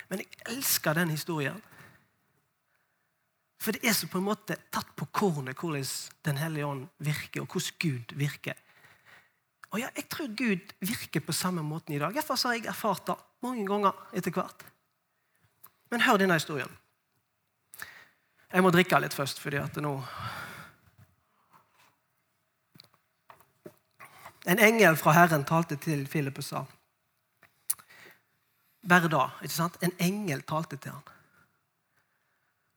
Men 0.09 0.21
jeg 0.21 0.55
elsker 0.55 0.95
den 0.97 1.11
historien. 1.13 1.59
For 3.65 3.73
det 3.73 3.89
er 3.89 3.95
så 3.97 4.05
på 4.05 4.19
en 4.21 4.27
måte 4.27 4.59
tatt 4.69 4.91
på 4.93 5.07
kornet 5.09 5.57
hvordan 5.57 5.87
Den 6.27 6.37
hellige 6.37 6.67
ånd 6.67 6.85
virker, 7.01 7.41
og 7.41 7.47
hvordan 7.49 7.79
Gud 7.81 8.13
virker. 8.13 8.53
Og 9.71 9.79
ja, 9.79 9.89
Jeg 9.95 10.09
tror 10.09 10.27
Gud 10.27 10.73
virker 10.79 11.19
på 11.19 11.33
samme 11.33 11.63
måten 11.63 11.95
i 11.95 11.99
dag. 11.99 12.13
Derfor 12.13 12.37
har 12.47 12.53
jeg 12.53 12.65
erfart 12.65 13.07
det 13.07 13.15
mange 13.41 13.65
ganger 13.65 13.91
etter 14.13 14.31
hvert. 14.31 14.65
Men 15.89 16.01
hør 16.01 16.17
denne 16.17 16.37
historien. 16.37 16.69
Jeg 18.53 18.63
må 18.63 18.69
drikke 18.69 18.99
litt 19.01 19.13
først, 19.13 19.41
fordi 19.41 19.57
at 19.57 19.81
nå 19.81 19.97
En 24.45 24.59
engel 24.61 24.93
fra 24.95 25.11
Herren 25.11 25.43
talte 25.43 25.75
til 25.75 26.05
Philip 26.05 26.37
og 26.37 26.43
sa 26.45 26.65
Bare 28.85 29.09
da. 29.09 29.31
ikke 29.41 29.53
sant? 29.53 29.77
En 29.81 29.91
engel 29.97 30.43
talte 30.45 30.77
til 30.77 30.91
han. 30.91 31.14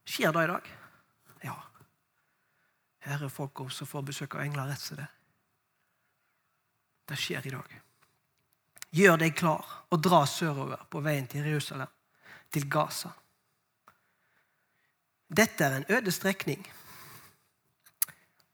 Skjer 0.08 0.32
det 0.32 0.44
i 0.44 0.46
dag? 0.46 0.68
Ja. 1.44 1.56
Her 3.04 3.24
er 3.26 3.32
folk 3.32 3.60
som 3.72 3.86
får 3.86 4.06
besøk 4.08 4.38
av 4.38 4.46
engler 4.46 4.70
rett 4.70 4.80
som 4.80 4.96
det. 4.96 5.06
Det 7.08 7.16
skjer 7.20 7.46
i 7.48 7.52
dag. 7.52 7.76
Gjør 8.96 9.20
deg 9.20 9.36
klar 9.36 9.68
og 9.92 10.00
dra 10.00 10.22
sørover 10.26 10.86
på 10.88 11.02
veien 11.04 11.28
til 11.28 11.44
Jerusalem, 11.44 11.90
til 12.52 12.64
Gaza. 12.72 13.12
Dette 15.28 15.64
er 15.64 15.76
en 15.76 15.88
øde 15.92 16.12
strekning. 16.12 16.64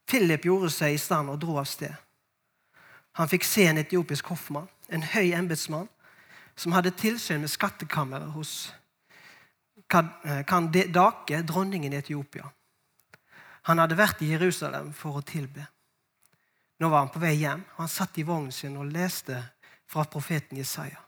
Philip 0.05 0.43
gjorde 0.43 0.69
seg 0.75 0.95
i 0.95 1.01
stand 1.01 1.31
og 1.31 1.39
dro 1.39 1.55
av 1.61 1.69
sted. 1.71 1.95
Han 3.15 3.31
fikk 3.31 3.47
se 3.47 3.63
en 3.69 3.79
etiopisk 3.79 4.27
hoffmann, 4.27 4.67
en 4.91 5.07
høy 5.15 5.31
embetsmann, 5.37 5.87
som 6.55 6.75
hadde 6.75 6.91
tilsyn 6.99 7.39
med 7.39 7.51
skattkammeret 7.51 8.35
hos 8.35 8.73
Kandake, 9.87 11.41
dronningen 11.41 11.93
i 11.93 11.99
Etiopia. 12.01 12.49
Han 13.65 13.79
hadde 13.81 13.97
vært 13.97 14.21
i 14.21 14.29
Jerusalem 14.29 14.91
for 14.93 15.17
å 15.19 15.25
tilbe. 15.25 15.65
Nå 16.77 16.89
var 16.89 17.05
han 17.05 17.11
på 17.13 17.21
vei 17.23 17.33
hjem, 17.39 17.63
han 17.77 17.89
satt 17.89 18.17
i 18.19 18.25
vognen 18.27 18.51
sin 18.51 18.75
og 18.77 18.91
leste 18.91 19.37
fra 19.87 20.03
profeten 20.05 20.57
Jesaja. 20.59 20.99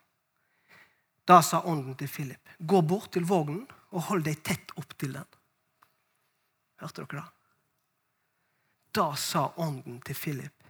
Da 1.27 1.41
sa 1.43 1.61
ånden 1.61 1.97
til 1.99 2.07
Philip, 2.07 2.53
gå 2.57 2.81
bort 2.81 3.11
til 3.13 3.25
vognen 3.27 3.65
og 3.91 4.07
hold 4.07 4.23
deg 4.23 4.39
tett 4.47 4.71
opp 4.79 4.95
til 4.97 5.17
den. 5.17 5.27
Hørte 6.79 7.03
dere 7.03 7.19
det? 7.19 7.25
Da 8.95 9.11
sa 9.19 9.49
ånden 9.61 9.99
til 10.05 10.15
Philip, 10.15 10.63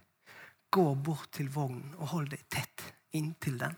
gå 0.70 0.94
bort 0.94 1.30
til 1.38 1.48
vognen 1.52 1.94
og 1.96 2.10
hold 2.12 2.32
deg 2.34 2.42
tett 2.50 2.84
inntil 3.16 3.60
den. 3.60 3.76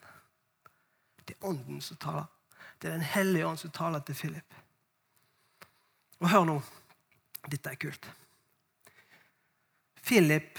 Det 1.26 1.36
er 1.36 1.50
ånden 1.52 1.82
som 1.84 2.00
taler. 2.00 2.26
Det 2.82 2.88
er 2.88 2.92
Den 2.92 3.00
hellige 3.00 3.46
ånd 3.46 3.58
som 3.58 3.70
taler 3.70 4.00
til 4.00 4.14
Philip. 4.14 4.54
Og 6.20 6.30
hør 6.30 6.44
nå. 6.44 6.60
Dette 7.50 7.70
er 7.70 7.80
kult. 7.80 8.10
Philip 10.02 10.58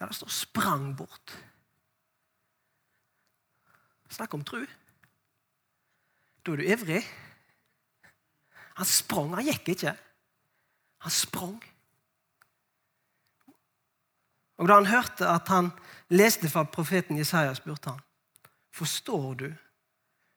ja, 0.00 0.06
det 0.06 0.14
står 0.14 0.28
'sprang 0.28 0.96
bort'. 0.96 1.36
Snakk 4.10 4.34
om 4.34 4.44
tru. 4.44 4.66
Da 6.46 6.52
er 6.52 6.56
du 6.56 6.62
ivrig. 6.62 7.02
Han 8.76 8.86
sprang, 8.86 9.34
han 9.34 9.44
gikk 9.44 9.68
ikke. 9.68 9.96
Han 10.98 11.10
sprang. 11.10 11.64
Og 14.56 14.68
Da 14.68 14.74
han 14.74 14.86
hørte 14.86 15.28
at 15.28 15.48
han 15.48 15.70
leste 16.08 16.50
fra 16.50 16.62
profeten 16.64 17.18
Jesaja, 17.18 17.54
spurte 17.54 17.90
han 17.90 18.00
forstår 18.74 19.34
du 19.34 19.54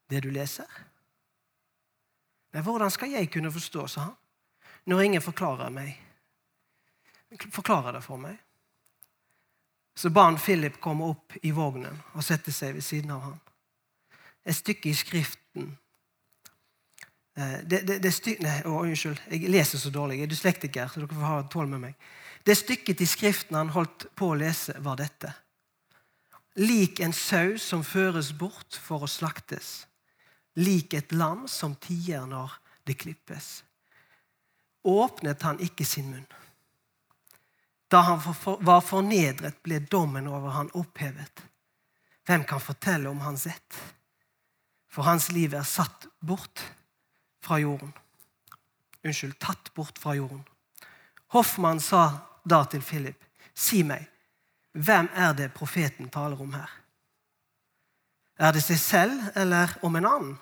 det 0.09 0.23
du 0.23 0.29
leser. 0.31 0.67
Men 2.53 2.63
hvordan 2.63 2.91
skal 2.91 3.11
jeg 3.11 3.31
kunne 3.31 3.51
forstå, 3.51 3.87
sa 3.87 4.07
han, 4.09 4.15
når 4.87 5.01
ingen 5.03 5.21
forklarer 5.21 5.69
meg. 5.73 5.97
Forklarer 7.51 7.97
det 7.97 8.03
for 8.05 8.21
meg. 8.21 8.37
Så 9.97 10.09
ba 10.13 10.29
han 10.29 10.39
Philip 10.39 10.77
komme 10.79 11.09
opp 11.09 11.35
i 11.41 11.51
vognen 11.51 11.97
og 12.13 12.23
sette 12.23 12.53
seg 12.55 12.77
ved 12.77 12.85
siden 12.85 13.11
av 13.11 13.25
ham. 13.25 13.37
Et 14.47 14.55
stykke 14.55 14.89
i 14.89 14.95
Skriften 14.95 15.73
Eh, 17.37 17.59
det, 17.63 17.81
det, 17.81 17.99
det 18.01 18.11
styk, 18.13 18.39
nei, 18.41 18.55
å, 18.65 18.79
Unnskyld, 18.81 19.19
jeg 19.29 19.51
leser 19.53 19.81
så 19.81 19.91
dårlig. 19.93 20.17
Jeg 20.17 20.27
er 20.27 20.31
dyslektiker, 20.31 20.89
så 20.89 21.03
dere 21.03 21.13
får 21.13 21.27
ha 21.27 21.41
tål 21.53 21.67
med 21.69 21.83
meg. 21.85 22.07
Det 22.47 22.55
stykket 22.57 23.03
i 23.03 23.09
Skriften 23.09 23.59
han 23.59 23.73
holdt 23.75 24.07
på 24.17 24.31
å 24.31 24.39
lese, 24.39 24.73
var 24.81 24.97
dette. 24.97 25.35
Lik 26.57 27.03
en 27.05 27.13
sau 27.13 27.59
som 27.61 27.83
føres 27.85 28.31
bort 28.33 28.79
for 28.81 29.05
å 29.05 29.11
slaktes. 29.11 29.85
Lik 30.57 30.93
et 30.97 31.11
lam 31.13 31.45
som 31.47 31.75
tier 31.77 32.25
når 32.25 32.55
det 32.87 32.97
klippes. 32.97 33.63
Åpnet 34.87 35.41
han 35.45 35.59
ikke 35.61 35.85
sin 35.85 36.09
munn. 36.11 36.25
Da 37.87 38.01
han 38.03 38.19
var 38.43 38.81
fornedret, 38.83 39.61
ble 39.63 39.79
dommen 39.79 40.27
over 40.27 40.55
han 40.55 40.71
opphevet. 40.75 41.43
Hvem 42.27 42.43
kan 42.43 42.59
fortelle 42.59 43.09
om 43.09 43.21
hans 43.23 43.45
ett? 43.47 43.77
For 44.91 45.07
hans 45.07 45.29
liv 45.31 45.53
er 45.55 45.67
satt 45.67 46.07
bort 46.19 46.63
fra 47.43 47.59
jorden. 47.61 47.93
Unnskyld, 49.03 49.37
tatt 49.39 49.71
bort 49.75 49.99
fra 49.99 50.15
jorden. 50.17 50.43
Hoffmann 51.31 51.79
sa 51.79 52.09
da 52.43 52.63
til 52.65 52.81
Philip, 52.83 53.19
si 53.53 53.83
meg, 53.83 54.07
hvem 54.71 55.07
er 55.15 55.33
det 55.37 55.53
profeten 55.55 56.09
taler 56.11 56.39
om 56.41 56.51
her? 56.55 56.71
Er 58.37 58.53
det 58.53 58.61
seg 58.63 58.79
selv 58.79 59.31
eller 59.35 59.71
om 59.83 59.95
en 59.95 60.07
annen? 60.07 60.35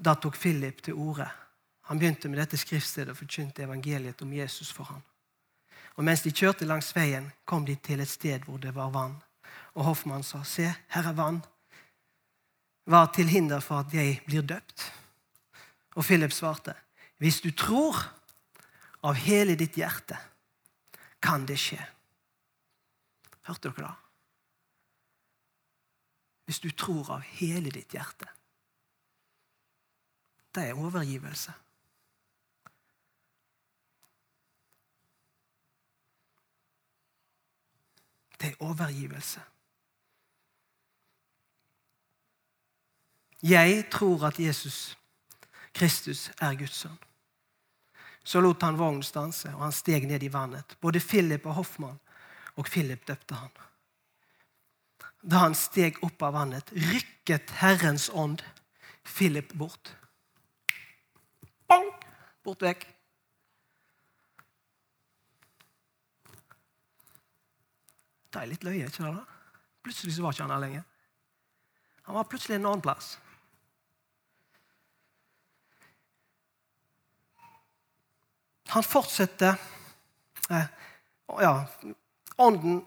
Da 0.00 0.14
tok 0.16 0.36
Philip 0.40 0.82
til 0.82 0.96
orde. 0.96 1.28
Han 1.90 1.98
begynte 1.98 2.28
med 2.28 2.40
dette 2.40 2.56
skriftstedet 2.56 3.12
og 3.12 3.18
forkynte 3.18 3.66
evangeliet 3.66 4.22
om 4.22 4.32
Jesus 4.32 4.70
for 4.72 4.88
ham. 4.88 5.02
Og 5.96 6.04
Mens 6.04 6.22
de 6.22 6.32
kjørte 6.32 6.64
langs 6.64 6.94
veien, 6.96 7.26
kom 7.44 7.66
de 7.66 7.74
til 7.76 8.00
et 8.00 8.08
sted 8.08 8.46
hvor 8.46 8.56
det 8.62 8.72
var 8.74 8.92
vann. 8.94 9.18
Og 9.74 9.84
Hoffmann 9.84 10.24
sa, 10.24 10.40
se, 10.44 10.70
her 10.88 11.08
er 11.08 11.16
vann. 11.18 11.42
Var 12.86 13.12
til 13.12 13.28
hinder 13.28 13.60
for 13.60 13.84
at 13.84 13.92
jeg 13.94 14.22
blir 14.26 14.42
døpt? 14.42 14.86
Og 15.98 16.04
Philip 16.04 16.32
svarte, 16.32 16.74
hvis 17.18 17.40
du 17.44 17.50
tror 17.52 17.98
av 19.04 19.18
hele 19.20 19.56
ditt 19.58 19.76
hjerte, 19.76 20.16
kan 21.20 21.44
det 21.46 21.58
skje. 21.60 21.80
Hørte 23.44 23.68
dere 23.68 23.90
det? 23.90 23.96
Hvis 26.48 26.62
du 26.64 26.70
tror 26.70 27.18
av 27.18 27.26
hele 27.36 27.70
ditt 27.70 27.92
hjerte. 27.92 28.30
Det 30.54 30.68
er 30.68 30.74
overgivelse. 30.74 31.52
Det 38.40 38.48
er 38.48 38.54
overgivelse. 38.60 39.40
Jeg 43.42 43.84
tror 43.92 44.26
at 44.26 44.40
Jesus 44.40 44.98
Kristus 45.74 46.30
er 46.40 46.54
Guds 46.54 46.74
sønn. 46.82 46.98
Så 48.24 48.40
lot 48.40 48.62
han 48.62 48.78
vognen 48.78 49.02
stanse, 49.02 49.48
og 49.54 49.62
han 49.64 49.72
steg 49.72 50.06
ned 50.08 50.22
i 50.22 50.32
vannet. 50.32 50.76
Både 50.80 51.00
Philip 51.00 51.46
og 51.46 51.54
Hoffmann 51.54 52.00
og 52.56 52.66
Philip 52.68 53.06
døpte 53.08 53.34
han. 53.34 53.52
Da 55.22 55.44
han 55.44 55.56
steg 55.56 56.00
opp 56.04 56.22
av 56.22 56.34
vannet, 56.36 56.72
rykket 56.72 57.54
Herrens 57.60 58.10
ånd 58.12 58.42
Philip 59.04 59.54
bort. 59.56 59.94
Bort 62.44 62.62
vekk. 62.64 62.86
Det 68.30 68.38
er 68.38 68.50
litt 68.50 68.64
løye, 68.64 68.86
ikke 68.86 69.04
det? 69.04 69.14
da? 69.16 69.24
Plutselig 69.82 70.14
så 70.14 70.22
var 70.22 70.36
ikke 70.36 70.46
han 70.46 70.54
her 70.54 70.62
lenger. 70.62 70.86
Han 72.06 72.16
var 72.18 72.28
plutselig 72.30 72.56
en 72.58 72.68
annen 72.70 72.84
plass. 72.84 73.16
Han 78.70 78.86
fortsetter 78.86 79.56
eh, 80.50 80.66
Ja, 81.42 81.66
ånden 82.38 82.84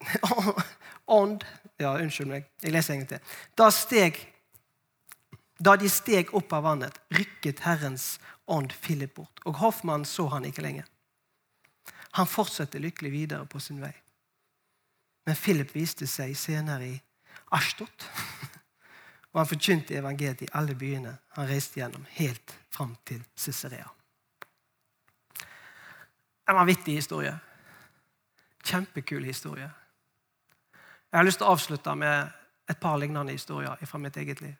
Ånd 1.06 1.44
Ja, 1.78 1.94
unnskyld 1.96 2.30
meg. 2.30 2.48
Jeg 2.62 2.74
leser 2.74 2.94
en 2.94 3.02
gang 3.02 3.08
til. 3.14 3.36
Da, 3.58 3.70
steg, 3.74 4.18
da 5.58 5.76
de 5.80 5.88
steg 5.90 6.34
opp 6.36 6.52
av 6.52 6.66
vannet, 6.66 6.98
rykket 7.14 7.62
Herrens 7.64 8.12
ånd 8.50 8.72
Philip 8.82 9.14
bort, 9.14 9.40
og 9.44 9.60
Hoffmann 9.62 10.04
så 10.04 10.26
han 10.34 10.44
ikke 10.48 10.62
lenger. 10.64 10.86
Han 12.18 12.26
fortsatte 12.26 12.80
lykkelig 12.82 13.12
videre 13.12 13.46
på 13.46 13.60
sin 13.62 13.78
vei. 13.82 13.92
Men 15.26 15.38
Philip 15.38 15.70
viste 15.76 16.08
seg 16.10 16.34
senere 16.38 16.88
i 16.88 16.96
Ashtot, 17.54 18.06
og 19.30 19.42
han 19.42 19.50
forkynte 19.50 19.98
evangeliet 19.98 20.42
i 20.46 20.50
alle 20.58 20.74
byene 20.74 21.14
han 21.36 21.48
reiste 21.50 21.78
gjennom, 21.78 22.06
helt 22.18 22.56
fram 22.74 22.96
til 23.06 23.22
Cicarea. 23.38 23.86
En 26.50 26.58
vanvittig 26.58 26.96
historie. 26.98 27.38
kjempekul 28.64 29.24
historie. 29.24 29.70
Jeg 31.10 31.18
har 31.18 31.24
lyst 31.24 31.38
til 31.40 31.46
å 31.46 31.54
avslutte 31.54 31.94
med 31.94 32.28
et 32.68 32.80
par 32.80 32.98
lignende 32.98 33.32
historier 33.32 33.86
fra 33.86 33.98
mitt 33.98 34.16
eget 34.16 34.40
liv. 34.40 34.54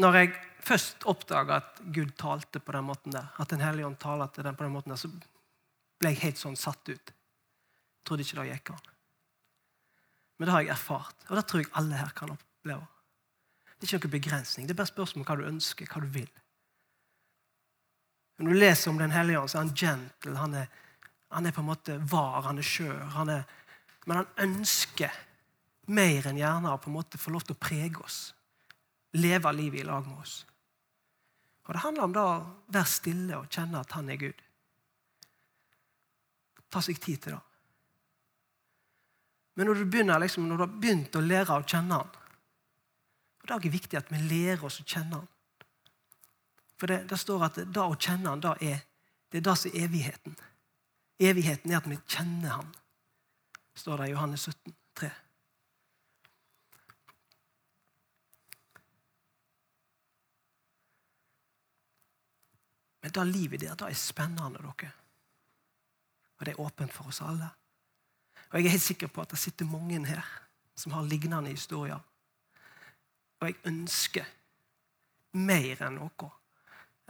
Når 0.00 0.16
jeg 0.16 0.32
først 0.64 1.04
oppdaga 1.10 1.58
at 1.60 1.82
Gud 1.92 2.14
talte 2.16 2.62
på 2.62 2.72
den 2.72 2.86
måten 2.88 3.12
der, 3.12 3.28
at 3.38 3.50
Den 3.50 3.60
hellige 3.60 3.86
ånd 3.86 3.98
taler 4.00 4.26
til 4.26 4.44
den 4.44 4.56
på 4.56 4.64
den 4.64 4.72
måten 4.72 4.94
der, 4.94 5.00
så 5.00 5.10
ble 6.00 6.14
jeg 6.14 6.22
helt 6.22 6.40
sånn 6.40 6.56
satt 6.56 6.88
ut. 6.88 7.12
Jeg 7.12 8.06
trodde 8.08 8.24
ikke 8.24 8.40
det 8.40 8.48
gikk 8.54 8.72
an. 8.74 8.88
Men 10.38 10.48
det 10.48 10.54
har 10.54 10.62
jeg 10.64 10.72
erfart, 10.74 11.26
og 11.28 11.36
det 11.36 11.44
tror 11.46 11.62
jeg 11.62 11.70
alle 11.78 11.98
her 12.00 12.14
kan 12.16 12.32
oppleve. 12.32 12.86
Det 13.78 13.86
er 13.86 13.96
ikke 13.96 14.08
noen 14.08 14.14
begrensning. 14.16 14.66
Det 14.66 14.74
er 14.74 14.80
bare 14.80 14.90
spørsmål 14.90 15.22
om 15.22 15.28
hva 15.28 15.36
du 15.38 15.50
ønsker, 15.50 15.90
hva 15.90 16.00
du 16.02 16.08
vil. 16.14 16.30
Når 18.38 18.48
du 18.48 18.58
leser 18.58 18.90
om 18.90 18.98
Den 18.98 19.14
hellige 19.14 19.40
ånd, 19.40 19.50
så 19.50 19.58
er 19.58 19.62
han 19.62 19.74
gentle. 19.76 20.36
Han 20.38 20.54
er, 20.54 20.68
han 21.30 21.46
er 21.46 21.54
på 21.54 21.62
en 21.62 21.68
måte 21.68 21.98
var, 22.10 22.40
han 22.48 22.58
er 22.58 22.66
skjør. 22.66 23.02
men 24.06 24.16
han 24.16 24.26
ønsker 24.38 25.10
mer 25.86 26.26
enn 26.26 26.38
gjerne 26.38 26.72
å 26.72 26.78
på 26.78 26.90
en 26.90 26.96
måte 26.96 27.18
få 27.18 27.30
lov 27.30 27.42
til 27.46 27.54
å 27.54 27.62
prege 27.62 28.02
oss. 28.02 28.34
Leve 29.12 29.52
livet 29.52 29.80
i 29.80 29.84
lag 29.84 30.06
med 30.06 30.18
oss. 30.18 30.46
Og 31.66 31.74
Det 31.74 31.82
handler 31.84 32.04
om 32.04 32.12
da 32.12 32.24
å 32.26 32.38
være 32.72 32.90
stille 32.90 33.38
og 33.38 33.50
kjenne 33.52 33.80
at 33.80 33.92
han 33.96 34.08
er 34.10 34.20
Gud. 34.20 34.42
Ta 36.72 36.80
seg 36.80 37.00
tid 37.00 37.20
til 37.22 37.36
det. 37.36 37.42
Men 39.54 39.68
når 39.68 39.82
du, 39.82 39.84
begynner, 39.84 40.18
liksom, 40.18 40.46
når 40.48 40.56
du 40.56 40.64
har 40.64 40.78
begynt 40.80 41.16
å 41.16 41.20
lære 41.20 41.58
å 41.58 41.66
kjenne 41.68 42.00
han, 42.00 42.18
og 43.42 43.48
Det 43.48 43.54
er 43.56 43.74
viktig 43.74 43.98
at 43.98 44.10
vi 44.12 44.20
lærer 44.22 44.64
oss 44.64 44.78
å 44.80 44.84
kjenne 44.86 45.18
han. 45.18 45.28
For 46.78 46.86
det, 46.86 47.00
det 47.10 47.18
står 47.18 47.44
at 47.44 47.56
det 47.58 47.82
å 47.82 47.96
kjenne 47.98 48.30
han, 48.30 48.40
det 48.40 48.54
er 48.62 48.80
det 49.32 49.40
er 49.40 49.44
det 49.46 49.56
som 49.56 49.70
er 49.72 49.84
evigheten. 49.86 50.34
Evigheten 51.20 51.72
er 51.72 51.78
at 51.78 51.88
vi 51.88 51.96
kjenner 52.04 52.58
han, 52.58 52.72
står 53.74 54.02
det 54.02 54.08
i 54.10 54.12
Johannes 54.12 54.42
17, 54.44 54.74
3. 55.00 55.08
Men 63.02 63.10
det 63.10 63.26
livet 63.26 63.60
der, 63.60 63.74
det 63.74 63.88
er 63.90 63.98
spennende, 63.98 64.62
dere. 64.62 64.92
Og 66.38 66.46
det 66.46 66.54
er 66.54 66.62
åpent 66.62 66.92
for 66.92 67.10
oss 67.10 67.22
alle. 67.22 67.48
Og 68.50 68.58
jeg 68.58 68.66
er 68.66 68.76
helt 68.76 68.84
sikker 68.84 69.10
på 69.10 69.22
at 69.22 69.32
det 69.32 69.40
sitter 69.40 69.68
mange 69.68 69.98
her 70.06 70.26
som 70.76 70.92
har 70.92 71.06
lignende 71.06 71.50
historier. 71.50 72.00
Og 73.40 73.48
jeg 73.48 73.58
ønsker 73.66 74.28
mer 75.38 75.82
enn 75.86 75.98
noe 75.98 76.30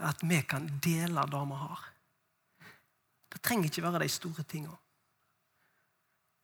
at 0.02 0.22
vi 0.24 0.38
kan 0.48 0.66
dele 0.82 1.26
det 1.30 1.42
vi 1.50 1.58
har. 1.60 1.82
Det 3.32 3.40
trenger 3.42 3.68
ikke 3.68 3.84
være 3.84 4.02
de 4.02 4.08
store 4.12 4.44
tingene. 4.48 4.76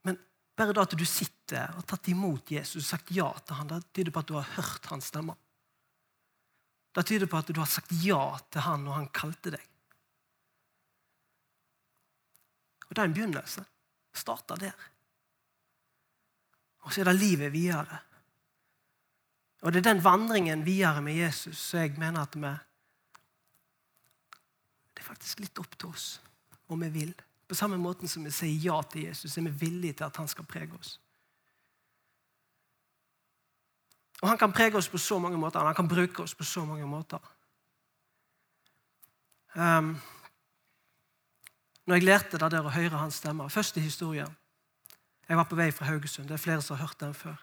Men 0.05 0.19
bare 0.57 0.73
det 0.73 0.85
at 0.85 0.97
du 0.99 1.05
sitter 1.09 1.69
og 1.73 1.83
har 1.83 1.89
tatt 1.93 2.11
imot 2.13 2.53
Jesus 2.53 2.83
og 2.83 2.89
sagt 2.89 3.13
ja 3.17 3.29
til 3.41 3.59
ham, 3.59 3.69
det 3.69 3.83
tyder 3.93 4.15
på 4.15 4.23
at 4.23 4.31
du 4.31 4.37
har 4.39 4.51
hørt 4.57 4.89
hans 4.93 5.11
stemme. 5.13 5.37
Det 6.95 7.05
tyder 7.07 7.31
på 7.31 7.39
at 7.39 7.51
du 7.53 7.61
har 7.61 7.69
sagt 7.71 7.93
ja 8.03 8.23
til 8.51 8.65
han 8.65 8.85
når 8.87 9.01
han 9.01 9.11
kalte 9.15 9.53
deg. 9.55 9.65
Og 12.89 12.95
Det 12.95 13.03
er 13.03 13.11
en 13.11 13.15
begynnelse. 13.17 13.65
Starta 14.15 14.57
der. 14.57 14.77
Og 16.87 16.93
så 16.93 17.03
er 17.03 17.11
det 17.11 17.19
livet 17.21 17.53
videre. 17.53 17.99
Og 19.63 19.73
det 19.73 19.83
er 19.83 19.93
den 19.93 20.05
vandringen 20.05 20.65
videre 20.67 21.03
med 21.03 21.19
Jesus 21.19 21.59
som 21.59 21.81
jeg 21.83 21.99
mener 21.99 22.23
at 22.23 22.37
vi 22.37 22.55
Det 24.95 25.03
er 25.03 25.07
faktisk 25.07 25.41
litt 25.41 25.59
opp 25.59 25.79
til 25.79 25.89
oss 25.89 26.21
om 26.69 26.81
vi 26.81 26.89
vil. 26.89 27.13
På 27.49 27.55
samme 27.55 27.77
måte 27.81 28.09
som 28.09 28.25
vi 28.25 28.31
sier 28.35 28.65
ja 28.65 28.83
til 28.83 29.07
Jesus, 29.09 29.37
er 29.39 29.47
vi 29.47 29.67
villige 29.67 29.93
til 30.01 30.05
at 30.05 30.17
han 30.17 30.29
skal 30.29 30.45
prege 30.45 30.75
oss. 30.75 30.99
Og 34.23 34.29
han 34.29 34.39
kan 34.39 34.53
prege 34.53 34.77
oss 34.79 34.89
på 34.91 34.99
så 34.99 35.19
mange 35.23 35.39
måter. 35.39 35.61
Han 35.61 35.75
kan 35.75 35.89
bruke 35.89 36.23
oss 36.23 36.35
på 36.35 36.45
så 36.45 36.65
mange 36.65 36.87
måter. 36.87 37.19
Um, 39.55 39.95
når 41.87 41.95
jeg 41.95 42.05
lærte 42.05 42.39
det 42.39 42.51
der 42.53 42.67
å 42.67 42.73
høre 42.75 43.01
hans 43.01 43.21
stemme 43.23 43.47
i 43.49 43.81
historien. 43.81 44.37
Jeg 45.29 45.37
var 45.37 45.45
på 45.45 45.57
vei 45.57 45.71
fra 45.73 45.87
Haugesund. 45.87 46.29
Det 46.29 46.35
er 46.35 46.43
flere 46.43 46.63
som 46.63 46.77
har 46.77 46.87
hørt 46.87 47.01
den 47.01 47.15
før. 47.15 47.37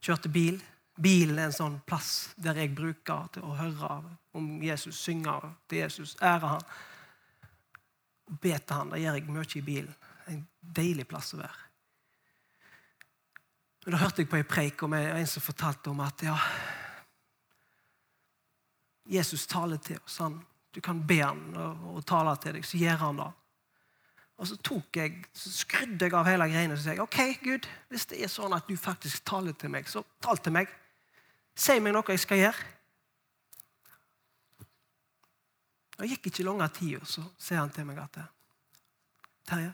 Kjørte 0.00 0.28
bil. 0.28 0.60
Bilen 1.00 1.38
er 1.38 1.48
en 1.48 1.56
sånn 1.56 1.78
plass 1.86 2.34
der 2.36 2.58
jeg 2.60 2.74
bruker 2.76 3.30
til 3.32 3.46
å 3.46 3.56
høre 3.56 4.02
om 4.36 4.48
Jesus, 4.62 4.98
synge 5.00 5.32
til 5.68 5.84
Jesus, 5.84 6.16
ære 6.20 6.54
han. 6.56 6.68
Be 8.28 8.58
til 8.58 8.76
han. 8.76 8.92
Det 8.92 9.00
gjør 9.00 9.18
jeg 9.18 9.32
mye 9.32 9.48
i 9.56 9.64
bilen. 9.64 9.96
En 10.28 10.46
deilig 10.60 11.06
plass 11.08 11.32
å 11.34 11.40
være. 11.40 11.69
Men 13.84 13.94
Da 13.94 14.02
hørte 14.02 14.20
jeg 14.20 14.28
på 14.28 14.36
en 14.36 14.48
preik 14.48 14.82
om 14.84 14.94
en 14.94 15.26
som 15.26 15.42
fortalte 15.42 15.90
om 15.90 16.00
at 16.04 16.22
ja, 16.24 16.36
Jesus 19.08 19.46
taler 19.46 19.80
til 19.82 19.98
oss. 20.04 20.18
Han, 20.20 20.40
du 20.74 20.80
kan 20.84 21.00
be 21.06 21.20
han 21.22 21.56
og, 21.56 22.02
tale 22.06 22.36
til 22.42 22.58
deg, 22.58 22.66
så 22.66 22.80
gjør 22.80 23.00
han 23.06 23.22
det. 23.22 23.30
Og 24.40 24.48
så, 24.48 24.56
tok 24.64 24.96
jeg, 24.96 25.16
så 25.36 25.52
skrudde 25.52 26.06
jeg 26.06 26.14
av 26.16 26.28
hele 26.28 26.46
greiene 26.48 26.76
og 26.76 26.80
sa 26.80 26.94
jeg, 26.94 27.02
OK, 27.04 27.18
Gud, 27.44 27.66
hvis 27.92 28.06
det 28.08 28.20
er 28.24 28.30
sånn 28.32 28.54
at 28.56 28.68
du 28.68 28.76
faktisk 28.80 29.24
taler 29.28 29.56
til 29.58 29.72
meg, 29.72 29.88
så 29.88 30.00
tal 30.24 30.40
til 30.40 30.54
meg. 30.56 30.70
Si 31.56 31.76
meg 31.80 31.92
noe 31.92 32.14
jeg 32.14 32.22
skal 32.22 32.40
gjøre. 32.40 32.68
Det 36.00 36.08
gikk 36.08 36.30
ikke 36.30 36.46
lang 36.46 36.62
tid, 36.72 37.00
og 37.02 37.08
så 37.08 37.24
sier 37.36 37.60
han 37.60 37.72
til 37.72 37.88
meg 37.88 38.00
at 38.00 38.20
Terje, 39.50 39.72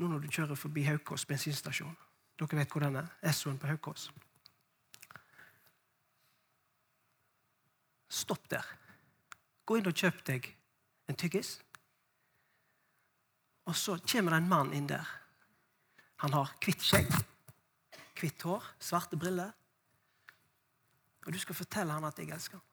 nå 0.00 0.08
når 0.08 0.22
du 0.22 0.30
kjører 0.32 0.56
forbi 0.56 0.84
Haukås 0.86 1.26
bensinstasjon 1.28 1.96
Dere 2.40 2.62
vet 2.62 2.72
hvor 2.72 2.80
den 2.80 2.96
er? 2.96 3.08
Essoen 3.28 3.58
på 3.60 3.68
Haukås. 3.68 4.08
Stopp 8.08 8.48
der. 8.50 8.64
Gå 9.68 9.76
inn 9.76 9.90
og 9.90 9.96
kjøp 9.96 10.22
deg 10.26 10.48
en 11.10 11.18
tyggis. 11.20 11.58
Og 13.68 13.76
så 13.76 13.98
kommer 14.08 14.32
det 14.32 14.40
en 14.40 14.48
mann 14.48 14.72
inn 14.74 14.88
der. 14.88 15.04
Han 16.24 16.32
har 16.34 16.50
hvitt 16.64 16.82
skjegg, 16.84 17.12
hvitt 18.18 18.42
hår, 18.48 18.64
svarte 18.80 19.20
briller. 19.20 19.52
Og 21.26 21.32
du 21.32 21.38
skal 21.38 21.56
fortelle 21.60 21.92
han 21.92 22.08
at 22.08 22.18
jeg 22.18 22.32
elsker 22.32 22.56
ham. 22.58 22.66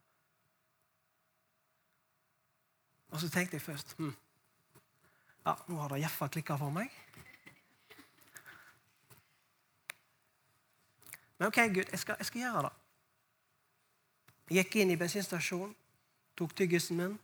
Og 3.12 3.22
så 3.22 3.30
tenkte 3.32 3.56
jeg 3.56 3.64
først 3.64 3.94
hm, 4.00 4.16
Ja, 5.46 5.54
nå 5.68 5.78
har 5.80 5.94
det 5.94 6.02
iallfall 6.02 6.32
klikka 6.32 6.58
for 6.60 6.74
meg. 6.76 6.92
Men 11.38 11.48
OK, 11.48 11.56
Gud, 11.74 11.92
jeg 11.92 12.00
skal, 12.00 12.16
jeg 12.20 12.26
skal 12.26 12.42
gjøre 12.42 12.62
det. 12.68 12.74
Jeg 14.48 14.64
gikk 14.64 14.78
inn 14.82 14.94
i 14.94 15.00
bensinstasjonen, 15.00 15.74
tok 16.38 16.56
tyggisen 16.56 16.98
min. 16.98 17.18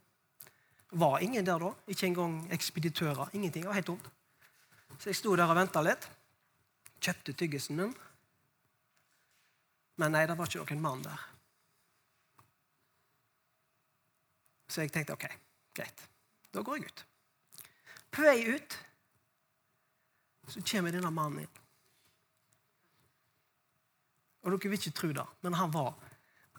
Var 0.94 1.20
ingen 1.26 1.46
der 1.46 1.60
da. 1.60 1.72
Ikke 1.88 2.06
engang 2.06 2.36
ekspeditører. 2.54 3.30
Ingenting. 3.34 3.64
Det 3.64 3.70
var 3.70 3.80
helt 3.80 3.86
tomt. 3.86 4.10
Så 5.00 5.10
jeg 5.10 5.16
sto 5.16 5.36
der 5.36 5.50
og 5.50 5.58
venta 5.58 5.82
litt. 5.82 6.06
Kjøpte 7.02 7.34
tyggisen 7.34 7.80
min. 7.80 7.96
Men 9.98 10.14
nei, 10.14 10.26
det 10.30 10.38
var 10.38 10.50
ikke 10.50 10.76
noen 10.76 10.84
mann 10.84 11.06
der. 11.06 11.26
Så 14.70 14.82
jeg 14.82 14.94
tenkte 14.94 15.14
OK, 15.14 15.26
greit. 15.78 16.06
Da 16.54 16.62
går 16.62 16.78
jeg 16.78 16.92
ut. 16.92 17.06
På 18.14 18.26
vei 18.26 18.38
ut 18.54 18.78
så 20.48 20.62
kommer 20.68 20.94
denne 20.94 21.10
mannen 21.14 21.46
inn. 21.46 21.63
Og 24.44 24.52
dere 24.52 24.72
vil 24.72 24.80
ikke 24.80 24.96
tro 24.98 25.12
det, 25.16 25.26
men 25.42 25.56
han 25.56 25.72
var 25.72 25.94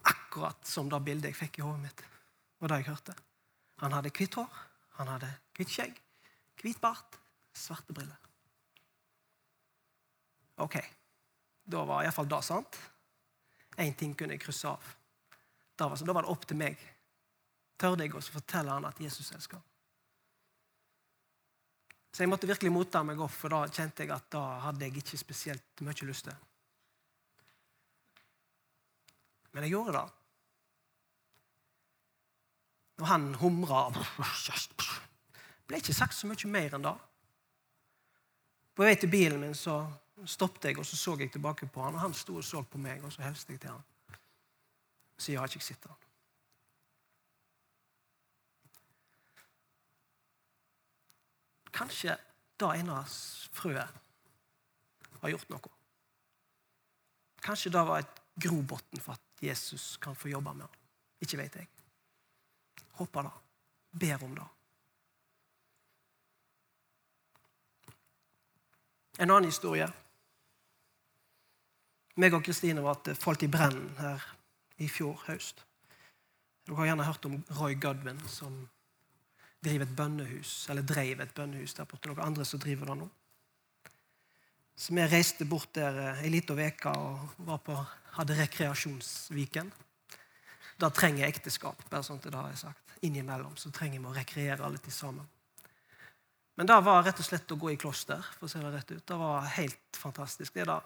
akkurat 0.04 0.66
som 0.68 0.88
det 0.92 1.00
bildet 1.04 1.32
jeg 1.32 1.38
fikk 1.38 1.60
i 1.60 1.64
hodet 1.64 1.82
mitt. 1.84 2.04
Og 2.60 2.68
det 2.68 2.80
jeg 2.80 2.88
hørte. 2.88 3.14
Han 3.82 3.92
hadde 3.92 4.12
hvitt 4.14 4.38
hår, 4.38 4.60
han 4.98 5.10
hadde 5.12 5.30
hvitt 5.56 5.72
skjegg, 5.72 5.96
hvit 6.62 6.80
bart, 6.80 7.18
svarte 7.54 7.92
briller. 7.96 8.20
Ok, 10.64 10.78
da 11.66 11.82
var 11.84 12.04
iallfall 12.04 12.28
det 12.30 12.40
sant. 12.46 12.78
Én 13.82 13.94
ting 13.98 14.14
kunne 14.14 14.36
jeg 14.36 14.44
krysse 14.44 14.70
av. 14.70 14.90
Da 15.74 15.88
var, 15.90 15.98
det 15.98 16.30
opp 16.30 16.46
til 16.46 16.60
meg. 16.60 16.78
Tørde 17.80 18.06
jeg 18.06 18.14
å 18.14 18.22
fortelle 18.22 18.70
han 18.70 18.86
at 18.86 19.00
Jesus 19.02 19.32
elsker 19.34 19.58
ham? 19.58 19.70
Så 22.14 22.22
jeg 22.22 22.30
måtte 22.30 22.46
virkelig 22.46 22.70
motta 22.70 23.02
meg 23.02 23.18
opp, 23.18 23.32
for 23.34 23.50
da 23.50 23.64
kjente 23.66 24.04
jeg 24.04 24.12
at 24.14 24.28
da 24.30 24.42
hadde 24.68 24.86
jeg 24.86 25.00
ikke 25.02 25.18
spesielt 25.18 25.82
mye 25.82 26.06
lyst 26.06 26.28
til. 26.28 26.36
Men 29.54 29.66
jeg 29.66 29.74
gjorde 29.74 29.96
det. 29.96 30.04
Og 33.02 33.08
han 33.10 33.32
humra 33.40 33.88
ble 35.66 35.80
ikke 35.80 35.96
sagt 35.96 36.14
så 36.14 36.28
mye 36.28 36.50
mer 36.50 36.76
enn 36.76 36.86
det. 36.86 36.94
På 38.74 38.84
vei 38.86 38.94
til 38.98 39.10
bilen 39.10 39.40
min 39.40 39.56
så 39.56 39.80
stoppet 40.28 40.70
jeg 40.70 40.78
og 40.78 40.86
så 40.86 40.98
så 40.98 41.16
jeg 41.18 41.32
tilbake 41.32 41.66
på 41.70 41.82
han, 41.82 41.94
og 41.96 42.04
han 42.04 42.14
sto 42.14 42.38
og 42.38 42.46
så 42.46 42.62
på 42.62 42.78
meg, 42.78 43.02
og 43.02 43.12
så 43.14 43.24
hilste 43.24 43.54
jeg 43.54 43.62
til 43.62 43.74
han. 43.74 44.18
Så 45.16 45.32
jeg 45.32 45.40
har 45.40 45.50
ikke 45.50 45.64
sett 45.64 45.86
han. 45.88 46.04
kanskje 51.74 52.16
det 52.60 52.70
ene 52.78 53.00
frøet 53.54 54.02
har 55.22 55.32
gjort 55.32 55.50
noe. 55.52 55.72
Kanskje 57.44 57.72
det 57.74 57.82
var 57.88 58.02
et 58.02 58.20
grobunn 58.40 59.00
for 59.00 59.14
at 59.14 59.42
Jesus 59.42 59.96
kan 60.02 60.16
få 60.16 60.28
jobbe 60.28 60.54
med 60.54 60.66
ham. 60.66 60.80
Ikke 61.20 61.38
vet 61.38 61.56
jeg. 61.56 61.68
Håper 62.98 63.22
det. 63.22 63.32
Ber 64.00 64.24
om 64.24 64.34
det. 64.34 64.46
En 69.18 69.30
annen 69.30 69.50
historie. 69.50 69.86
Meg 72.18 72.34
og 72.34 72.44
Kristine 72.46 72.82
var 72.82 73.02
falt 73.18 73.42
i 73.42 73.50
brennen 73.50 73.94
her 73.98 74.22
i 74.82 74.88
fjor 74.90 75.18
høst. 75.28 75.62
Dere 76.64 76.78
har 76.80 76.88
gjerne 76.90 77.06
hørt 77.06 77.26
om 77.28 77.36
Roy 77.58 77.74
Godwin, 77.80 78.20
som 78.30 78.68
driver 79.64 79.86
et 79.86 79.96
bønnehus, 79.96 80.66
eller 80.70 80.82
drev 80.82 81.20
et 81.20 81.34
bønnehus 81.34 81.74
der 81.74 81.88
borte. 81.88 82.08
Noen 82.08 82.24
andre 82.24 82.46
som 82.48 82.60
driver 82.60 82.90
det 82.90 82.96
nå. 83.02 83.08
Så 84.76 84.94
vi 84.94 85.06
reiste 85.06 85.46
bort 85.46 85.70
der 85.76 86.00
ei 86.18 86.30
lita 86.32 86.54
uke 86.54 86.94
og 86.98 87.60
på, 87.62 87.76
hadde 88.16 88.38
rekreasjonsviken. 88.38 89.70
Da 90.80 90.90
trenger 90.90 91.24
jeg 91.24 91.36
ekteskap, 91.36 91.84
bare 91.90 92.02
sånn 92.02 92.18
til 92.18 92.34
det 92.34 92.40
har 92.40 92.50
jeg 92.50 92.64
sagt. 92.64 92.96
Innimellom 93.06 93.54
så 93.60 93.70
trenger 93.70 94.00
vi 94.00 94.10
å 94.10 94.16
rekreere 94.16 94.66
alle 94.66 94.80
sammen. 94.90 95.26
Men 96.54 96.66
det 96.66 96.80
var 96.86 97.02
rett 97.02 97.18
og 97.18 97.26
slett 97.26 97.50
å 97.50 97.58
gå 97.58 97.72
i 97.72 97.78
kloster. 97.78 98.22
for 98.38 98.46
å 98.46 98.48
se 98.48 98.58
Det 98.58 98.70
rett 98.70 98.90
ut. 98.90 99.06
Det 99.06 99.16
var 99.18 99.46
helt 99.58 99.96
fantastisk. 99.96 100.54
Det 100.54 100.60
er 100.62 100.70
da 100.70 100.80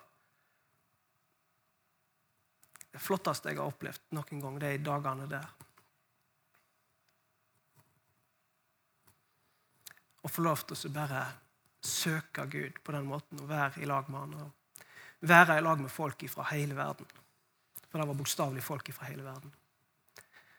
det 2.92 3.00
flotteste 3.04 3.50
jeg 3.50 3.58
har 3.58 3.68
opplevd 3.68 4.00
noen 4.16 4.40
gang, 4.40 4.58
de 4.58 4.78
dagene 4.78 5.26
der. 5.28 5.48
Å 10.24 10.28
få 10.28 10.42
lov 10.42 10.64
til 10.64 10.88
å 10.88 10.92
bare 10.92 11.20
søke 11.84 12.46
Gud 12.50 12.82
på 12.84 12.92
den 12.92 13.06
måten 13.06 13.40
og 13.40 13.48
være 13.48 13.82
i 13.82 13.88
lag 13.88 14.10
med 14.10 14.18
han. 14.18 14.34
Og 14.34 14.50
være 15.20 15.58
i 15.58 15.64
lag 15.64 15.80
med 15.80 15.90
folk 15.90 16.28
fra 16.30 16.48
hele 16.52 16.76
verden. 16.76 17.06
For 17.88 17.98
det 17.98 18.08
var 18.08 18.14
bokstavelig 18.14 18.62
folk 18.62 18.92
fra 18.92 19.08
hele 19.10 19.24
verden 19.24 19.54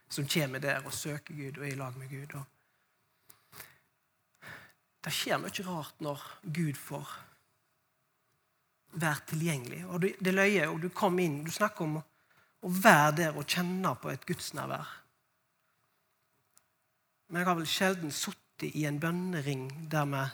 som 0.10 0.28
kommer 0.28 0.60
der 0.60 0.86
og 0.86 0.94
søker 0.94 1.34
Gud 1.34 1.58
og 1.60 1.68
er 1.68 1.72
i 1.72 1.78
lag 1.78 1.98
med 1.98 2.10
Gud. 2.10 2.36
Og 2.36 2.46
det 5.06 5.14
skjer 5.16 5.42
mye 5.42 5.66
rart 5.68 6.02
når 6.04 6.24
Gud 6.44 6.80
får 6.80 7.12
være 9.00 9.28
tilgjengelig. 9.30 9.86
Og 9.86 10.02
Det 10.02 10.34
løye, 10.34 10.68
og 10.70 10.82
du 10.82 10.90
kom 10.90 11.20
inn, 11.20 11.44
du 11.46 11.52
snakker 11.52 11.86
om 11.86 12.00
å 12.00 12.74
være 12.74 13.16
der 13.22 13.38
og 13.38 13.46
kjenne 13.48 13.94
på 13.96 14.10
et 14.12 14.26
gudsnærvær. 14.26 14.96
Men 17.30 17.40
jeg 17.40 17.48
har 17.48 17.60
vel 17.60 17.70
sjelden 17.70 18.12
sittet 18.12 18.74
i 18.76 18.86
en 18.90 19.00
bønnering 19.00 19.70
der, 19.92 20.06
med, 20.06 20.34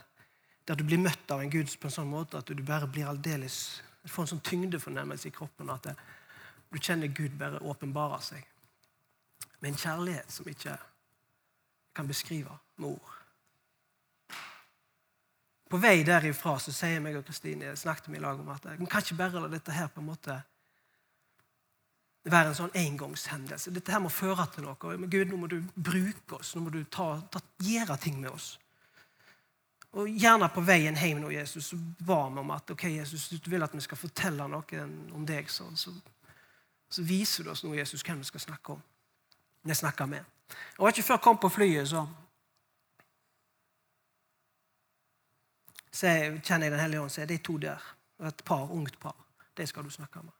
der, 0.66 0.76
du 0.76 0.84
blir 0.84 1.01
møtt 1.01 1.32
av 1.32 1.41
en 1.41 1.51
Gud 1.53 1.70
på 1.80 1.89
en 1.89 1.93
sånn 1.93 2.09
måte 2.09 2.39
at 2.41 2.49
du 2.49 2.63
bare 2.66 2.89
blir 2.89 3.09
aldeles, 3.09 3.82
får 4.05 4.26
en 4.26 4.32
sånn 4.36 4.45
tyngdefornemmelse 4.45 5.30
i 5.30 5.34
kroppen 5.36 5.70
at 5.74 5.89
det, 5.89 5.95
du 6.74 6.80
kjenner 6.82 7.07
Gud 7.13 7.38
bare 7.39 7.61
åpenbare 7.63 8.20
seg. 8.22 8.41
Med 9.61 9.72
en 9.72 9.80
kjærlighet 9.80 10.32
som 10.34 10.49
ikke 10.49 10.74
kan 11.95 12.09
beskrive 12.09 12.57
med 12.76 12.95
ord. 12.95 13.13
På 15.70 15.80
vei 15.82 16.03
derifra 16.05 16.57
så 16.61 16.74
sier 16.76 17.01
meg 17.01 17.18
og 17.18 17.26
Kristine 17.26 17.74
snakket 17.80 18.11
vi 18.11 18.20
i 18.20 18.24
lag 18.24 18.39
om 18.39 18.51
at 18.53 18.68
vi 18.76 18.86
kan 18.86 19.01
ikke 19.01 19.18
bare 19.18 19.41
la 19.41 19.49
dette 19.49 19.74
her 19.74 19.89
på 19.93 20.03
en 20.03 20.11
måte 20.11 20.36
være 22.26 22.51
en 22.51 22.57
sånn 22.57 22.78
engangshendelse. 22.78 23.74
Dette 23.74 23.93
her 23.93 24.01
må 24.01 24.09
føre 24.13 24.47
til 24.53 24.66
noe. 24.66 24.93
Men 24.97 25.09
Gud, 25.09 25.30
nå 25.30 25.39
må 25.41 25.49
du 25.49 25.59
bruke 25.76 26.39
oss. 26.39 26.55
Nå 26.55 26.66
må 26.66 26.74
du 26.74 26.82
ta, 26.89 27.20
ta, 27.32 27.41
gjøre 27.61 27.97
ting 28.01 28.18
med 28.22 28.32
oss. 28.34 28.55
Og 29.96 30.10
Gjerne 30.12 30.50
på 30.52 30.62
veien 30.66 30.98
hjem 31.00 31.22
nå, 31.24 31.30
Jesus, 31.32 31.70
så 31.72 31.78
ba 32.04 32.26
vi 32.28 32.41
om 32.41 32.52
at 32.52 32.72
ok, 32.72 32.84
Jesus, 32.98 33.30
du 33.30 33.50
vil 33.50 33.64
at 33.64 33.76
vi 33.76 33.84
skal 33.84 34.00
fortelle 34.00 34.48
noe 34.52 34.82
om 35.16 35.24
deg, 35.28 35.48
så, 35.52 35.70
så, 35.80 35.93
så 36.91 37.04
viser 37.04 37.48
du 37.48 37.54
oss 37.54 37.64
nå, 37.64 37.72
Jesus, 37.78 38.04
hvem 38.04 38.20
vi 38.20 38.28
skal 38.28 38.43
snakke 38.43 38.76
om. 38.76 38.82
Vi 39.64 39.76
snakker 39.76 40.10
med. 40.12 40.28
Og 40.78 40.89
ikke 40.89 41.04
før 41.04 41.16
jeg 41.16 41.24
kom 41.24 41.39
på 41.41 41.50
flyet, 41.50 41.88
så 41.89 42.06
så 45.96 46.12
jeg 46.12 46.41
kjenner 46.43 46.68
jeg 46.68 46.72
Den 46.74 46.82
hellige 46.84 47.02
ånd 47.02 47.12
sier 47.14 47.28
det 47.30 47.38
er 47.39 47.43
to 47.48 47.56
der. 47.58 47.84
Og 48.20 48.28
et 48.28 48.41
par, 48.43 48.72
ungt 48.72 49.00
par. 49.00 49.16
Det 49.56 49.68
skal 49.70 49.84
du 49.84 49.89
snakke 49.89 50.20
med. 50.20 50.34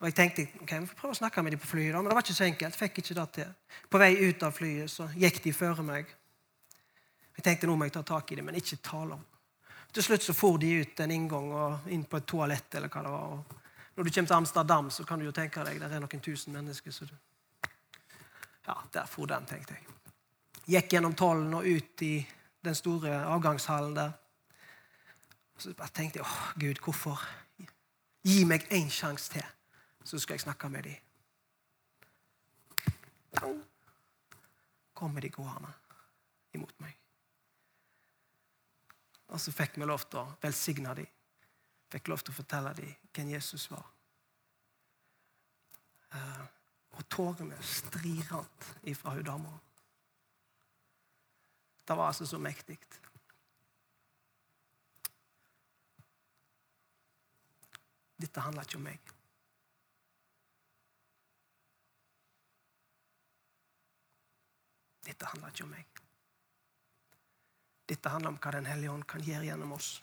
Og 0.00 0.06
Jeg 0.06 0.14
tenkte 0.14 0.48
ok, 0.60 0.72
vi 0.80 0.86
får 0.90 0.98
prøve 0.98 1.14
å 1.14 1.20
snakke 1.22 1.42
med 1.42 1.54
dem 1.54 1.62
på 1.62 1.70
flyet, 1.70 1.92
da, 1.94 2.02
men 2.02 2.10
det 2.10 2.18
var 2.18 2.26
ikke 2.26 2.34
så 2.34 2.48
enkelt. 2.48 2.76
Fikk 2.76 2.98
ikke 2.98 3.14
det 3.14 3.28
til. 3.38 3.54
På 3.88 4.02
vei 4.02 4.10
ut 4.26 4.42
av 4.42 4.52
flyet 4.58 4.90
så 4.90 5.06
gikk 5.14 5.38
de 5.44 5.54
før 5.54 5.86
meg. 5.86 6.10
Jeg 7.36 7.44
tenkte 7.44 7.66
nå 7.66 7.76
må 7.76 7.88
jeg 7.88 7.96
ta 7.96 8.02
tak 8.06 8.32
i 8.32 8.38
det, 8.38 8.44
men 8.46 8.58
ikke 8.58 8.78
tale 8.82 9.16
om. 9.16 9.24
Til 9.94 10.02
slutt 10.02 10.22
så 10.26 10.34
for 10.34 10.58
de 10.58 10.70
ut 10.80 11.00
en 11.00 11.10
inngang 11.14 11.52
og 11.54 11.90
inn 11.94 12.04
på 12.10 12.18
et 12.18 12.26
toalett. 12.26 12.74
eller 12.74 12.88
hva 12.88 13.02
det 13.02 13.10
var. 13.10 13.22
Og 13.32 13.96
når 13.96 14.04
du 14.04 14.10
kommer 14.10 14.28
til 14.28 14.36
Amsterdam, 14.36 14.90
så 14.90 15.04
kan 15.04 15.18
du 15.18 15.24
jo 15.24 15.32
tenke 15.32 15.64
deg 15.64 15.78
der 15.80 15.92
er 15.92 16.00
noen 16.02 16.20
tusen 16.20 16.52
mennesker. 16.52 16.90
så 16.90 17.04
du... 17.04 17.14
Ja, 18.66 18.74
der 18.92 19.06
for 19.06 19.26
den, 19.26 19.46
tenkte 19.46 19.74
jeg. 19.74 19.86
Gikk 20.66 20.92
gjennom 20.92 21.14
tollen 21.14 21.54
og 21.54 21.66
ut 21.66 22.02
i 22.02 22.26
den 22.64 22.74
store 22.74 23.24
avgangshallen 23.24 23.94
der. 23.94 24.12
Så 25.58 25.74
jeg 25.78 25.92
tenkte 25.94 26.18
jeg, 26.18 26.26
åh, 26.26 26.52
Gud, 26.58 26.80
hvorfor? 26.82 27.20
Gi 28.24 28.44
meg 28.48 28.64
én 28.72 28.90
sjanse 28.90 29.30
til, 29.32 29.44
så 30.04 30.18
skal 30.18 30.34
jeg 30.34 30.40
snakke 30.40 30.68
med 30.68 30.82
dem. 30.88 30.96
Kommer 34.94 35.20
de 35.20 35.28
gående 35.28 35.72
imot 36.54 36.80
meg. 36.80 37.03
Og 39.32 39.40
så 39.40 39.52
fikk 39.52 39.78
vi 39.80 39.88
lov 39.88 40.04
til 40.08 40.20
å 40.20 40.30
velsigne 40.42 40.94
dem. 40.98 41.08
Fikk 41.92 42.10
lov 42.10 42.24
til 42.24 42.34
å 42.34 42.38
fortelle 42.38 42.74
dem 42.76 42.92
hvem 43.14 43.30
Jesus 43.34 43.68
var. 43.70 43.86
Eh, 46.14 46.44
og 46.94 47.08
tårene 47.10 47.58
strirant 47.62 48.68
ifra 48.90 49.14
hun 49.16 49.26
dama. 49.26 49.54
Det 51.84 51.96
var 51.96 52.06
altså 52.06 52.26
så 52.26 52.38
mektig. 52.38 52.78
Dette 58.16 58.40
handler 58.40 58.62
ikke 58.62 58.78
om 58.78 58.86
meg. 58.86 59.10
Dette 65.04 65.28
handler 65.28 65.52
ikke 65.52 65.66
om 65.66 65.74
meg. 65.74 65.93
Dette 67.88 68.08
handler 68.08 68.32
om 68.32 68.38
hva 68.40 68.52
Den 68.54 68.66
hellige 68.66 68.90
ånd 68.90 69.06
kan 69.08 69.24
gjøre 69.24 69.44
gjennom 69.44 69.72
oss. 69.76 69.98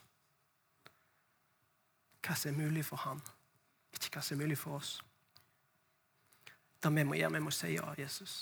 Hva 2.21 2.35
som 2.37 2.51
er 2.51 2.57
mulig 2.67 2.85
for 2.85 3.01
ham, 3.01 3.21
ikke 3.95 4.13
hva 4.13 4.21
som 4.21 4.37
er 4.37 4.45
mulig 4.45 4.57
for 4.59 4.77
oss. 4.77 4.99
Det 6.81 6.89
vi 6.93 7.03
må 7.05 7.17
gjøre, 7.17 7.33
vi 7.33 7.45
må 7.45 7.53
si 7.53 7.73
ja, 7.73 7.93
Jesus. 7.97 8.35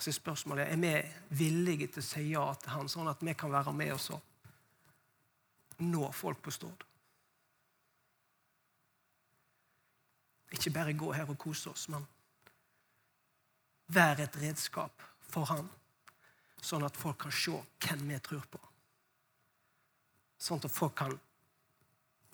Så 0.00 0.10
er 0.10 0.16
spørsmålet 0.16 0.70
er 0.72 0.80
vi 0.80 0.92
villige 1.42 1.90
til 1.92 2.02
å 2.02 2.06
si 2.06 2.22
ja 2.30 2.44
til 2.54 2.72
han, 2.74 2.88
sånn 2.88 3.10
at 3.10 3.22
vi 3.22 3.34
kan 3.38 3.52
være 3.52 3.74
med 3.76 3.92
oss 3.94 4.10
og 4.14 5.82
nå 5.84 6.10
folk 6.12 6.40
på 6.42 6.54
Stord. 6.54 6.86
Ikke 10.50 10.72
bare 10.74 10.96
gå 10.98 11.12
her 11.14 11.30
og 11.30 11.38
kose 11.38 11.70
oss, 11.70 11.86
men 11.92 12.06
være 13.94 14.26
et 14.26 14.40
redskap 14.42 15.09
for 15.30 15.48
han, 15.50 15.68
sånn 16.60 16.84
at 16.86 16.98
folk 16.98 17.22
kan 17.24 17.34
se 17.34 17.54
hvem 17.84 18.04
vi 18.10 18.18
tror 18.24 18.44
på. 18.50 18.60
Sånn 20.40 20.60
at 20.64 20.72
folk 20.72 20.96
kan 21.00 21.16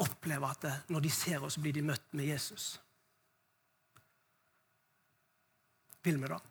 oppleve 0.02 0.50
at 0.50 0.66
det, 0.66 0.74
når 0.92 1.06
de 1.06 1.12
ser 1.14 1.44
oss, 1.44 1.56
blir 1.60 1.74
de 1.76 1.84
møtt 1.86 2.12
med 2.16 2.28
Jesus. 2.28 2.76
Vil 6.06 6.20
vi 6.22 6.28
det? 6.30 6.42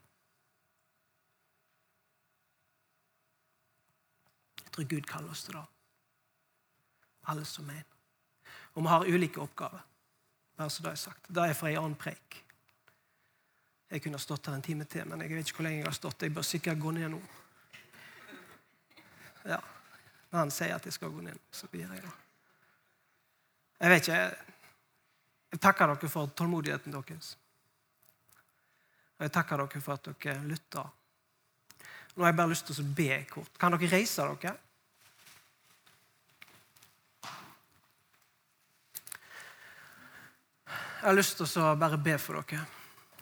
tror 4.75 4.85
Gud 4.85 5.07
kaller 5.07 5.31
oss 5.31 5.43
til 5.43 5.55
det. 5.55 5.65
Alle 7.31 7.45
som 7.47 7.69
er. 7.71 7.83
Og 8.75 8.83
vi 8.83 8.91
har 8.91 9.07
ulike 9.07 9.41
oppgaver. 9.41 9.83
Bare 10.57 10.69
så 10.69 10.83
Det 10.83 10.91
er 10.91 10.95
sagt. 10.95 11.27
Det 11.27 11.49
er 11.49 11.53
fra 11.53 11.69
en 11.69 11.77
annen 11.77 11.95
preik. 11.95 12.44
Jeg 13.89 14.01
kunne 14.01 14.19
stått 14.19 14.47
her 14.49 14.57
en 14.57 14.65
time 14.65 14.85
til, 14.89 15.05
men 15.07 15.21
jeg 15.21 15.29
vet 15.35 15.47
ikke 15.47 15.59
hvor 15.59 15.67
lenge 15.67 15.83
jeg 15.83 15.87
har 15.87 15.97
stått. 15.97 16.25
Jeg 16.25 16.33
bør 16.33 16.45
sikkert 16.45 16.81
gå 16.81 16.91
ned 16.95 17.09
nå. 17.13 17.21
Ja, 19.45 19.59
Når 20.31 20.39
han 20.39 20.51
sier 20.51 20.75
at 20.75 20.85
jeg 20.85 20.93
skal 20.93 21.13
gå 21.13 21.21
ned, 21.21 21.37
så 21.51 21.67
blir 21.71 21.85
jeg 21.85 22.01
det. 22.01 22.13
Jeg 23.79 23.91
vet 23.91 24.07
ikke. 24.07 24.21
Jeg 25.53 25.61
takker 25.61 25.91
dere 25.93 26.09
for 26.09 26.31
tålmodigheten 26.35 26.95
deres. 26.95 27.35
Og 29.17 29.23
jeg 29.27 29.31
takker 29.31 29.61
dere 29.61 29.81
for 29.81 29.93
at 29.93 30.09
dere 30.09 30.43
lytter. 30.49 30.89
Nå 32.15 32.23
har 32.23 32.31
jeg 32.31 32.39
bare 32.39 32.51
lyst 32.51 32.67
til 32.67 32.81
å 32.81 32.93
be 32.97 33.19
kort. 33.29 33.53
Kan 33.59 33.75
dere 33.75 33.91
reise 33.91 34.25
dere? 34.41 34.55
Jeg 41.05 41.11
har 41.11 41.15
lyst 41.15 41.37
til 41.37 41.61
å 41.61 41.75
bare 41.77 42.01
be 42.01 42.17
for 42.17 42.41
dere. 42.41 42.65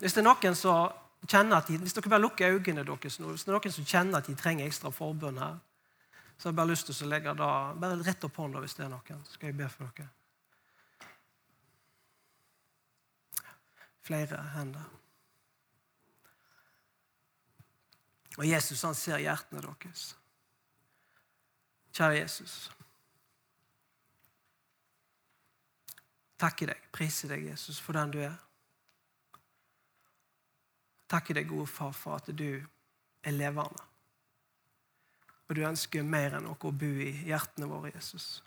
Hvis 0.00 0.16
det 0.16 0.22
er 0.22 0.26
noen 0.26 0.56
som 0.58 0.90
kjenner 1.28 1.60
at 1.60 1.68
de, 1.70 1.78
Hvis 1.78 1.94
dere 1.96 2.10
bare 2.10 2.24
lukker 2.24 2.56
øynene 2.56 2.84
deres 2.84 3.18
nå, 3.20 3.30
hvis 3.30 3.44
det 3.44 3.52
er 3.52 3.58
noen 3.58 3.76
som 3.76 3.86
kjenner 3.88 4.18
at 4.18 4.28
de 4.28 4.34
trenger 4.38 4.66
ekstra 4.66 4.90
forbønn 4.92 5.38
her, 5.40 5.62
så 6.36 6.48
har 6.48 6.52
jeg 6.52 6.58
bare 6.58 6.72
lyst 6.72 6.90
til 6.90 7.06
å 7.06 7.08
legge 7.08 7.34
da, 7.38 7.48
bare 7.78 8.02
rett 8.02 8.26
opp 8.26 8.36
hånda 8.42 8.60
hvis 8.60 8.74
det 8.74 8.84
er 8.84 8.92
noen. 8.92 9.24
Så 9.24 9.38
skal 9.38 9.52
jeg 9.52 9.58
be 9.58 9.68
for 9.70 9.86
dere. 9.94 10.10
Flere 14.04 14.42
hender. 14.56 14.90
Og 18.36 18.46
Jesus 18.48 18.82
han 18.82 18.96
ser 18.98 19.22
hjertene 19.22 19.62
deres. 19.62 20.08
Kjære 21.94 22.18
Jesus. 22.18 22.56
Takker 26.42 26.72
deg, 26.72 26.88
priser 26.92 27.30
deg, 27.30 27.46
Jesus, 27.52 27.78
for 27.80 27.96
den 27.96 28.10
du 28.12 28.18
er. 28.26 28.34
Takker 31.10 31.36
deg, 31.38 31.48
gode 31.50 31.68
far, 31.70 31.92
for 31.96 32.18
at 32.18 32.30
du 32.32 32.48
er 33.24 33.36
levende. 33.36 33.90
Og 35.44 35.56
du 35.56 35.64
ønsker 35.68 36.04
mer 36.06 36.38
enn 36.38 36.46
noe 36.48 36.56
å 36.56 36.72
bo 36.72 36.90
i 37.04 37.12
hjertene 37.28 37.68
våre, 37.68 37.92
Jesus. 37.92 38.42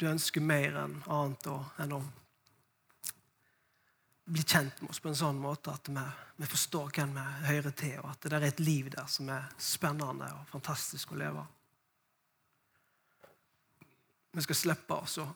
Du 0.00 0.06
ønsker 0.08 0.42
mer 0.42 0.78
enn 0.80 0.96
annet 1.12 1.48
enn 1.84 1.92
å 1.94 2.02
bli 4.24 4.42
kjent 4.42 4.80
med 4.80 4.90
oss 4.90 5.02
på 5.04 5.10
en 5.10 5.18
sånn 5.18 5.40
måte 5.40 5.72
at 5.74 5.90
vi, 5.92 6.04
vi 6.40 6.48
forstår 6.48 6.94
hvem 6.96 7.12
vi 7.12 7.24
hører 7.50 7.74
til, 7.76 7.98
og 8.00 8.14
at 8.14 8.24
det 8.24 8.38
er 8.38 8.46
et 8.48 8.62
liv 8.64 8.88
der 8.94 9.08
som 9.10 9.28
er 9.28 9.50
spennende 9.60 10.30
og 10.38 10.48
fantastisk 10.48 11.12
å 11.12 11.20
leve. 11.20 11.44
Vi 14.34 14.42
skal 14.42 14.58
slippe 14.58 14.96
oss 14.96 15.18
å 15.22 15.28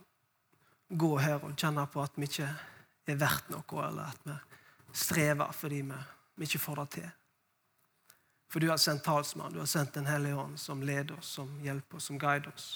gå 0.88 1.10
her 1.20 1.44
og 1.44 1.52
kjenne 1.52 1.84
på 1.92 2.00
at 2.02 2.16
vi 2.16 2.26
ikke 2.26 2.48
er 2.48 3.20
verdt 3.20 3.52
noe, 3.52 3.84
eller 3.84 4.08
at 4.08 4.24
vi 4.24 4.38
strever 4.92 5.52
fordi 5.52 5.80
vi, 5.82 6.02
vi 6.36 6.48
ikke 6.48 6.58
får 6.58 6.82
det 6.82 6.90
til. 6.90 7.08
For 8.48 8.60
du 8.60 8.68
har 8.70 8.76
sendt 8.80 9.04
talsmann, 9.04 9.52
du 9.52 9.58
har 9.58 9.66
sendt 9.66 9.94
Den 9.94 10.06
hellige 10.06 10.36
ånd, 10.36 10.58
som 10.58 10.82
leder 10.82 11.18
oss, 11.18 11.26
som 11.26 11.60
hjelper 11.60 11.96
oss, 11.96 12.04
som 12.04 12.18
guider 12.18 12.48
oss. 12.48 12.68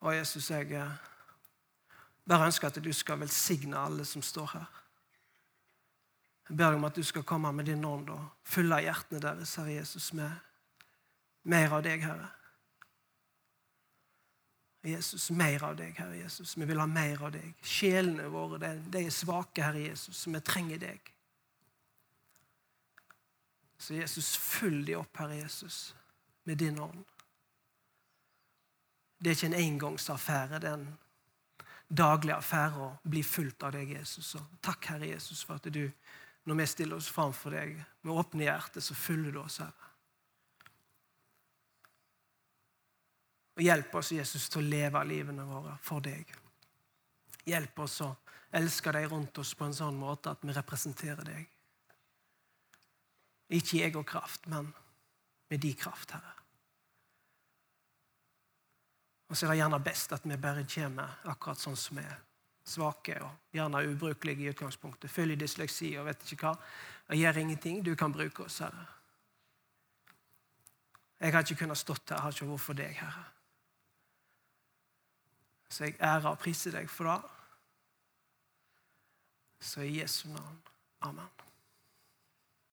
Og 0.00 0.16
Jesus, 0.16 0.50
jeg 0.50 0.66
bare 2.28 2.46
ønsker 2.46 2.68
at 2.68 2.82
du 2.84 2.92
skal 2.92 3.20
velsigne 3.20 3.78
alle 3.78 4.04
som 4.04 4.22
står 4.22 4.50
her. 4.52 4.66
Jeg 6.48 6.56
ber 6.56 6.70
deg 6.70 6.78
om 6.78 6.84
at 6.86 6.94
du 6.94 7.02
skal 7.02 7.24
komme 7.26 7.50
med 7.52 7.66
din 7.66 7.84
ånd 7.84 8.10
og 8.10 8.26
fylle 8.46 8.78
hjertene 8.82 9.22
deres, 9.22 9.54
Herre 9.58 9.78
Jesus, 9.80 10.12
med 10.12 10.30
mer 11.42 11.72
av 11.74 11.82
deg, 11.82 12.04
Herre. 12.06 12.28
Jesus, 14.86 15.30
mer 15.30 15.64
av 15.64 15.76
deg, 15.78 15.94
Herre 15.98 16.16
Jesus. 16.18 16.56
Vi 16.56 16.66
vil 16.68 16.80
ha 16.80 16.86
mer 16.86 17.22
av 17.26 17.32
deg. 17.34 17.54
Sjelene 17.64 18.28
våre 18.32 18.58
de 18.60 19.02
er 19.02 19.14
svake, 19.14 19.64
Herre 19.64 19.82
Jesus. 19.88 20.24
Vi 20.26 20.40
trenger 20.44 20.80
deg. 20.82 21.12
Så 23.78 23.94
Jesus, 23.94 24.36
fyll 24.36 24.84
de 24.86 24.96
opp, 24.96 25.16
Herre 25.20 25.40
Jesus, 25.42 25.94
med 26.44 26.58
din 26.58 26.78
ånd. 26.80 27.04
Det 29.18 29.30
er 29.30 29.36
ikke 29.36 29.50
en 29.52 29.60
engangsaffære. 29.60 30.60
det 30.60 30.70
er 30.70 30.78
en 30.78 30.88
daglig 31.88 32.34
affære 32.34 32.82
å 32.82 32.92
bli 33.02 33.22
fulgt 33.22 33.62
av 33.62 33.74
deg, 33.76 33.92
Jesus. 33.98 34.34
Og 34.34 34.60
takk, 34.62 34.90
Herre 34.92 35.10
Jesus, 35.12 35.44
for 35.44 35.60
at 35.60 35.68
du, 35.72 35.84
når 36.44 36.60
vi 36.60 36.66
stiller 36.66 36.96
oss 36.96 37.10
framfor 37.12 37.54
deg 37.54 37.76
med 38.02 38.14
åpne 38.14 38.48
hjerter, 38.48 38.80
så 38.80 38.94
fyller 38.94 39.32
du 39.32 39.40
oss, 39.42 39.60
Herre. 39.62 39.85
Og 43.56 43.62
hjelp 43.64 43.94
oss, 43.96 44.12
Jesus, 44.12 44.50
til 44.52 44.60
å 44.60 44.68
leve 44.68 45.02
livene 45.08 45.44
våre 45.48 45.76
for 45.82 46.04
deg. 46.04 46.28
Hjelp 47.46 47.78
oss 47.86 48.00
å 48.04 48.10
elske 48.56 48.92
deg 48.92 49.08
rundt 49.10 49.38
oss 49.38 49.54
på 49.56 49.64
en 49.64 49.76
sånn 49.76 49.96
måte 49.96 50.32
at 50.32 50.44
vi 50.44 50.54
representerer 50.54 51.24
deg. 51.24 51.46
Ikke 53.56 53.78
i 53.78 53.84
egen 53.86 54.04
kraft, 54.04 54.48
men 54.50 54.72
med 55.48 55.62
din 55.62 55.76
kraft, 55.78 56.10
Herre. 56.10 56.34
Og 59.26 59.36
så 59.36 59.46
er 59.46 59.54
det 59.54 59.60
gjerne 59.60 59.82
best 59.82 60.12
at 60.14 60.26
vi 60.26 60.36
bare 60.38 60.66
kommer 60.70 61.16
akkurat 61.30 61.58
sånn 61.58 61.78
som 61.78 61.98
vi 61.98 62.04
er. 62.04 62.18
Svake 62.66 63.16
og 63.22 63.54
gjerne 63.54 63.82
ubrukelige 63.86 64.42
i 64.42 64.50
utgangspunktet. 64.50 65.10
Full 65.10 65.34
i 65.34 65.38
dysleksi 65.38 65.92
og 65.98 66.08
vet 66.08 66.22
ikke 66.26 66.50
hva. 66.50 66.54
Jeg 67.10 67.22
gjør 67.22 67.40
ingenting. 67.42 67.80
Du 67.82 67.94
kan 67.98 68.14
bruke 68.14 68.46
oss, 68.46 68.58
Herre. 68.62 68.86
Jeg 71.20 71.32
har 71.32 71.46
ikke 71.46 71.62
kunnet 71.62 71.80
stått 71.80 72.10
her, 72.10 72.18
jeg 72.18 72.22
har 72.22 72.34
ikke 72.34 72.50
vært 72.50 72.64
for 72.66 72.78
deg, 72.78 72.98
Herre. 73.00 73.24
Så 75.68 75.84
jeg 75.84 75.96
ærer 76.00 76.28
og 76.30 76.38
priser 76.38 76.74
deg 76.76 76.90
for 76.90 77.10
det. 77.10 77.32
Så 79.60 79.80
i 79.80 80.00
Jesu 80.00 80.28
navn. 80.28 80.62
Amen. 81.00 81.45